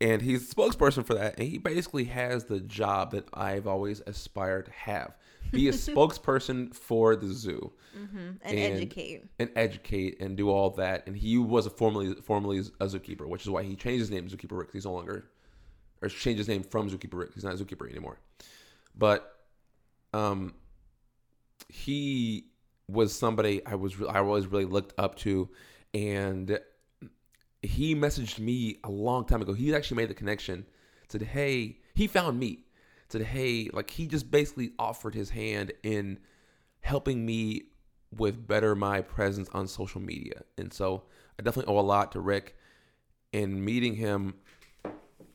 And 0.00 0.22
he's 0.22 0.48
the 0.48 0.54
spokesperson 0.54 1.04
for 1.04 1.14
that, 1.14 1.38
and 1.38 1.48
he 1.48 1.58
basically 1.58 2.04
has 2.04 2.44
the 2.44 2.60
job 2.60 3.10
that 3.12 3.28
I've 3.34 3.66
always 3.66 4.00
aspired 4.06 4.66
to 4.66 4.72
have: 4.72 5.16
be 5.52 5.68
a 5.68 5.72
spokesperson 5.72 6.74
for 6.74 7.16
the 7.16 7.26
zoo 7.28 7.72
Mhm. 7.96 8.38
And, 8.42 8.58
and- 8.58 8.74
educate. 8.76 9.24
and 9.38 9.50
educate 9.56 10.20
and 10.20 10.36
do 10.36 10.50
all 10.50 10.70
that. 10.70 11.06
And 11.06 11.16
he 11.16 11.36
was 11.38 11.66
a 11.66 11.70
formerly 11.70 12.14
formerly 12.14 12.58
a 12.58 12.86
zookeeper, 12.86 13.26
which 13.28 13.42
is 13.42 13.50
why 13.50 13.62
he 13.62 13.74
changed 13.76 14.00
his 14.00 14.10
name 14.10 14.28
to 14.28 14.36
Zookeeper 14.36 14.58
Rick. 14.58 14.70
He's 14.72 14.84
no 14.84 14.92
longer, 14.92 15.30
or 16.02 16.08
changed 16.08 16.38
his 16.38 16.48
name 16.48 16.62
from 16.62 16.88
Zookeeper 16.90 17.14
Rick. 17.18 17.30
He's 17.34 17.44
not 17.44 17.54
a 17.60 17.64
zookeeper 17.64 17.90
anymore. 17.90 18.18
But, 18.96 19.36
um, 20.12 20.54
he 21.68 22.46
was 22.88 23.14
somebody 23.14 23.64
I 23.66 23.74
was 23.74 23.94
I 24.08 24.18
always 24.20 24.46
really 24.46 24.64
looked 24.64 24.94
up 24.98 25.16
to, 25.16 25.48
and 25.94 26.58
he 27.62 27.94
messaged 27.94 28.38
me 28.38 28.78
a 28.84 28.90
long 28.90 29.24
time 29.26 29.42
ago. 29.42 29.52
He 29.52 29.74
actually 29.74 29.96
made 29.98 30.08
the 30.10 30.14
connection. 30.14 30.66
Said, 31.08 31.22
"Hey," 31.22 31.80
he 31.94 32.06
found 32.06 32.38
me. 32.38 32.64
Said, 33.10 33.22
"Hey," 33.22 33.70
like 33.72 33.90
he 33.90 34.06
just 34.06 34.30
basically 34.30 34.72
offered 34.78 35.14
his 35.14 35.30
hand 35.30 35.72
in 35.82 36.18
helping 36.80 37.24
me 37.24 37.62
with 38.16 38.46
better 38.46 38.74
my 38.74 39.00
presence 39.00 39.48
on 39.52 39.66
social 39.66 40.00
media. 40.00 40.42
And 40.56 40.72
so 40.72 41.04
I 41.38 41.42
definitely 41.42 41.72
owe 41.72 41.78
a 41.78 41.82
lot 41.82 42.12
to 42.12 42.20
Rick. 42.20 42.56
And 43.32 43.64
meeting 43.64 43.94
him 43.94 44.34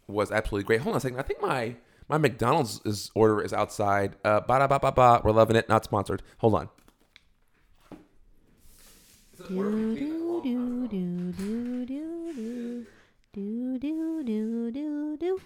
was 0.07 0.31
absolutely 0.31 0.65
great. 0.65 0.81
Hold 0.81 0.93
on 0.93 0.97
a 0.97 1.01
second. 1.01 1.19
I 1.19 1.23
think 1.23 1.41
my 1.41 1.75
my 2.09 2.17
McDonald's 2.17 2.81
is 2.85 3.11
order 3.15 3.41
is 3.41 3.53
outside. 3.53 4.15
Uh, 4.25 4.39
ba 4.41 4.59
da 4.59 4.67
ba 4.67 4.79
ba 4.79 4.91
ba. 4.91 5.21
We're 5.23 5.31
loving 5.31 5.55
it. 5.55 5.69
Not 5.69 5.83
sponsored. 5.83 6.21
Hold 6.39 6.55
on. 6.55 6.69
Do 9.47 9.95
do 9.95 10.41
do 10.41 10.87
do 10.87 11.31
do 11.31 11.85
do 11.85 12.85
do 13.33 13.77
do 13.79 14.23
do 14.23 14.71
do 14.71 15.17
do 15.17 15.41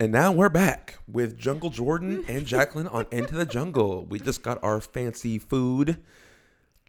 and 0.00 0.12
now 0.12 0.32
we're 0.32 0.48
back 0.48 0.98
with 1.06 1.38
Jungle 1.38 1.70
Jordan 1.70 2.24
and 2.28 2.46
Jacqueline 2.46 2.86
on 2.88 3.06
Into 3.10 3.34
the 3.34 3.46
Jungle. 3.46 4.06
We 4.06 4.18
just 4.18 4.42
got 4.42 4.62
our 4.62 4.80
fancy 4.80 5.38
food 5.38 5.98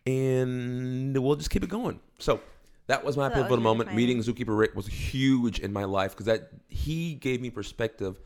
and 0.05 1.17
we'll 1.17 1.35
just 1.35 1.49
keep 1.49 1.63
it 1.63 1.69
going. 1.69 1.99
So 2.17 2.39
that 2.87 3.03
was 3.03 3.15
my 3.17 3.29
so 3.29 3.35
pivotal 3.35 3.61
moment. 3.61 3.93
Meeting 3.93 4.19
Zookeeper 4.19 4.57
Rick 4.57 4.75
was 4.75 4.87
huge 4.87 5.59
in 5.59 5.71
my 5.71 5.83
life 5.85 6.11
because 6.11 6.25
that 6.25 6.49
he 6.67 7.13
gave 7.13 7.41
me 7.41 7.51
perspective 7.51 8.19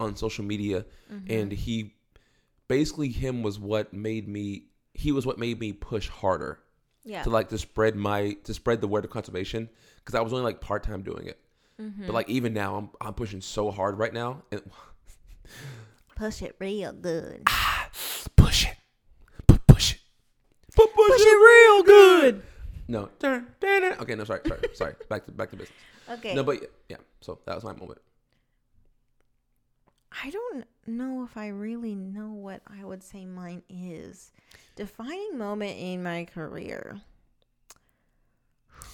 on 0.00 0.16
social 0.16 0.44
media, 0.44 0.84
mm-hmm. 1.12 1.30
and 1.30 1.52
he 1.52 1.94
basically 2.66 3.08
him 3.08 3.42
was 3.42 3.58
what 3.58 3.92
made 3.92 4.26
me 4.26 4.64
he 5.00 5.12
was 5.12 5.24
what 5.26 5.38
made 5.38 5.58
me 5.58 5.72
push 5.72 6.08
harder 6.08 6.58
Yeah. 7.04 7.22
to 7.22 7.30
like 7.30 7.48
to 7.48 7.58
spread 7.58 7.96
my 7.96 8.32
to 8.44 8.52
spread 8.54 8.80
the 8.82 8.88
word 8.88 9.04
of 9.04 9.10
conservation 9.10 9.68
because 9.96 10.14
I 10.14 10.20
was 10.20 10.32
only 10.32 10.44
like 10.44 10.60
part 10.60 10.82
time 10.82 11.02
doing 11.02 11.26
it. 11.26 11.38
Mm-hmm. 11.80 12.06
But 12.06 12.12
like 12.12 12.28
even 12.28 12.52
now, 12.52 12.76
I'm 12.76 12.90
I'm 13.00 13.14
pushing 13.14 13.40
so 13.40 13.70
hard 13.70 13.98
right 13.98 14.12
now. 14.12 14.42
And 14.52 14.60
Push 16.16 16.42
it 16.42 16.54
real 16.58 16.92
good. 16.92 17.42
Ah, 17.48 17.88
push 18.36 18.66
it, 18.66 18.76
Pu- 19.46 19.56
push 19.66 19.92
it, 19.94 20.00
Pu- 20.76 20.86
push, 20.94 21.20
it 21.24 21.38
real 21.50 21.82
good. 21.82 22.42
No, 22.88 23.08
dun, 23.18 23.46
dun. 23.58 23.84
okay, 24.00 24.14
no, 24.16 24.24
sorry, 24.24 24.40
sorry, 24.46 24.60
sorry. 24.74 24.94
Back 25.08 25.24
to 25.24 25.32
back 25.32 25.50
to 25.50 25.56
business. 25.56 25.76
Okay. 26.10 26.34
No, 26.34 26.42
but 26.42 26.56
yeah, 26.88 26.96
so 27.20 27.38
that 27.46 27.54
was 27.54 27.62
my 27.62 27.72
moment. 27.72 28.00
I 30.12 30.30
don't 30.30 30.64
know 30.86 31.22
if 31.24 31.36
I 31.36 31.48
really 31.48 31.94
know 31.94 32.28
what 32.32 32.62
I 32.66 32.84
would 32.84 33.02
say 33.02 33.24
mine 33.24 33.62
is. 33.68 34.32
Defining 34.76 35.38
moment 35.38 35.78
in 35.78 36.02
my 36.02 36.24
career. 36.24 37.00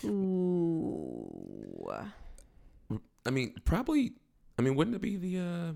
Ooh. 0.05 1.87
I 3.25 3.31
mean, 3.31 3.55
probably. 3.65 4.13
I 4.59 4.63
mean, 4.63 4.75
wouldn't 4.77 4.97
it 4.97 5.03
be 5.03 5.17
the? 5.17 5.39
Uh, 5.39 5.73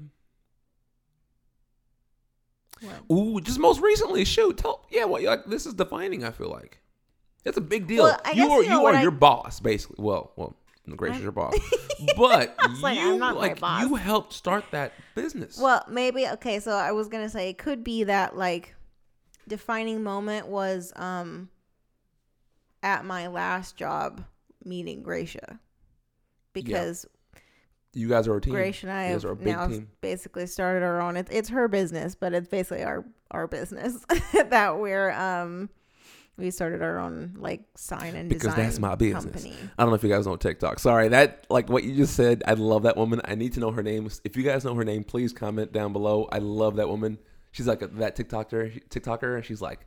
What? 2.80 3.02
ooh, 3.16 3.40
just 3.40 3.58
most 3.58 3.80
recently. 3.80 4.24
Shoot, 4.24 4.58
tell 4.58 4.86
yeah. 4.90 5.04
What 5.04 5.22
like 5.22 5.44
this 5.46 5.66
is 5.66 5.74
defining. 5.74 6.24
I 6.24 6.30
feel 6.30 6.48
like 6.50 6.80
it's 7.44 7.58
a 7.58 7.60
big 7.62 7.86
deal. 7.86 8.04
Well, 8.04 8.20
you 8.34 8.50
are 8.50 8.62
you 8.62 8.68
know 8.68 8.80
you 8.80 8.86
are 8.86 8.94
I- 8.94 9.02
your 9.02 9.10
boss, 9.10 9.60
basically. 9.60 9.96
Well, 9.98 10.32
well, 10.36 10.54
Grace 10.96 11.16
is 11.16 11.22
your 11.22 11.32
boss, 11.32 11.54
but 12.16 12.18
like, 12.18 12.54
you 12.68 12.86
I'm 12.86 13.18
not 13.18 13.34
my 13.34 13.54
like 13.54 13.82
you 13.82 13.94
helped 13.94 14.32
start 14.32 14.64
that 14.72 14.92
business. 15.14 15.58
Well, 15.58 15.84
maybe 15.88 16.26
okay, 16.26 16.58
so 16.58 16.72
I 16.72 16.92
was 16.92 17.08
gonna 17.08 17.28
say 17.28 17.50
it 17.50 17.58
could 17.58 17.84
be 17.84 18.04
that 18.04 18.36
like 18.36 18.74
defining 19.46 20.02
moment 20.02 20.48
was 20.48 20.92
um 20.96 21.48
at 22.82 23.04
my 23.04 23.28
last 23.28 23.76
job 23.76 24.24
meeting 24.64 25.02
Gracia. 25.02 25.60
Because 26.52 27.06
you 27.92 28.08
guys 28.08 28.26
are 28.28 28.36
a 28.36 28.40
team. 28.40 28.52
Gracia 28.52 28.86
and 28.88 28.96
I 28.96 29.02
have 29.04 29.24
are 29.24 29.30
a 29.32 29.36
big 29.36 29.46
now 29.46 29.66
team. 29.66 29.88
basically 30.00 30.46
started 30.46 30.82
our 30.84 31.00
own. 31.00 31.16
It's 31.16 31.30
it's 31.30 31.48
her 31.48 31.68
business, 31.68 32.14
but 32.14 32.32
it's 32.32 32.48
basically 32.48 32.84
our 32.84 33.04
our 33.30 33.46
business 33.46 34.04
that 34.32 34.78
we're 34.78 35.10
um 35.12 35.70
we 36.40 36.50
started 36.50 36.82
our 36.82 36.98
own 36.98 37.34
like 37.38 37.60
sign 37.76 38.16
and 38.16 38.28
Because 38.28 38.42
design 38.48 38.64
that's 38.64 38.78
my 38.78 38.94
business. 38.94 39.24
company. 39.24 39.54
I 39.78 39.82
don't 39.82 39.90
know 39.90 39.94
if 39.96 40.02
you 40.02 40.08
guys 40.08 40.26
know 40.26 40.36
TikTok. 40.36 40.78
Sorry, 40.78 41.08
that 41.08 41.46
like 41.50 41.68
what 41.68 41.84
you 41.84 41.94
just 41.94 42.14
said. 42.14 42.42
I 42.46 42.54
love 42.54 42.82
that 42.84 42.96
woman. 42.96 43.20
I 43.24 43.34
need 43.34 43.52
to 43.54 43.60
know 43.60 43.70
her 43.70 43.82
name. 43.82 44.08
If 44.24 44.36
you 44.36 44.42
guys 44.42 44.64
know 44.64 44.74
her 44.74 44.84
name, 44.84 45.04
please 45.04 45.32
comment 45.32 45.72
down 45.72 45.92
below. 45.92 46.28
I 46.32 46.38
love 46.38 46.76
that 46.76 46.88
woman. 46.88 47.18
She's 47.52 47.66
like 47.66 47.82
a, 47.82 47.86
that 47.88 48.16
TikToker. 48.16 48.88
TikToker, 48.88 49.36
and 49.36 49.44
she's 49.44 49.60
like, 49.60 49.86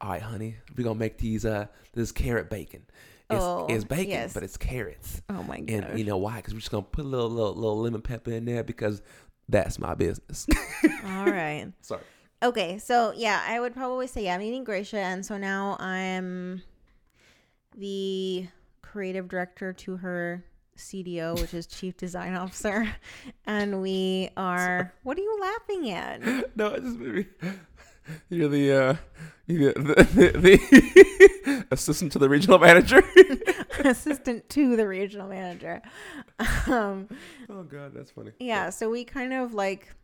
"All 0.00 0.10
right, 0.10 0.22
honey, 0.22 0.56
we're 0.76 0.84
gonna 0.84 0.98
make 0.98 1.18
these. 1.18 1.44
Uh, 1.44 1.66
this 1.92 2.12
carrot 2.12 2.50
bacon. 2.50 2.82
It's, 3.30 3.42
Oh, 3.42 3.66
it's 3.70 3.84
bacon, 3.84 4.10
yes. 4.10 4.34
but 4.34 4.42
it's 4.42 4.56
carrots. 4.58 5.22
Oh 5.30 5.42
my 5.44 5.60
god. 5.60 5.84
And 5.84 5.98
you 5.98 6.04
know 6.04 6.18
why? 6.18 6.36
Because 6.36 6.52
we're 6.54 6.60
just 6.60 6.70
gonna 6.70 6.82
put 6.82 7.04
a 7.04 7.08
little, 7.08 7.30
little, 7.30 7.54
little 7.54 7.80
lemon 7.80 8.02
pepper 8.02 8.32
in 8.32 8.44
there 8.44 8.62
because 8.64 9.00
that's 9.48 9.78
my 9.78 9.94
business. 9.94 10.46
All 11.06 11.24
right. 11.26 11.72
Sorry. 11.82 12.02
Okay, 12.44 12.76
so 12.76 13.14
yeah, 13.16 13.42
I 13.48 13.58
would 13.58 13.72
probably 13.72 14.06
say 14.06 14.24
yeah, 14.24 14.34
I'm 14.34 14.42
eating 14.42 14.64
Gracia, 14.64 14.98
and 14.98 15.24
so 15.24 15.38
now 15.38 15.78
I'm 15.80 16.62
the 17.74 18.48
creative 18.82 19.28
director 19.28 19.72
to 19.72 19.96
her 19.96 20.44
CDO, 20.76 21.40
which 21.40 21.54
is 21.54 21.66
Chief 21.66 21.96
Design 21.96 22.34
Officer, 22.34 22.86
and 23.46 23.80
we 23.80 24.28
are. 24.36 24.92
What 25.04 25.16
are 25.16 25.22
you 25.22 25.38
laughing 25.40 25.90
at? 25.90 26.20
no, 26.56 26.66
it 26.74 26.82
just 26.82 26.98
maybe. 26.98 27.28
You're 28.28 28.50
the 28.50 28.72
uh, 28.72 28.96
you're 29.46 29.72
the, 29.72 29.94
the, 30.12 30.38
the 30.38 31.66
assistant 31.70 32.12
to 32.12 32.18
the 32.18 32.28
regional 32.28 32.58
manager. 32.58 33.02
assistant 33.78 34.50
to 34.50 34.76
the 34.76 34.86
regional 34.86 35.26
manager. 35.26 35.80
Um, 36.66 37.08
oh 37.48 37.62
God, 37.62 37.92
that's 37.94 38.10
funny. 38.10 38.32
yeah, 38.38 38.68
so 38.68 38.90
we 38.90 39.04
kind 39.04 39.32
of 39.32 39.54
like, 39.54 39.94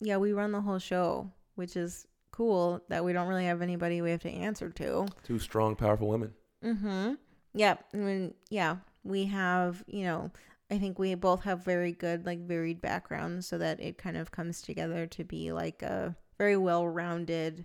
yeah, 0.00 0.16
we 0.16 0.32
run 0.32 0.50
the 0.50 0.60
whole 0.60 0.80
show, 0.80 1.30
which 1.54 1.76
is 1.76 2.06
cool 2.32 2.82
that 2.88 3.04
we 3.04 3.12
don't 3.12 3.28
really 3.28 3.44
have 3.44 3.62
anybody 3.62 4.02
we 4.02 4.10
have 4.10 4.22
to 4.22 4.30
answer 4.30 4.70
to. 4.70 5.06
Two 5.22 5.38
strong, 5.38 5.76
powerful 5.76 6.08
women. 6.08 6.32
Mm-hmm. 6.64 7.14
Yeah. 7.54 7.76
I 7.92 7.96
mean, 7.96 8.34
yeah, 8.50 8.76
we 9.04 9.26
have, 9.26 9.84
you 9.86 10.02
know, 10.02 10.30
I 10.70 10.78
think 10.78 10.98
we 10.98 11.14
both 11.14 11.42
have 11.44 11.64
very 11.64 11.92
good, 11.92 12.26
like, 12.26 12.40
varied 12.40 12.80
backgrounds 12.80 13.46
so 13.46 13.58
that 13.58 13.78
it 13.80 13.98
kind 13.98 14.16
of 14.16 14.32
comes 14.32 14.62
together 14.62 15.06
to 15.06 15.22
be 15.22 15.52
like 15.52 15.82
a 15.82 16.16
very 16.38 16.56
well 16.56 16.88
rounded 16.88 17.64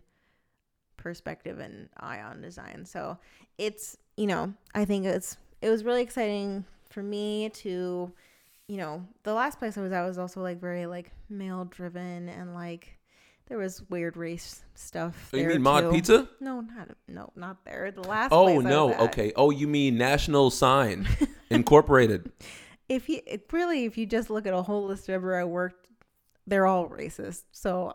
perspective 0.98 1.60
and 1.60 1.90
eye 1.98 2.20
on 2.20 2.42
design. 2.42 2.86
So 2.86 3.18
it's, 3.58 3.98
you 4.18 4.28
know, 4.28 4.54
I 4.76 4.86
think 4.86 5.06
it's, 5.06 5.38
it 5.62 5.70
was 5.70 5.84
really 5.84 6.04
exciting 6.04 6.66
for 6.92 7.02
me 7.02 7.50
to, 7.50 8.12
you 8.68 8.78
know, 8.78 9.04
the 9.24 9.34
last 9.34 9.58
place 9.58 9.78
I 9.78 9.82
was 9.82 9.92
at 9.92 10.06
was 10.06 10.20
also 10.20 10.42
like 10.42 10.60
very 10.60 10.86
like 10.86 11.12
male 11.30 11.66
driven 11.66 12.30
and 12.30 12.54
like 12.54 12.99
there 13.50 13.58
was 13.58 13.82
weird 13.90 14.16
race 14.16 14.64
stuff. 14.76 15.30
Oh, 15.34 15.38
you 15.38 15.48
mean 15.48 15.62
Mod 15.62 15.84
too. 15.86 15.92
Pizza? 15.92 16.30
No, 16.40 16.62
not 16.62 16.90
no, 17.08 17.32
not 17.36 17.66
there. 17.66 17.92
The 17.92 18.02
last. 18.02 18.32
Oh 18.32 18.60
I 18.60 18.64
no, 18.64 18.94
okay. 18.96 19.34
Oh, 19.36 19.50
you 19.50 19.68
mean 19.68 19.98
National 19.98 20.50
Sign 20.50 21.08
Incorporated? 21.50 22.32
if 22.88 23.08
you 23.10 23.22
it 23.28 23.46
really 23.52 23.86
if 23.86 23.98
you 23.98 24.06
just 24.06 24.30
look 24.30 24.48
at 24.48 24.54
a 24.54 24.62
whole 24.62 24.86
list 24.86 25.10
of 25.10 25.16
everywhere 25.16 25.42
I 25.42 25.44
worked, 25.44 25.88
they're 26.48 26.66
all 26.66 26.88
racist. 26.88 27.44
So 27.52 27.94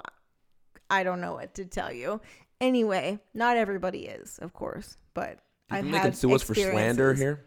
I 0.91 1.03
don't 1.03 1.21
know 1.21 1.35
what 1.35 1.55
to 1.55 1.65
tell 1.65 1.93
you. 1.93 2.21
Anyway, 2.61 3.19
not 3.35 3.57
everybody 3.57 4.07
is, 4.07 4.39
of 4.41 4.53
course, 4.53 4.97
but 5.15 5.39
I've 5.71 5.81
think 5.83 5.93
they 5.93 5.99
had 5.99 6.05
can 6.05 6.13
sue 6.15 6.35
us 6.35 6.43
for 6.43 6.55
slander 6.55 7.15
here? 7.15 7.45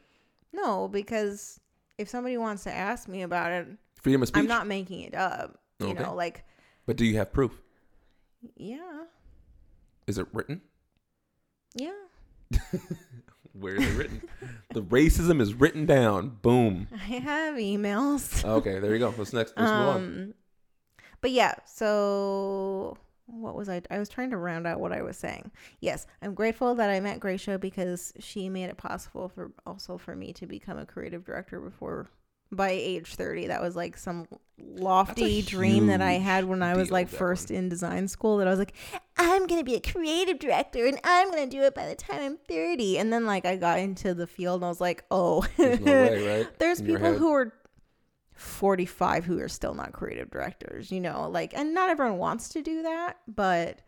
No, 0.54 0.88
because 0.88 1.60
if 1.98 2.10
somebody 2.10 2.38
wants 2.38 2.64
to 2.64 2.74
ask 2.74 3.08
me 3.08 3.22
about 3.22 3.52
it, 3.52 3.68
Freedom 3.96 4.22
of 4.22 4.28
speech. 4.28 4.40
I'm 4.42 4.48
not 4.48 4.68
making 4.68 5.02
it 5.02 5.16
up. 5.16 5.60
You 5.80 5.88
Okay. 5.88 6.04
know, 6.04 6.14
like 6.14 6.44
But 6.86 6.98
do 6.98 7.06
you 7.06 7.18
have 7.18 7.32
proof? 7.32 7.62
Yeah, 8.56 9.04
Is 10.08 10.18
it 10.18 10.28
written? 10.34 10.62
yeah. 11.76 11.92
Where 13.54 13.76
is 13.76 13.86
it 13.88 13.98
written? 13.98 14.22
the 14.74 14.84
racism 14.84 15.42
is 15.42 15.54
written 15.56 15.86
down. 15.88 16.38
Boom. 16.42 16.88
I 16.94 16.98
have 16.98 17.56
emails. 17.56 18.44
Okay, 18.58 18.80
there 18.80 18.94
you 18.94 19.00
go. 19.00 19.12
What's 19.12 19.34
next? 19.34 19.54
Let's 19.58 19.72
move 19.72 19.80
on. 19.90 19.96
um, 19.96 20.34
but 21.22 21.32
yeah, 21.32 21.56
so 21.66 22.98
what 23.26 23.56
was 23.56 23.68
I? 23.68 23.82
I 23.90 23.98
was 23.98 24.10
trying 24.10 24.30
to 24.30 24.38
round 24.38 24.68
out 24.68 24.80
what 24.80 24.94
I 24.94 25.02
was 25.02 25.18
saying. 25.18 25.50
Yes, 25.82 26.06
I'm 26.22 26.36
grateful 26.36 26.76
that 26.76 26.90
I 26.92 27.00
met 27.00 27.20
Gracia 27.20 27.58
because 27.58 28.14
she 28.20 28.48
made 28.48 28.66
it 28.66 28.78
possible 28.78 29.28
for 29.28 29.52
also 29.66 29.98
for 29.98 30.16
me 30.16 30.32
to 30.34 30.46
become 30.46 30.78
a 30.78 30.86
creative 30.86 31.26
director 31.26 31.60
before 31.60 32.10
by 32.52 32.70
age 32.72 33.16
30 33.16 33.48
that 33.48 33.62
was 33.62 33.76
like 33.76 33.98
some 33.98 34.26
lofty 34.60 35.42
dream 35.42 35.88
that 35.88 36.02
i 36.02 36.14
had 36.14 36.46
when 36.46 36.64
i 36.64 36.76
was 36.76 36.88
deal, 36.88 36.94
like 36.94 37.10
first 37.10 37.50
one. 37.50 37.58
in 37.60 37.70
design 37.70 38.08
school 38.08 38.38
that 38.38 38.48
i 38.48 38.50
was 38.50 38.58
like 38.60 38.74
i'm 39.18 39.46
gonna 39.48 39.64
be 39.64 39.76
a 39.76 39.80
creative 39.82 40.40
director 40.40 40.86
and 40.86 41.00
i'm 41.04 41.30
gonna 41.30 41.46
do 41.46 41.62
it 41.62 41.76
by 41.76 41.86
the 41.86 41.94
time 41.96 42.22
i'm 42.22 42.38
30 42.48 42.98
and 42.98 43.12
then 43.12 43.26
like 43.26 43.46
i 43.46 43.56
got 43.56 43.80
into 43.80 44.14
the 44.14 44.26
field 44.26 44.56
and 44.62 44.66
i 44.66 44.70
was 44.70 44.80
like 44.82 45.04
oh 45.12 45.46
There's 45.58 45.80
no 45.82 45.92
way, 45.92 46.28
right? 46.40 46.60
there's 46.60 46.82
people 46.82 47.14
who 47.14 47.32
are 47.34 47.54
45 48.36 49.26
who 49.26 49.40
are 49.40 49.50
still 49.50 49.74
not 49.74 49.92
creative 49.94 50.30
directors 50.32 50.92
you 50.92 51.02
know 51.02 51.30
like 51.30 51.54
and 51.56 51.74
not 51.74 51.90
everyone 51.90 52.18
wants 52.18 52.50
to 52.50 52.62
do 52.62 52.84
that 52.84 53.18
but 53.28 53.80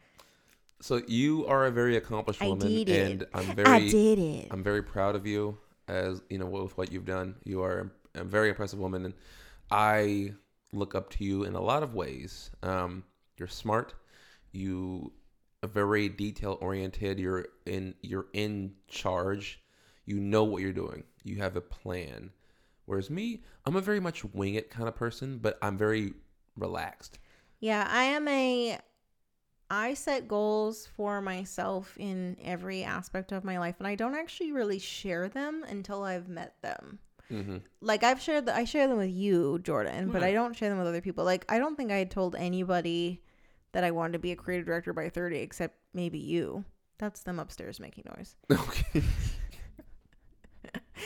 So 0.81 1.01
you 1.07 1.45
are 1.47 1.65
a 1.65 1.71
very 1.71 1.95
accomplished 1.97 2.41
I 2.41 2.47
woman, 2.47 2.67
did 2.67 2.89
it. 2.89 3.11
and 3.11 3.27
I'm 3.33 3.55
very 3.55 3.67
i 3.69 3.79
did 3.89 4.19
it 4.19 4.47
I'm 4.51 4.63
very 4.63 4.81
proud 4.83 5.15
of 5.15 5.25
you. 5.25 5.57
As 5.87 6.21
you 6.29 6.37
know, 6.37 6.45
with 6.45 6.77
what 6.77 6.91
you've 6.91 7.05
done, 7.05 7.33
you 7.45 7.63
are 7.63 7.91
a 8.15 8.23
very 8.23 8.49
impressive 8.49 8.79
woman, 8.79 9.05
and 9.05 9.13
I 9.71 10.33
look 10.73 10.95
up 10.95 11.09
to 11.11 11.23
you 11.23 11.43
in 11.43 11.55
a 11.55 11.61
lot 11.61 11.83
of 11.83 11.93
ways. 11.95 12.51
Um, 12.63 13.03
you're 13.37 13.47
smart. 13.47 13.93
You 14.51 15.11
are 15.63 15.69
very 15.69 16.09
detail 16.09 16.57
oriented. 16.61 17.19
You're 17.19 17.47
in. 17.65 17.95
You're 18.01 18.27
in 18.33 18.73
charge. 18.87 19.61
You 20.05 20.19
know 20.19 20.43
what 20.43 20.61
you're 20.61 20.73
doing. 20.73 21.03
You 21.23 21.37
have 21.37 21.55
a 21.55 21.61
plan. 21.61 22.31
Whereas 22.85 23.09
me, 23.09 23.43
I'm 23.65 23.75
a 23.75 23.81
very 23.81 23.99
much 23.99 24.25
wing 24.25 24.55
it 24.55 24.69
kind 24.71 24.87
of 24.87 24.95
person, 24.95 25.37
but 25.37 25.57
I'm 25.61 25.77
very 25.77 26.13
relaxed. 26.57 27.19
yeah 27.61 27.87
i 27.89 28.03
am 28.03 28.27
a 28.27 28.77
i 29.69 29.93
set 29.93 30.27
goals 30.27 30.87
for 30.97 31.21
myself 31.21 31.95
in 31.97 32.35
every 32.43 32.83
aspect 32.83 33.31
of 33.31 33.43
my 33.45 33.57
life 33.57 33.75
and 33.79 33.87
i 33.87 33.95
don't 33.95 34.15
actually 34.15 34.51
really 34.51 34.79
share 34.79 35.29
them 35.29 35.63
until 35.69 36.03
i've 36.03 36.27
met 36.27 36.55
them 36.61 36.99
hmm 37.29 37.57
like 37.81 38.03
I've 38.03 38.19
shared 38.21 38.45
the, 38.45 38.55
I 38.55 38.65
share 38.65 38.87
them 38.87 38.97
with 38.97 39.09
you, 39.11 39.59
Jordan, 39.59 40.09
but 40.11 40.21
I 40.23 40.33
don't 40.33 40.55
share 40.55 40.69
them 40.69 40.79
with 40.79 40.87
other 40.87 41.01
people. 41.01 41.23
Like 41.23 41.45
I 41.47 41.59
don't 41.59 41.75
think 41.75 41.91
I 41.91 41.97
had 41.97 42.11
told 42.11 42.35
anybody 42.35 43.21
that 43.71 43.83
I 43.83 43.91
wanted 43.91 44.13
to 44.13 44.19
be 44.19 44.31
a 44.31 44.35
creative 44.35 44.65
director 44.65 44.91
by 44.93 45.09
30 45.09 45.37
except 45.37 45.77
maybe 45.93 46.19
you. 46.19 46.65
That's 46.97 47.23
them 47.23 47.39
upstairs 47.39 47.79
making 47.79 48.05
noise. 48.17 48.35
Okay. 48.51 49.03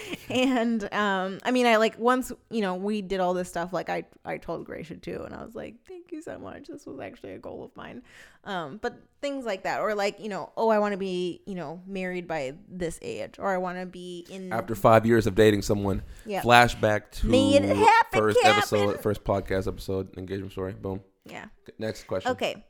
and 0.30 0.92
um 0.94 1.40
I 1.44 1.52
mean 1.52 1.66
I 1.66 1.78
like 1.78 1.98
once, 2.00 2.32
you 2.50 2.62
know, 2.62 2.76
we 2.76 3.02
did 3.02 3.20
all 3.20 3.34
this 3.34 3.50
stuff 3.50 3.74
like 3.74 3.90
I 3.90 4.06
I 4.26 4.38
told 4.38 4.66
Gracia 4.66 4.96
too 4.96 5.24
and 5.26 5.36
I 5.36 5.44
was 5.44 5.56
like, 5.56 5.76
"Thank 5.88 6.12
you 6.12 6.22
so 6.22 6.38
much. 6.40 6.68
This 6.68 6.86
was 6.86 7.00
actually 7.00 7.34
a 7.34 7.40
goal 7.40 7.64
of 7.64 7.76
mine." 7.76 8.04
Um 8.44 8.80
but 8.82 8.96
things 9.22 9.46
like 9.46 9.64
that 9.64 9.80
or 9.80 9.96
like, 9.96 10.20
you 10.20 10.30
know, 10.30 10.52
oh, 10.58 10.70
I 10.70 10.80
want 10.80 10.94
to 10.94 10.98
be, 10.98 11.42
you 11.46 11.56
know, 11.56 11.82
married 11.88 12.28
by 12.28 12.56
this 12.68 13.00
age 13.02 13.36
or 13.40 13.50
I 13.54 13.58
want 13.58 13.80
to 13.80 13.86
be 13.86 14.26
in 14.30 14.52
After 14.52 14.76
five 14.76 15.06
years 15.06 15.28
of 15.28 15.36
dating 15.36 15.62
someone, 15.62 16.04
yeah. 16.26 16.42
flashback 16.42 17.12
to 17.12 17.32
happen, 17.32 18.20
first 18.20 18.40
Captain. 18.42 18.58
episode, 18.58 19.02
first 19.02 19.24
podcast 19.24 19.68
episode, 19.68 20.18
engagement 20.18 20.52
story. 20.52 20.74
Boom. 20.74 21.02
Yeah. 21.26 21.46
Next 21.80 22.06
question. 22.06 22.32
Okay, 22.32 22.66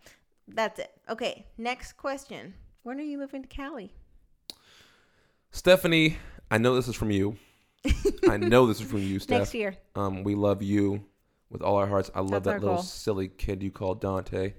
that's 0.47 0.79
it. 0.79 0.91
Okay, 1.09 1.45
next 1.57 1.93
question. 1.93 2.53
When 2.83 2.99
are 2.99 3.03
you 3.03 3.17
moving 3.17 3.41
to 3.41 3.47
Cali? 3.47 3.93
Stephanie, 5.51 6.17
I 6.53 6.59
know 6.59 6.75
this 6.75 6.87
is 6.87 6.95
from 6.95 7.09
you. 7.09 7.35
I 8.29 8.37
know 8.37 8.67
this 8.67 8.79
is 8.79 8.87
from 8.87 8.99
you, 8.99 9.17
Steph. 9.17 9.39
Next 9.39 9.53
year. 9.55 9.75
Um, 9.95 10.23
we 10.23 10.35
love 10.35 10.61
you 10.61 11.03
with 11.49 11.63
all 11.63 11.77
our 11.77 11.87
hearts. 11.87 12.11
I 12.13 12.19
love 12.19 12.43
That's 12.43 12.47
our 12.47 12.53
that 12.53 12.61
little 12.61 12.75
goal. 12.75 12.83
silly 12.83 13.27
kid 13.27 13.63
you 13.63 13.71
call 13.71 13.95
Dante. 13.95 14.53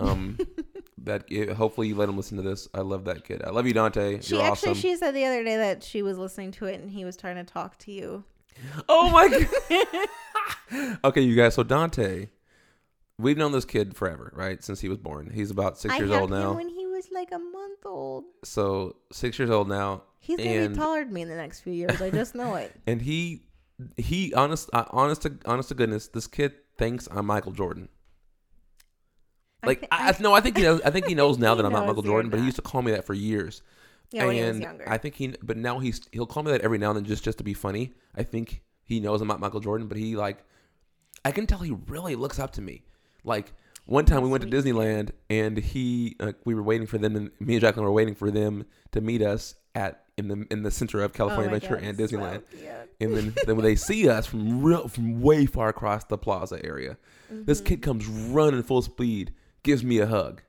Um, 0.00 0.38
that 0.98 1.26
kid- 1.26 1.48
hopefully 1.50 1.88
you 1.88 1.94
let 1.94 2.10
him 2.10 2.16
listen 2.18 2.36
to 2.36 2.42
this. 2.42 2.68
I 2.74 2.82
love 2.82 3.06
that 3.06 3.24
kid. 3.24 3.42
I 3.42 3.48
love 3.50 3.66
you, 3.66 3.72
Dante. 3.72 4.20
She 4.20 4.34
You're 4.34 4.44
actually 4.44 4.72
awesome. 4.72 4.82
she 4.82 4.96
said 4.96 5.12
the 5.14 5.24
other 5.24 5.42
day 5.42 5.56
that 5.56 5.82
she 5.82 6.02
was 6.02 6.18
listening 6.18 6.52
to 6.52 6.66
it 6.66 6.78
and 6.78 6.90
he 6.90 7.06
was 7.06 7.16
trying 7.16 7.36
to 7.36 7.44
talk 7.44 7.78
to 7.78 7.90
you. 7.90 8.24
oh 8.88 9.10
my 9.10 9.28
god. 10.70 10.98
okay, 11.04 11.22
you 11.22 11.34
guys. 11.36 11.54
So 11.54 11.62
Dante, 11.62 12.28
we've 13.18 13.38
known 13.38 13.52
this 13.52 13.64
kid 13.64 13.96
forever, 13.96 14.30
right? 14.36 14.62
Since 14.62 14.80
he 14.80 14.90
was 14.90 14.98
born. 14.98 15.30
He's 15.32 15.50
about 15.50 15.78
six 15.78 15.94
I 15.94 15.98
years 15.98 16.10
had 16.10 16.20
old 16.20 16.32
him 16.32 16.38
now. 16.38 16.52
when 16.52 16.68
he 16.68 16.77
was 16.98 17.08
like 17.12 17.30
a 17.32 17.38
month 17.38 17.86
old. 17.86 18.24
So 18.44 18.96
six 19.12 19.38
years 19.38 19.50
old 19.50 19.68
now. 19.68 20.02
He's 20.20 20.36
gonna 20.38 20.50
And- 20.50 20.74
be 20.74 20.78
taller 20.78 21.04
than 21.04 21.12
me 21.14 21.22
in 21.22 21.28
the 21.28 21.36
next 21.36 21.60
few 21.60 21.72
years. 21.72 22.00
I 22.02 22.10
just 22.10 22.34
know 22.34 22.54
it. 22.56 22.74
and 22.86 23.00
he 23.00 23.44
he 23.96 24.34
honest 24.34 24.68
uh, 24.72 24.84
honest 24.90 25.22
to 25.22 25.38
honest 25.46 25.68
to 25.68 25.74
goodness 25.76 26.08
this 26.08 26.26
kid 26.26 26.52
thinks 26.76 27.06
i'm 27.12 27.26
michael 27.26 27.52
jordan 27.52 27.88
like 29.64 29.80
thi- 29.82 29.88
I, 29.92 30.08
I, 30.08 30.16
no 30.20 30.34
i 30.34 30.40
think 30.40 30.56
he 30.56 30.64
knows 30.64 30.80
i 30.82 30.90
think 30.90 31.06
he 31.06 31.14
knows 31.14 31.38
now 31.46 31.54
He 31.54 31.58
that 31.62 31.66
i'm 31.66 31.72
not 31.72 31.86
michael 31.86 32.02
jordan 32.02 32.28
but 32.30 32.40
he 32.40 32.44
used 32.46 32.56
to 32.56 32.62
call 32.62 32.82
me 32.82 32.90
that 32.92 33.04
for 33.04 33.14
years 33.14 33.62
yeah, 34.10 34.24
when 34.26 34.34
he 34.34 34.40
was 34.40 34.50
and 34.50 34.62
younger. 34.62 34.88
i 34.88 34.98
think 34.98 35.14
he 35.14 35.34
but 35.42 35.56
now 35.56 35.78
he's 35.78 36.00
he'll 36.12 36.26
call 36.26 36.42
me 36.42 36.50
that 36.50 36.62
every 36.62 36.78
now 36.78 36.88
and 36.90 36.96
then 36.96 37.04
just 37.04 37.22
just 37.22 37.38
to 37.38 37.44
be 37.44 37.54
funny 37.54 37.92
i 38.16 38.22
think 38.24 38.62
he 38.82 38.98
knows 38.98 39.20
i'm 39.20 39.28
not 39.28 39.38
michael 39.38 39.60
jordan 39.60 39.86
but 39.86 39.96
he 39.96 40.16
like 40.16 40.44
i 41.24 41.30
can 41.30 41.46
tell 41.46 41.58
he 41.60 41.76
really 41.86 42.16
looks 42.16 42.40
up 42.40 42.52
to 42.54 42.60
me 42.60 42.82
like 43.22 43.52
one 43.88 44.04
time 44.04 44.22
we 44.22 44.28
went 44.28 44.42
to 44.42 44.48
disneyland 44.48 45.10
and 45.30 45.56
he 45.56 46.14
uh, 46.20 46.32
we 46.44 46.54
were 46.54 46.62
waiting 46.62 46.86
for 46.86 46.98
them 46.98 47.16
and 47.16 47.30
me 47.40 47.54
and 47.54 47.60
jacqueline 47.62 47.84
were 47.84 47.92
waiting 47.92 48.14
for 48.14 48.30
them 48.30 48.64
to 48.92 49.00
meet 49.00 49.22
us 49.22 49.54
at 49.74 50.04
in 50.16 50.28
the 50.28 50.46
in 50.50 50.62
the 50.62 50.70
center 50.70 51.02
of 51.02 51.10
Oh 51.12 51.16
california 51.16 51.50
my 51.50 51.56
adventure 51.56 51.76
God, 51.76 51.84
and 51.84 51.96
so 51.98 52.04
disneyland 52.04 52.42
cute. 52.50 52.62
and 53.00 53.16
then, 53.16 53.34
then 53.46 53.56
when 53.56 53.64
they 53.64 53.76
see 53.90 54.08
us 54.08 54.26
from 54.26 54.62
real 54.62 54.88
from 54.88 55.20
way 55.22 55.46
far 55.46 55.68
across 55.68 56.04
the 56.04 56.18
plaza 56.18 56.64
area, 56.64 56.96
this 57.30 57.58
Mm-hmm. 57.60 57.66
kid 57.66 57.82
comes 57.82 58.06
running 58.06 58.62
full 58.62 58.82
speed, 58.82 59.32
gives 59.62 59.82
me 59.84 59.98
a 59.98 60.06
hug, 60.06 60.42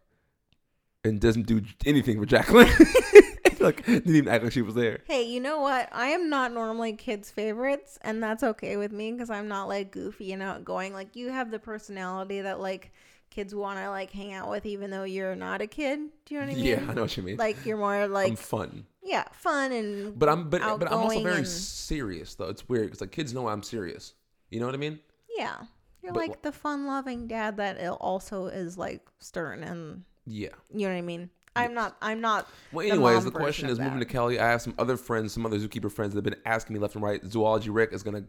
and 1.03 1.19
doesn't 1.19 1.45
do 1.47 1.61
anything 1.85 2.19
for 2.19 2.25
Jacqueline. 2.25 2.69
like 3.59 3.85
didn't 3.85 4.15
even 4.15 4.29
act 4.33 4.43
like 4.45 4.53
she 4.53 4.61
was 4.61 4.75
there. 4.75 4.99
Hey, 5.05 5.23
you 5.23 5.39
know 5.41 5.59
what? 5.59 5.89
I 5.91 6.07
am 6.07 6.29
not 6.29 6.53
normally 6.53 6.93
kids' 6.93 7.29
favorites, 7.29 7.99
and 8.01 8.23
that's 8.23 8.43
okay 8.43 8.77
with 8.77 8.91
me 8.93 9.11
because 9.11 9.29
I'm 9.29 9.47
not 9.49 9.67
like 9.67 9.91
goofy 9.91 10.31
and 10.33 10.41
outgoing. 10.41 10.93
Like 10.93 11.15
you 11.15 11.29
have 11.29 11.51
the 11.51 11.59
personality 11.59 12.41
that 12.41 12.59
like 12.61 12.93
kids 13.29 13.53
want 13.55 13.79
to 13.79 13.89
like 13.89 14.11
hang 14.11 14.33
out 14.33 14.49
with, 14.49 14.65
even 14.65 14.89
though 14.91 15.03
you're 15.03 15.35
not 15.35 15.61
a 15.61 15.67
kid. 15.67 15.99
Do 16.25 16.33
you 16.35 16.39
know 16.41 16.47
what 16.47 16.53
I 16.53 16.55
mean? 16.55 16.65
Yeah, 16.65 16.85
I 16.89 16.93
know 16.93 17.01
what 17.03 17.17
you 17.17 17.23
mean. 17.23 17.37
Like 17.37 17.65
you're 17.65 17.77
more 17.77 17.95
I'm 17.95 18.11
like 18.11 18.37
fun, 18.37 18.85
yeah, 19.03 19.25
fun 19.33 19.71
and 19.71 20.17
but 20.17 20.29
I'm 20.29 20.49
but 20.49 20.61
but 20.79 20.91
I'm 20.91 20.97
also 20.99 21.21
very 21.23 21.37
and- 21.39 21.47
serious 21.47 22.35
though. 22.35 22.49
It's 22.49 22.67
weird 22.67 22.85
because 22.87 23.01
like 23.01 23.11
kids 23.11 23.33
know 23.33 23.47
I'm 23.47 23.63
serious. 23.63 24.13
You 24.49 24.59
know 24.59 24.65
what 24.65 24.75
I 24.75 24.79
mean? 24.79 24.99
yeah. 25.37 25.55
You're 26.01 26.13
But 26.13 26.29
like 26.29 26.41
the 26.43 26.53
fun-loving 26.53 27.27
dad 27.27 27.57
that 27.57 27.77
also 27.99 28.45
is 28.45 28.77
like 28.77 29.05
stern 29.19 29.63
and 29.63 30.03
Yeah. 30.25 30.47
You 30.73 30.87
know 30.87 30.93
what 30.93 30.97
I 30.97 31.01
mean? 31.01 31.29
I'm 31.57 31.73
not. 31.73 31.97
I'm 32.01 32.21
not. 32.21 32.47
Well, 32.71 32.85
the 32.85 32.93
anyways, 32.93 33.15
mom 33.15 33.23
the, 33.25 33.31
question 33.31 33.67
is 33.69 33.79
of 33.79 33.83
moving 33.83 33.99
to 33.99 34.05
that. 34.05 34.11
Cali. 34.11 34.39
I 34.39 34.47
have 34.49 34.61
some 34.61 34.73
other 34.79 34.95
friends, 34.95 35.33
some 35.33 35.45
other 35.45 35.57
zookeeper 35.59 35.91
friends 35.91 36.13
that 36.13 36.17
have 36.19 36.23
been 36.23 36.41
asking 36.45 36.75
me 36.75 36.79
left 36.79 36.95
and 36.95 37.03
right. 37.03 37.23
Zoology 37.25 37.69
Rick 37.69 37.91
is 37.91 38.01
gonna 38.01 38.23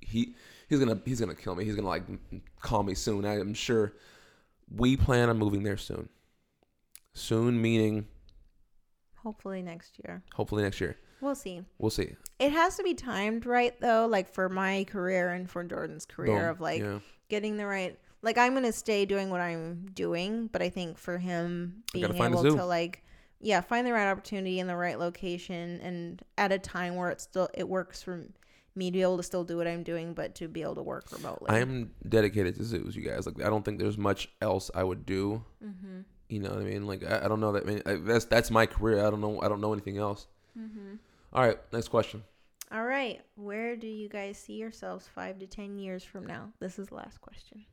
he 0.00 0.34
he's 0.68 0.80
gonna 0.80 1.00
he's 1.04 1.20
gonna 1.20 1.34
kill 1.36 1.54
me. 1.54 1.64
He's 1.64 1.76
gonna 1.76 1.86
like 1.86 2.02
call 2.60 2.82
me 2.82 2.94
soon. 2.94 3.24
I 3.24 3.38
am 3.38 3.54
sure. 3.54 3.92
We 4.74 4.96
plan 4.96 5.28
on 5.28 5.38
moving 5.38 5.62
there 5.62 5.76
soon. 5.76 6.08
Soon 7.14 7.60
meaning 7.60 8.06
Hopefully 9.22 9.62
next 9.62 9.98
year. 10.04 10.22
hopefully 10.34 10.62
next 10.62 10.80
year. 10.80 10.96
We'll 11.20 11.36
see. 11.36 11.62
We'll 11.78 11.90
see. 11.90 12.16
It 12.40 12.50
has 12.50 12.76
to 12.76 12.82
be 12.82 12.94
timed 12.94 13.46
right 13.46 13.78
though, 13.80 14.06
like 14.06 14.28
for 14.28 14.48
my 14.48 14.84
career 14.84 15.30
and 15.30 15.48
for 15.48 15.62
Jordan's 15.62 16.04
career 16.04 16.40
Boom. 16.40 16.48
of 16.48 16.60
like 16.60 16.80
yeah. 16.80 16.98
getting 17.28 17.56
the 17.56 17.66
right. 17.66 17.96
Like 18.22 18.38
I'm 18.38 18.54
gonna 18.54 18.72
stay 18.72 19.04
doing 19.04 19.30
what 19.30 19.40
I'm 19.40 19.86
doing, 19.94 20.48
but 20.48 20.62
I 20.62 20.68
think 20.68 20.98
for 20.98 21.18
him 21.18 21.84
being 21.92 22.06
gotta 22.06 22.18
find 22.18 22.34
a 22.34 22.38
able 22.40 22.56
to 22.56 22.64
like, 22.64 23.04
yeah, 23.40 23.60
find 23.60 23.86
the 23.86 23.92
right 23.92 24.10
opportunity 24.10 24.58
in 24.58 24.66
the 24.66 24.76
right 24.76 24.98
location 24.98 25.80
and 25.80 26.22
at 26.36 26.50
a 26.50 26.58
time 26.58 26.96
where 26.96 27.10
it 27.10 27.20
still 27.20 27.48
it 27.54 27.68
works 27.68 28.02
for 28.02 28.26
me 28.74 28.90
to 28.90 28.92
be 28.92 29.02
able 29.02 29.16
to 29.16 29.22
still 29.22 29.44
do 29.44 29.56
what 29.56 29.66
I'm 29.66 29.82
doing, 29.82 30.14
but 30.14 30.34
to 30.36 30.48
be 30.48 30.62
able 30.62 30.76
to 30.76 30.82
work 30.82 31.12
remotely. 31.12 31.50
I 31.50 31.58
am 31.58 31.90
dedicated 32.08 32.56
to 32.56 32.64
zoos, 32.64 32.96
you 32.96 33.02
guys. 33.02 33.26
Like 33.26 33.42
I 33.44 33.50
don't 33.50 33.64
think 33.64 33.78
there's 33.78 33.98
much 33.98 34.28
else 34.40 34.70
I 34.74 34.84
would 34.84 35.04
do. 35.04 35.44
Mm-hmm. 35.64 36.00
You 36.28 36.40
know 36.40 36.50
what 36.50 36.60
I 36.60 36.64
mean? 36.64 36.86
Like 36.86 37.04
I, 37.04 37.24
I 37.24 37.28
don't 37.28 37.40
know 37.40 37.52
that. 37.52 37.64
I 37.64 37.66
mean, 37.66 37.82
I, 37.84 37.94
that's 37.94 38.24
that's 38.24 38.50
my 38.50 38.66
career. 38.66 39.06
I 39.06 39.10
don't 39.10 39.20
know. 39.20 39.40
I 39.42 39.48
don't 39.48 39.60
know 39.60 39.72
anything 39.72 39.98
else. 39.98 40.26
Mm-hmm. 40.58 40.94
All 41.32 41.46
right, 41.46 41.58
next 41.72 41.88
question. 41.88 42.22
All 42.70 42.84
right, 42.84 43.20
where 43.34 43.76
do 43.76 43.86
you 43.86 44.08
guys 44.08 44.38
see 44.38 44.54
yourselves 44.54 45.06
five 45.14 45.38
to 45.40 45.46
ten 45.46 45.78
years 45.78 46.02
from 46.02 46.26
now? 46.26 46.52
This 46.58 46.78
is 46.78 46.88
the 46.88 46.94
last 46.94 47.20
question. 47.20 47.66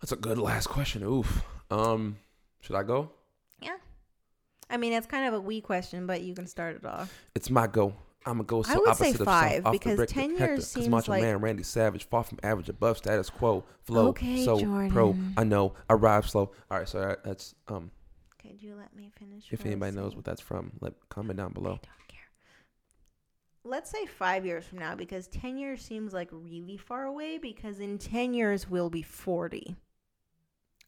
That's 0.00 0.12
a 0.12 0.16
good 0.16 0.38
last 0.38 0.68
question. 0.68 1.02
Oof. 1.02 1.42
Um, 1.70 2.16
should 2.60 2.76
I 2.76 2.82
go? 2.82 3.10
Yeah. 3.60 3.76
I 4.70 4.76
mean, 4.76 4.92
it's 4.92 5.06
kind 5.06 5.26
of 5.26 5.34
a 5.34 5.40
wee 5.40 5.60
question, 5.60 6.06
but 6.06 6.22
you 6.22 6.34
can 6.34 6.46
start 6.46 6.76
it 6.76 6.84
off. 6.84 7.12
It's 7.34 7.50
my 7.50 7.66
go. 7.66 7.94
I'm 8.26 8.34
gonna 8.34 8.44
go. 8.44 8.62
So 8.62 8.72
I 8.72 8.76
would 8.76 8.96
say 8.96 9.08
opposite 9.10 9.20
of 9.20 9.24
five, 9.26 9.64
the 9.64 9.70
because 9.70 10.08
10 10.10 10.30
Hector, 10.30 10.44
years 10.46 10.58
'cause 10.58 10.68
seems 10.68 10.88
Macho 10.88 11.12
like- 11.12 11.22
Man, 11.22 11.40
Randy 11.40 11.62
Savage, 11.62 12.04
far 12.08 12.24
from 12.24 12.38
average, 12.42 12.68
above 12.68 12.98
status 12.98 13.30
quo, 13.30 13.64
flow, 13.82 14.08
Okay, 14.08 14.44
so 14.44 14.58
pro. 14.58 15.12
Jordan. 15.12 15.34
I 15.36 15.44
know, 15.44 15.74
arrive 15.88 16.28
slow. 16.28 16.50
All 16.70 16.78
right, 16.78 16.88
so 16.88 17.00
that- 17.00 17.24
that's 17.24 17.54
um. 17.68 17.90
Okay, 18.34 18.54
do 18.56 18.66
you 18.66 18.74
let 18.74 18.94
me 18.94 19.10
finish? 19.18 19.46
If 19.46 19.60
what 19.60 19.60
I 19.60 19.62
was 19.62 19.72
anybody 19.72 19.96
knows 19.96 20.14
what 20.16 20.24
that's 20.24 20.40
from, 20.40 20.72
let 20.80 20.94
comment 21.08 21.38
down 21.38 21.52
below. 21.52 21.72
I 21.72 21.86
don't 21.98 22.08
care. 22.08 22.18
Let's 23.64 23.90
say 23.90 24.04
five 24.06 24.44
years 24.44 24.64
from 24.66 24.78
now, 24.78 24.94
because 24.94 25.26
ten 25.28 25.56
years 25.56 25.80
seems 25.82 26.12
like 26.12 26.28
really 26.32 26.76
far 26.76 27.04
away. 27.04 27.38
Because 27.38 27.78
in 27.80 27.98
ten 27.98 28.34
years 28.34 28.68
we'll 28.68 28.90
be 28.90 29.02
forty, 29.02 29.76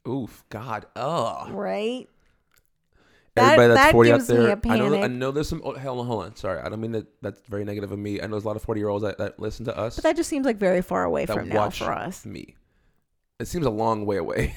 Oof, 0.07 0.45
God, 0.51 0.87
ugh. 0.97 1.51
right? 1.53 2.09
That- 3.41 3.53
Everybody 3.59 3.75
that's 3.75 3.87
that 3.87 3.93
40 3.93 4.13
out 4.13 4.17
gives 4.19 4.29
me 4.31 4.37
there, 4.37 4.47
a 4.49 4.69
I 4.69 4.79
know, 4.79 5.03
I 5.03 5.07
know 5.09 5.31
there's 5.31 5.49
some. 5.49 5.63
Oh, 5.65 5.73
hold 5.79 6.01
on, 6.01 6.07
hold 6.07 6.25
on. 6.25 6.37
Sorry, 6.37 6.61
I 6.61 6.69
don't 6.69 6.81
mean 6.81 6.93
that. 6.93 7.07
That's 7.23 7.41
very 7.49 7.65
negative 7.65 7.93
of 7.93 7.99
me. 7.99 8.21
I 8.21 8.25
know 8.27 8.33
there's 8.33 8.45
a 8.45 8.49
lot 8.49 8.57
of 8.57 8.63
40 8.63 8.81
year 8.81 8.89
olds 8.89 9.05
that, 9.05 9.19
that 9.19 9.39
listen 9.41 9.65
to 9.67 9.77
us. 9.77 9.97
But 9.97 10.05
that 10.05 10.17
just 10.17 10.29
seems 10.29 10.47
like 10.47 10.57
very 10.59 10.83
far 10.83 11.05
away 11.05 11.25
That 11.27 11.37
from 11.37 11.49
now 11.49 11.57
watch- 11.57 11.79
for 11.79 11.93
us. 11.93 12.25
me. 12.25 12.57
It 13.39 13.47
seems 13.49 13.65
a 13.67 13.71
long 13.71 14.05
way 14.07 14.17
away. 14.19 14.55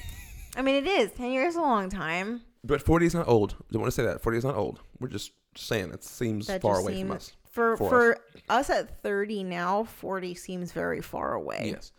I 0.56 0.62
mean, 0.62 0.74
it 0.76 0.86
is 0.86 1.10
ten 1.12 1.32
years 1.32 1.50
is 1.50 1.56
a 1.56 1.60
long 1.62 1.88
time. 1.90 2.42
But 2.62 2.80
40 2.82 3.06
is 3.06 3.14
not 3.14 3.28
old. 3.28 3.56
Don't 3.72 3.82
want 3.82 3.92
to 3.92 4.00
say 4.00 4.04
that. 4.06 4.22
40 4.22 4.38
is 4.38 4.44
not 4.44 4.54
old. 4.56 4.80
We're 5.00 5.08
just 5.08 5.32
saying 5.56 5.90
it 5.92 6.02
seems 6.04 6.46
That 6.46 6.62
far 6.62 6.74
just 6.76 6.82
away 6.84 6.92
from 7.00 7.08
seems- 7.10 7.14
us. 7.28 7.32
For 7.50 7.76
For 7.76 7.88
for, 7.88 8.18
us 8.48 8.68
at 8.68 9.00
thirty 9.02 9.44
now, 9.44 9.84
forty 9.84 10.34
seems 10.34 10.72
very 10.72 11.00
far 11.00 11.34
away. 11.34 11.70
Yes. 11.74 11.92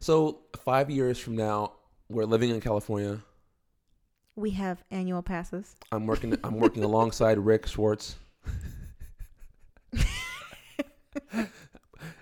So 0.00 0.40
five 0.64 0.90
years 0.90 1.16
from 1.18 1.36
now, 1.36 1.74
we're 2.08 2.24
living 2.24 2.50
in 2.50 2.60
California. 2.60 3.20
We 4.38 4.50
have 4.50 4.84
annual 4.90 5.22
passes. 5.22 5.74
I'm 5.90 6.06
working. 6.06 6.38
I'm 6.44 6.60
working 6.60 6.84
alongside 6.84 7.38
Rick 7.38 7.66
Schwartz. 7.66 8.16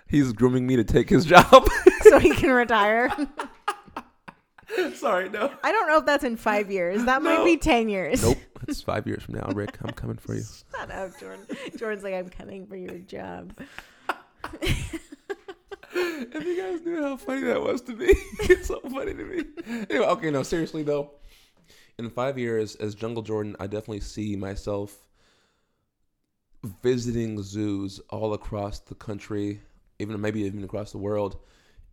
He's 0.07 0.31
grooming 0.31 0.65
me 0.65 0.77
to 0.77 0.85
take 0.85 1.09
his 1.09 1.25
job. 1.25 1.67
so 2.03 2.17
he 2.19 2.33
can 2.33 2.51
retire. 2.51 3.09
Sorry, 4.93 5.27
no. 5.27 5.51
I 5.61 5.73
don't 5.73 5.87
know 5.89 5.97
if 5.97 6.05
that's 6.05 6.23
in 6.23 6.37
five 6.37 6.71
years. 6.71 7.03
That 7.03 7.21
might 7.21 7.43
be 7.43 7.57
ten 7.57 7.89
years. 7.89 8.23
Nope. 8.23 8.37
It's 8.65 8.81
five 8.81 9.05
years 9.05 9.23
from 9.23 9.35
now, 9.35 9.49
Rick. 9.53 9.77
I'm 9.83 9.91
coming 9.91 10.15
for 10.15 10.35
you. 10.35 10.43
Shut 10.71 10.89
up, 10.89 11.19
Jordan. 11.19 11.45
Jordan's 11.77 12.03
like, 12.03 12.13
I'm 12.13 12.29
coming 12.29 12.65
for 12.65 12.77
your 12.77 12.97
job. 12.99 13.53
if 14.61 16.45
you 16.45 16.61
guys 16.61 16.81
knew 16.81 17.01
how 17.01 17.17
funny 17.17 17.41
that 17.41 17.61
was 17.61 17.81
to 17.81 17.93
me, 17.93 18.07
it's 18.39 18.69
so 18.69 18.79
funny 18.79 19.13
to 19.13 19.23
me. 19.23 19.43
Anyway, 19.89 20.05
okay, 20.05 20.31
no, 20.31 20.43
seriously 20.43 20.83
though, 20.83 21.11
in 21.97 22.09
five 22.09 22.37
years 22.37 22.75
as 22.75 22.95
Jungle 22.95 23.23
Jordan, 23.23 23.55
I 23.59 23.67
definitely 23.67 24.01
see 24.01 24.35
myself 24.35 24.97
visiting 26.81 27.41
zoos 27.41 27.99
all 28.09 28.33
across 28.33 28.79
the 28.79 28.95
country, 28.95 29.61
even 29.99 30.19
maybe 30.19 30.41
even 30.41 30.63
across 30.63 30.91
the 30.91 30.97
world, 30.97 31.37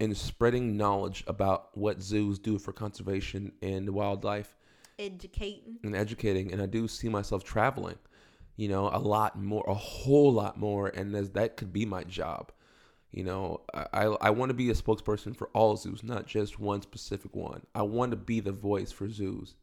and 0.01 0.17
spreading 0.17 0.77
knowledge 0.77 1.23
about 1.27 1.77
what 1.77 2.03
zoos 2.03 2.39
do 2.39 2.59
for 2.59 2.73
conservation 2.73 3.53
and 3.63 3.89
wildlife 3.91 4.57
Educating. 4.99 5.79
and 5.85 5.95
educating. 5.95 6.53
And 6.53 6.61
I 6.61 6.67
do 6.67 6.89
see 6.89 7.09
myself 7.09 7.45
traveling, 7.45 7.99
you 8.57 8.69
know, 8.69 8.89
a 8.93 8.99
lot 8.99 9.41
more, 9.41 9.65
a 9.69 9.75
whole 9.75 10.33
lot 10.33 10.59
more, 10.59 10.89
and 10.89 11.15
as 11.15 11.31
that 11.31 11.57
could 11.57 11.73
be 11.73 11.85
my 11.87 12.05
job. 12.05 12.51
You 13.13 13.25
know, 13.25 13.61
I, 13.75 13.87
I, 13.93 14.05
I 14.05 14.31
want 14.31 14.49
to 14.51 14.55
be 14.55 14.71
a 14.71 14.75
spokesperson 14.75 15.37
for 15.37 15.49
all 15.49 15.77
zoos, 15.77 16.03
not 16.03 16.27
just 16.27 16.59
one 16.59 16.81
specific 16.81 17.37
one. 17.37 17.61
I 17.75 17.83
want 17.83 18.11
to 18.13 18.17
be 18.17 18.41
the 18.41 18.53
voice 18.53 18.91
for 18.91 19.09
zoos. 19.11 19.55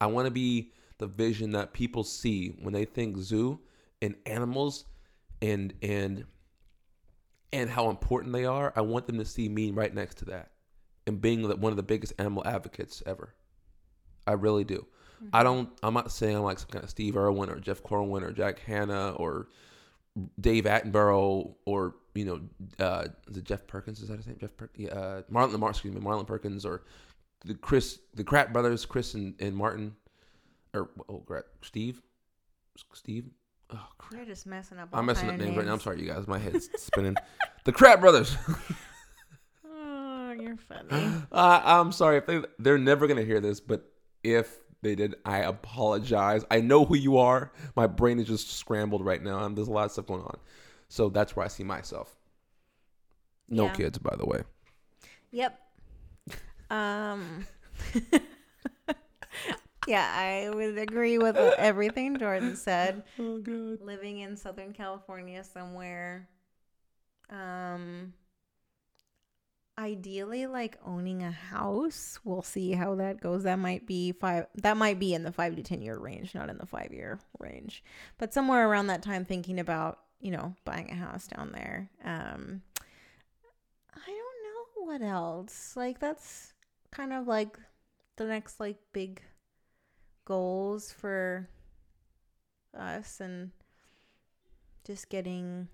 I 0.00 0.06
want 0.06 0.26
to 0.26 0.30
be 0.30 0.72
the 0.98 1.06
vision 1.06 1.52
that 1.52 1.72
people 1.72 2.04
see 2.04 2.56
when 2.60 2.74
they 2.74 2.84
think 2.84 3.18
zoo 3.18 3.60
and 4.02 4.14
animals 4.26 4.84
and 5.40 5.74
and 5.82 6.24
and 7.52 7.70
how 7.70 7.88
important 7.90 8.32
they 8.32 8.44
are. 8.44 8.72
I 8.76 8.82
want 8.82 9.06
them 9.06 9.18
to 9.18 9.24
see 9.24 9.48
me 9.48 9.70
right 9.70 9.94
next 9.94 10.18
to 10.18 10.26
that 10.26 10.50
and 11.06 11.20
being 11.20 11.42
one 11.60 11.72
of 11.72 11.76
the 11.76 11.82
biggest 11.82 12.12
animal 12.18 12.42
advocates 12.46 13.02
ever. 13.06 13.34
I 14.26 14.32
really 14.32 14.64
do. 14.64 14.86
I 15.32 15.42
don't. 15.42 15.68
I'm 15.82 15.94
not 15.94 16.12
saying 16.12 16.36
I'm 16.36 16.42
like 16.42 16.58
some 16.58 16.68
kind 16.68 16.84
of 16.84 16.90
Steve 16.90 17.16
Irwin 17.16 17.50
or 17.50 17.58
Jeff 17.58 17.82
Corwin 17.82 18.22
or 18.22 18.30
Jack 18.30 18.60
Hanna 18.60 19.12
or 19.12 19.48
Dave 20.40 20.64
Attenborough 20.64 21.54
or 21.64 21.96
you 22.14 22.24
know, 22.24 22.40
uh, 22.84 23.06
is 23.28 23.36
it 23.36 23.44
Jeff 23.44 23.66
Perkins? 23.66 24.00
Is 24.00 24.08
that 24.08 24.16
his 24.16 24.26
name? 24.26 24.36
Jeff 24.40 24.56
Perkins? 24.56 24.88
Yeah, 24.88 24.98
uh, 24.98 25.22
Marlin. 25.28 25.58
Mar- 25.58 25.70
excuse 25.70 25.94
me, 25.94 26.00
Marlin 26.00 26.26
Perkins 26.26 26.64
or 26.64 26.82
the 27.44 27.54
Chris, 27.54 27.98
the 28.14 28.24
Kratt 28.24 28.52
brothers, 28.52 28.84
Chris 28.84 29.14
and, 29.14 29.34
and 29.40 29.56
Martin, 29.56 29.94
or 30.74 30.90
oh, 31.08 31.18
crap, 31.26 31.44
Steve, 31.62 32.02
Steve. 32.92 33.26
Oh 33.70 33.86
crap! 33.98 34.20
You're 34.20 34.26
just 34.26 34.46
messing 34.46 34.78
up. 34.78 34.88
I'm 34.92 35.06
messing 35.06 35.28
up 35.28 35.36
names 35.36 35.56
right 35.56 35.66
now. 35.66 35.72
I'm 35.74 35.80
sorry, 35.80 36.00
you 36.00 36.08
guys. 36.08 36.26
My 36.26 36.38
head's 36.38 36.70
spinning. 36.76 37.16
the 37.64 37.72
Kratt 37.72 38.00
brothers. 38.00 38.36
Oh, 40.30 40.32
you're 40.32 40.58
funny. 40.58 40.88
Uh, 41.32 41.60
I'm 41.64 41.90
sorry 41.90 42.18
if 42.18 42.26
they 42.26 42.42
they're 42.58 42.76
never 42.76 43.06
gonna 43.06 43.22
hear 43.24 43.40
this, 43.40 43.60
but 43.60 43.90
if 44.22 44.58
they 44.82 44.94
did, 44.94 45.16
I 45.24 45.38
apologize. 45.38 46.44
I 46.50 46.60
know 46.60 46.84
who 46.84 46.96
you 46.96 47.16
are. 47.16 47.50
My 47.76 47.86
brain 47.86 48.18
is 48.18 48.26
just 48.26 48.52
scrambled 48.52 49.04
right 49.04 49.22
now, 49.22 49.44
and 49.44 49.56
there's 49.56 49.68
a 49.68 49.72
lot 49.72 49.86
of 49.86 49.92
stuff 49.92 50.06
going 50.06 50.20
on. 50.22 50.36
So 50.88 51.08
that's 51.08 51.34
where 51.34 51.46
I 51.46 51.48
see 51.48 51.64
myself. 51.64 52.14
No 53.48 53.64
Yeah. 53.64 53.72
kids, 53.72 53.98
by 53.98 54.14
the 54.16 54.26
way. 54.26 54.42
Yep. 55.30 55.58
Um. 56.70 57.46
yeah, 59.86 60.12
I 60.14 60.50
would 60.54 60.78
agree 60.78 61.18
with 61.18 61.36
everything 61.36 62.18
Jordan 62.18 62.56
said. 62.56 63.02
Oh 63.18 63.38
god. 63.38 63.80
Living 63.82 64.20
in 64.20 64.36
Southern 64.36 64.72
California 64.72 65.42
somewhere. 65.44 66.28
Um. 67.30 68.12
Ideally, 69.78 70.46
like 70.48 70.76
owning 70.84 71.22
a 71.22 71.30
house. 71.30 72.18
We'll 72.24 72.42
see 72.42 72.72
how 72.72 72.96
that 72.96 73.20
goes. 73.20 73.44
That 73.44 73.60
might 73.60 73.86
be 73.86 74.10
five. 74.12 74.46
That 74.56 74.76
might 74.76 74.98
be 74.98 75.14
in 75.14 75.22
the 75.22 75.30
five 75.32 75.54
to 75.56 75.62
ten 75.62 75.82
year 75.82 75.96
range, 75.98 76.34
not 76.34 76.50
in 76.50 76.58
the 76.58 76.66
five 76.66 76.92
year 76.92 77.20
range. 77.38 77.84
But 78.18 78.34
somewhere 78.34 78.68
around 78.68 78.88
that 78.88 79.02
time, 79.02 79.24
thinking 79.24 79.60
about 79.60 80.00
you 80.20 80.32
know 80.32 80.54
buying 80.64 80.90
a 80.90 80.96
house 80.96 81.28
down 81.28 81.52
there. 81.52 81.88
Um. 82.04 82.62
I 83.94 84.06
don't 84.06 84.16
know 84.16 84.92
what 84.92 85.02
else. 85.02 85.74
Like 85.76 85.98
that's 86.00 86.52
kind 86.90 87.12
of 87.12 87.26
like 87.26 87.58
the 88.16 88.24
next 88.24 88.58
like 88.60 88.78
big 88.92 89.22
goals 90.24 90.92
for 90.92 91.48
us 92.76 93.20
and 93.20 93.50
just 94.84 95.08
getting 95.08 95.68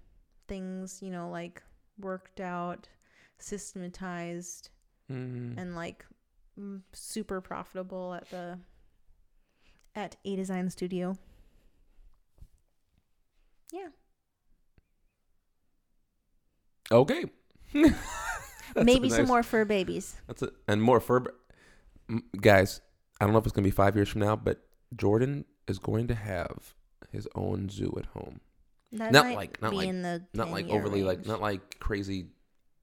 things, 0.48 1.00
you 1.02 1.10
know, 1.10 1.28
like 1.30 1.62
worked 1.98 2.40
out, 2.40 2.88
systematized 3.38 4.70
Mm. 5.10 5.58
and 5.58 5.76
like 5.76 6.06
super 6.94 7.42
profitable 7.42 8.14
at 8.14 8.30
the 8.30 8.58
at 9.94 10.16
A 10.24 10.34
Design 10.34 10.70
Studio. 10.70 11.18
Yeah. 13.70 13.88
Okay. 16.90 17.24
Maybe 18.84 19.08
a 19.08 19.10
some 19.10 19.26
more 19.26 19.42
fur 19.42 19.64
babies. 19.64 20.16
That's 20.26 20.42
it, 20.42 20.52
and 20.68 20.82
more 20.82 21.00
fur. 21.00 21.24
m- 22.08 22.24
Guys, 22.40 22.80
I 23.20 23.24
don't 23.24 23.32
know 23.32 23.38
if 23.38 23.44
it's 23.46 23.52
gonna 23.54 23.64
be 23.64 23.70
five 23.70 23.94
years 23.96 24.08
from 24.08 24.20
now, 24.22 24.36
but 24.36 24.60
Jordan 24.96 25.44
is 25.68 25.78
going 25.78 26.08
to 26.08 26.14
have 26.14 26.74
his 27.10 27.28
own 27.34 27.68
zoo 27.68 27.94
at 27.98 28.06
home. 28.06 28.40
That 28.92 29.12
Not 29.12 29.26
might 29.26 29.36
like- 29.36 29.62
not 29.62 29.70
be 29.70 29.76
like- 29.78 29.88
in 29.88 30.02
the 30.02 30.24
Not 30.34 30.50
like 30.50 30.66
10-year 30.66 30.78
overly 30.78 31.02
like 31.02 31.26
not 31.26 31.40
like 31.40 31.78
crazy, 31.80 32.26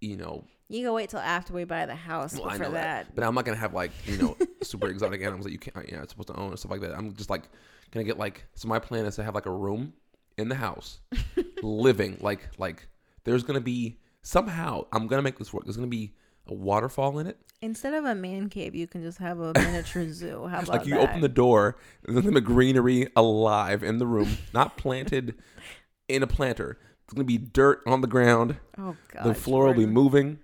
you 0.02 0.18
know. 0.18 0.46
You 0.70 0.86
can 0.86 0.94
wait 0.94 1.10
till 1.10 1.20
after 1.20 1.54
we 1.54 1.66
buy 1.66 1.86
the 1.86 1.96
house 1.96 2.34
Well, 2.40 2.50
for 2.52 2.58
that. 2.60 2.72
that, 2.72 3.16
but 3.16 3.24
I'm 3.26 3.36
not 3.36 3.44
gonna 3.46 3.58
have 3.58 3.74
like 3.74 3.92
you 4.06 4.18
know 4.18 4.38
super 4.64 4.88
exotic 4.88 5.22
animals 5.22 5.46
that 5.46 5.52
you 5.52 5.60
can't 5.60 5.90
you 5.90 5.98
know 5.98 6.06
supposed 6.08 6.30
to 6.30 6.36
own 6.40 6.50
and 6.52 6.60
stuff 6.60 6.72
like 6.72 6.82
that. 6.82 6.94
I'm 6.98 7.14
just 7.14 7.30
like 7.30 7.44
gonna 7.92 8.06
get 8.06 8.18
like 8.18 8.46
so 8.56 8.68
my 8.70 8.80
plan 8.80 9.06
is 9.06 9.16
to 9.18 9.24
have 9.24 9.36
like 9.36 9.46
a 9.48 9.52
room 9.52 9.94
in 10.38 10.48
the 10.50 10.56
house, 10.56 11.02
living 11.62 12.18
like 12.22 12.50
like 12.58 12.88
there's 13.26 13.44
gonna 13.44 13.60
be 13.62 13.98
somehow 14.22 14.86
I'm 14.92 15.08
gonna 15.08 15.22
make 15.22 15.38
this 15.40 15.54
work. 15.54 15.64
There's 15.66 15.76
gonna 15.78 15.88
be 15.88 16.14
a 16.48 16.54
waterfall 16.54 17.20
in 17.20 17.28
it. 17.28 17.38
Instead 17.62 17.94
of 17.94 18.06
a 18.06 18.16
man 18.16 18.50
cave, 18.50 18.74
you 18.74 18.88
can 18.88 19.04
just 19.04 19.20
have 19.20 19.40
a 19.40 19.54
miniature 19.56 20.10
zoo. 20.12 20.48
How 20.48 20.60
about 20.60 20.68
like 20.70 20.86
you 20.88 20.96
that? 20.96 21.10
open 21.10 21.22
the 21.22 21.30
door, 21.30 21.78
there's 22.04 22.26
but 22.26 22.44
greenery 22.44 23.08
alive 23.16 23.84
in 23.84 23.98
the 24.00 24.08
room, 24.08 24.38
not 24.54 24.78
planted 24.78 25.36
in 26.08 26.24
a 26.24 26.28
planter. 26.28 26.78
It's 27.06 27.14
gonna 27.14 27.26
be 27.26 27.38
dirt 27.38 27.82
on 27.86 28.02
the 28.02 28.08
ground. 28.08 28.58
oh 28.78 28.96
god, 29.14 29.24
the 29.26 29.34
floor 29.34 29.68
will 29.68 29.74
be 29.74 29.86
moving. 29.86 30.40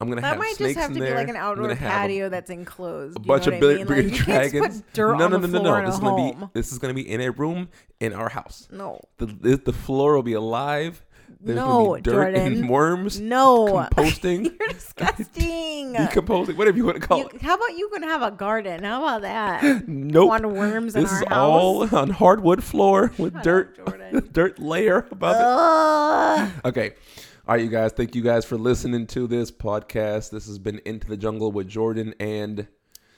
I'm 0.00 0.08
gonna 0.08 0.20
have 0.20 0.32
to 0.32 0.38
do 0.40 0.42
That 0.42 0.48
have 0.48 0.58
might 0.60 0.66
just 0.74 0.80
have 0.80 0.92
to 0.94 0.98
there. 1.00 1.10
be 1.12 1.16
like 1.16 1.28
an 1.28 1.36
outdoor 1.36 1.70
a- 1.70 1.76
patio 1.76 2.28
that's 2.28 2.50
enclosed. 2.50 3.16
a 3.18 3.20
you 3.20 3.26
bunch 3.26 3.46
of 3.46 3.54
what 3.54 3.58
I 3.58 3.60
bi- 3.60 3.74
mean? 3.76 3.86
big 3.86 3.88
Like, 3.88 4.18
you 4.18 4.24
can't 4.24 4.42
just 4.42 4.50
dragons. 4.52 4.82
put 4.82 4.92
dirt 4.94 5.16
no, 5.16 5.28
no, 5.28 5.38
the 5.38 5.46
no, 5.48 5.62
no, 5.62 5.80
no. 5.80 5.86
This 5.86 5.94
is 5.94 6.00
gonna 6.00 6.32
be 6.32 6.46
this 6.54 6.72
is 6.72 6.78
gonna 6.78 6.94
be 6.94 7.08
in 7.08 7.20
a 7.20 7.30
room 7.30 7.68
in 8.00 8.12
our 8.12 8.28
house. 8.28 8.66
No, 8.72 9.00
The 9.18 9.26
the, 9.26 9.56
the 9.58 9.72
floor 9.72 10.14
will 10.16 10.22
be 10.24 10.32
alive. 10.32 11.04
There's 11.44 11.56
No, 11.56 11.96
dirt 12.00 12.34
and 12.36 12.54
Jordan. 12.54 12.68
worms 12.68 13.20
no, 13.20 13.66
composting, 13.66 14.44
you're 14.60 14.68
disgusting. 14.68 15.92
decomposing, 15.98 16.56
whatever 16.56 16.76
you 16.76 16.84
want 16.84 17.00
to 17.00 17.06
call 17.06 17.18
You- 17.18 17.28
it. 17.34 17.42
how 17.42 17.54
about 17.56 17.76
you 17.76 17.88
can 17.92 18.02
have 18.04 18.22
a 18.22 18.30
garden? 18.30 18.84
How 18.84 19.02
about 19.02 19.22
that? 19.22 19.88
Nope. 19.88 20.28
Want 20.28 20.46
worms 20.48 20.94
in 20.94 21.02
This 21.02 21.12
our 21.12 21.22
is 21.22 21.28
house? 21.28 21.36
all 21.38 21.94
on 21.96 22.10
hardwood 22.10 22.62
floor 22.62 23.12
with 23.18 23.32
Shut 23.34 23.42
dirt, 23.44 23.76
Jordan. 23.86 24.28
dirt 24.32 24.58
layer 24.60 25.06
above 25.10 26.48
it. 26.62 26.68
Okay. 26.68 26.92
All 27.48 27.56
right, 27.56 27.64
you 27.64 27.68
guys. 27.70 27.92
Thank 27.92 28.14
you 28.14 28.22
guys 28.22 28.44
for 28.44 28.56
listening 28.56 29.06
to 29.08 29.26
this 29.26 29.50
podcast. 29.50 30.30
This 30.30 30.46
has 30.46 30.58
been 30.60 30.80
Into 30.84 31.08
the 31.08 31.16
Jungle 31.16 31.50
with 31.50 31.66
Jordan 31.68 32.14
and 32.20 32.68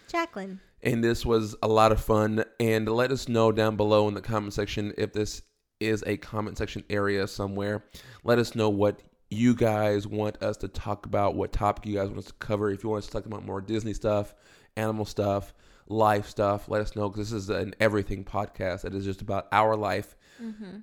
Jacqueline. 0.08 0.60
and 0.82 1.04
this 1.04 1.26
was 1.26 1.54
a 1.62 1.68
lot 1.68 1.92
of 1.92 2.00
fun. 2.00 2.44
And 2.58 2.88
let 2.88 3.10
us 3.12 3.28
know 3.28 3.52
down 3.52 3.76
below 3.76 4.08
in 4.08 4.14
the 4.14 4.22
comment 4.22 4.54
section 4.54 4.94
if 4.96 5.12
this 5.12 5.42
is 5.84 6.02
a 6.06 6.16
comment 6.16 6.58
section 6.58 6.84
area 6.90 7.26
somewhere. 7.26 7.84
Let 8.22 8.38
us 8.38 8.54
know 8.54 8.68
what 8.68 9.00
you 9.30 9.54
guys 9.54 10.06
want 10.06 10.42
us 10.42 10.56
to 10.58 10.68
talk 10.68 11.06
about, 11.06 11.34
what 11.34 11.52
topic 11.52 11.86
you 11.86 11.94
guys 11.96 12.08
want 12.08 12.18
us 12.18 12.26
to 12.26 12.32
cover. 12.34 12.70
If 12.70 12.82
you 12.84 12.90
want 12.90 13.04
us 13.04 13.06
to 13.06 13.12
talk 13.12 13.26
about 13.26 13.44
more 13.44 13.60
Disney 13.60 13.94
stuff, 13.94 14.34
animal 14.76 15.04
stuff, 15.04 15.54
life 15.88 16.28
stuff, 16.28 16.68
let 16.68 16.80
us 16.80 16.96
know 16.96 17.08
because 17.08 17.30
this 17.30 17.42
is 17.42 17.50
an 17.50 17.74
everything 17.80 18.24
podcast 18.24 18.82
that 18.82 18.94
is 18.94 19.04
just 19.04 19.22
about 19.22 19.48
our 19.52 19.76
life. 19.76 20.16
Mm-hmm. 20.42 20.78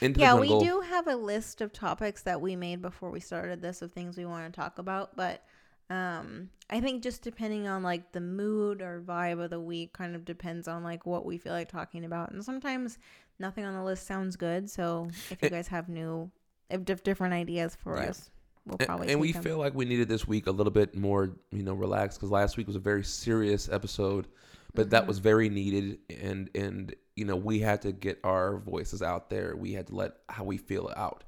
Into 0.00 0.20
Yeah, 0.20 0.34
we 0.34 0.48
do 0.48 0.80
have 0.80 1.08
a 1.08 1.16
list 1.16 1.60
of 1.60 1.72
topics 1.72 2.22
that 2.22 2.40
we 2.40 2.56
made 2.56 2.80
before 2.80 3.10
we 3.10 3.20
started 3.20 3.60
this 3.60 3.82
of 3.82 3.92
things 3.92 4.16
we 4.16 4.24
want 4.24 4.52
to 4.52 4.60
talk 4.60 4.78
about, 4.78 5.16
but 5.16 5.42
um 5.90 6.48
I 6.70 6.80
think 6.80 7.02
just 7.02 7.22
depending 7.22 7.66
on 7.66 7.82
like 7.82 8.12
the 8.12 8.20
mood 8.20 8.80
or 8.80 9.02
vibe 9.04 9.42
of 9.42 9.50
the 9.50 9.60
week 9.60 9.92
kind 9.92 10.14
of 10.14 10.24
depends 10.24 10.68
on 10.68 10.84
like 10.84 11.04
what 11.04 11.26
we 11.26 11.36
feel 11.36 11.52
like 11.52 11.68
talking 11.68 12.04
about. 12.04 12.30
And 12.30 12.44
sometimes 12.44 12.98
nothing 13.40 13.64
on 13.64 13.74
the 13.74 13.82
list 13.82 14.06
sounds 14.06 14.36
good, 14.36 14.70
so 14.70 15.08
if 15.30 15.30
you 15.42 15.46
And- 15.46 15.50
guys 15.50 15.68
have 15.68 15.88
new 15.88 16.30
if 16.70 16.84
diff- 16.84 17.02
different 17.02 17.34
ideas 17.34 17.74
for 17.74 17.96
Yeah. 17.96 18.10
us, 18.10 18.30
we'll 18.64 18.76
And- 18.78 18.86
probably 18.86 19.08
and, 19.08 19.16
take 19.16 19.20
we 19.20 19.32
them. 19.32 19.42
feel 19.42 19.58
like 19.58 19.74
we 19.74 19.84
needed 19.84 20.08
this 20.08 20.28
week 20.28 20.46
a 20.46 20.52
little 20.52 20.70
bit 20.70 20.94
more, 20.94 21.34
you 21.50 21.64
know, 21.64 21.74
relaxed 21.74 22.18
because 22.20 22.30
last 22.30 22.56
week 22.56 22.68
was 22.68 22.76
a 22.76 22.80
very 22.80 23.02
serious 23.02 23.68
episode, 23.68 24.28
but 24.72 24.90
that 24.90 25.02
Mhm. 25.04 25.08
was 25.08 25.18
very 25.18 25.48
needed, 25.48 25.98
and 26.22 26.48
and 26.54 26.94
you 27.16 27.24
know 27.24 27.34
we 27.34 27.58
had 27.58 27.82
to 27.82 27.90
get 27.90 28.20
our 28.22 28.58
voices 28.58 29.02
out 29.02 29.28
there. 29.30 29.56
We 29.56 29.72
had 29.72 29.88
to 29.88 29.96
let 29.96 30.12
how 30.28 30.44
we 30.44 30.56
feel 30.58 30.92
out, 30.96 31.24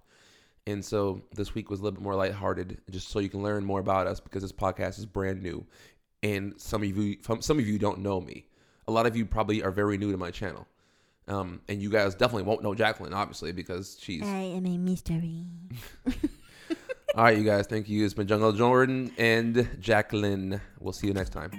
and 0.67 0.85
so 0.85 1.23
this 1.35 1.55
week 1.55 1.71
was 1.71 1.81
a 1.81 1.83
little 1.83 1.97
bit 1.97 2.03
more 2.03 2.15
lighthearted, 2.15 2.81
just 2.91 3.09
so 3.09 3.19
you 3.19 3.29
can 3.29 3.43
learn 3.43 3.65
more 3.65 3.81
about 3.81 4.07
us 4.07 4.21
because 4.21 4.43
this 4.43 4.53
podcast 4.53 4.99
is 4.99 5.07
brand 5.07 5.43
new, 5.43 5.65
and 6.23 6.61
some 6.61 6.83
of 6.83 6.97
you 6.97 7.17
some 7.41 7.59
of 7.59 7.67
you 7.67 7.79
don't 7.79 7.99
know 7.99 8.21
me. 8.21 8.47
A 8.89 8.93
lot 8.93 9.07
of 9.07 9.17
you 9.17 9.25
probably 9.25 9.63
are 9.63 9.71
very 9.71 9.99
new 9.99 10.13
to 10.13 10.19
my 10.19 10.31
channel. 10.31 10.67
Um, 11.29 11.61
and 11.69 11.81
you 11.81 11.89
guys 11.89 12.15
definitely 12.15 12.43
won't 12.43 12.63
know 12.63 12.75
Jacqueline, 12.75 13.15
obviously, 13.15 13.53
because 13.53 13.97
she's 14.01 14.23
I 14.23 14.27
am 14.27 14.67
a 14.67 14.77
mystery. 14.77 15.47
all 17.15 17.25
right, 17.25 17.39
you 17.39 17.45
guys. 17.45 17.67
Thank 17.67 17.89
you. 17.89 18.05
It's 18.05 18.15
been 18.15 18.27
Jungle 18.27 18.53
Jordan 18.53 19.13
and 19.19 19.69
Jacqueline. 19.81 20.61
We'll 20.81 20.93
see 20.93 21.07
you 21.07 21.15
next 21.15 21.31
time. 21.31 21.53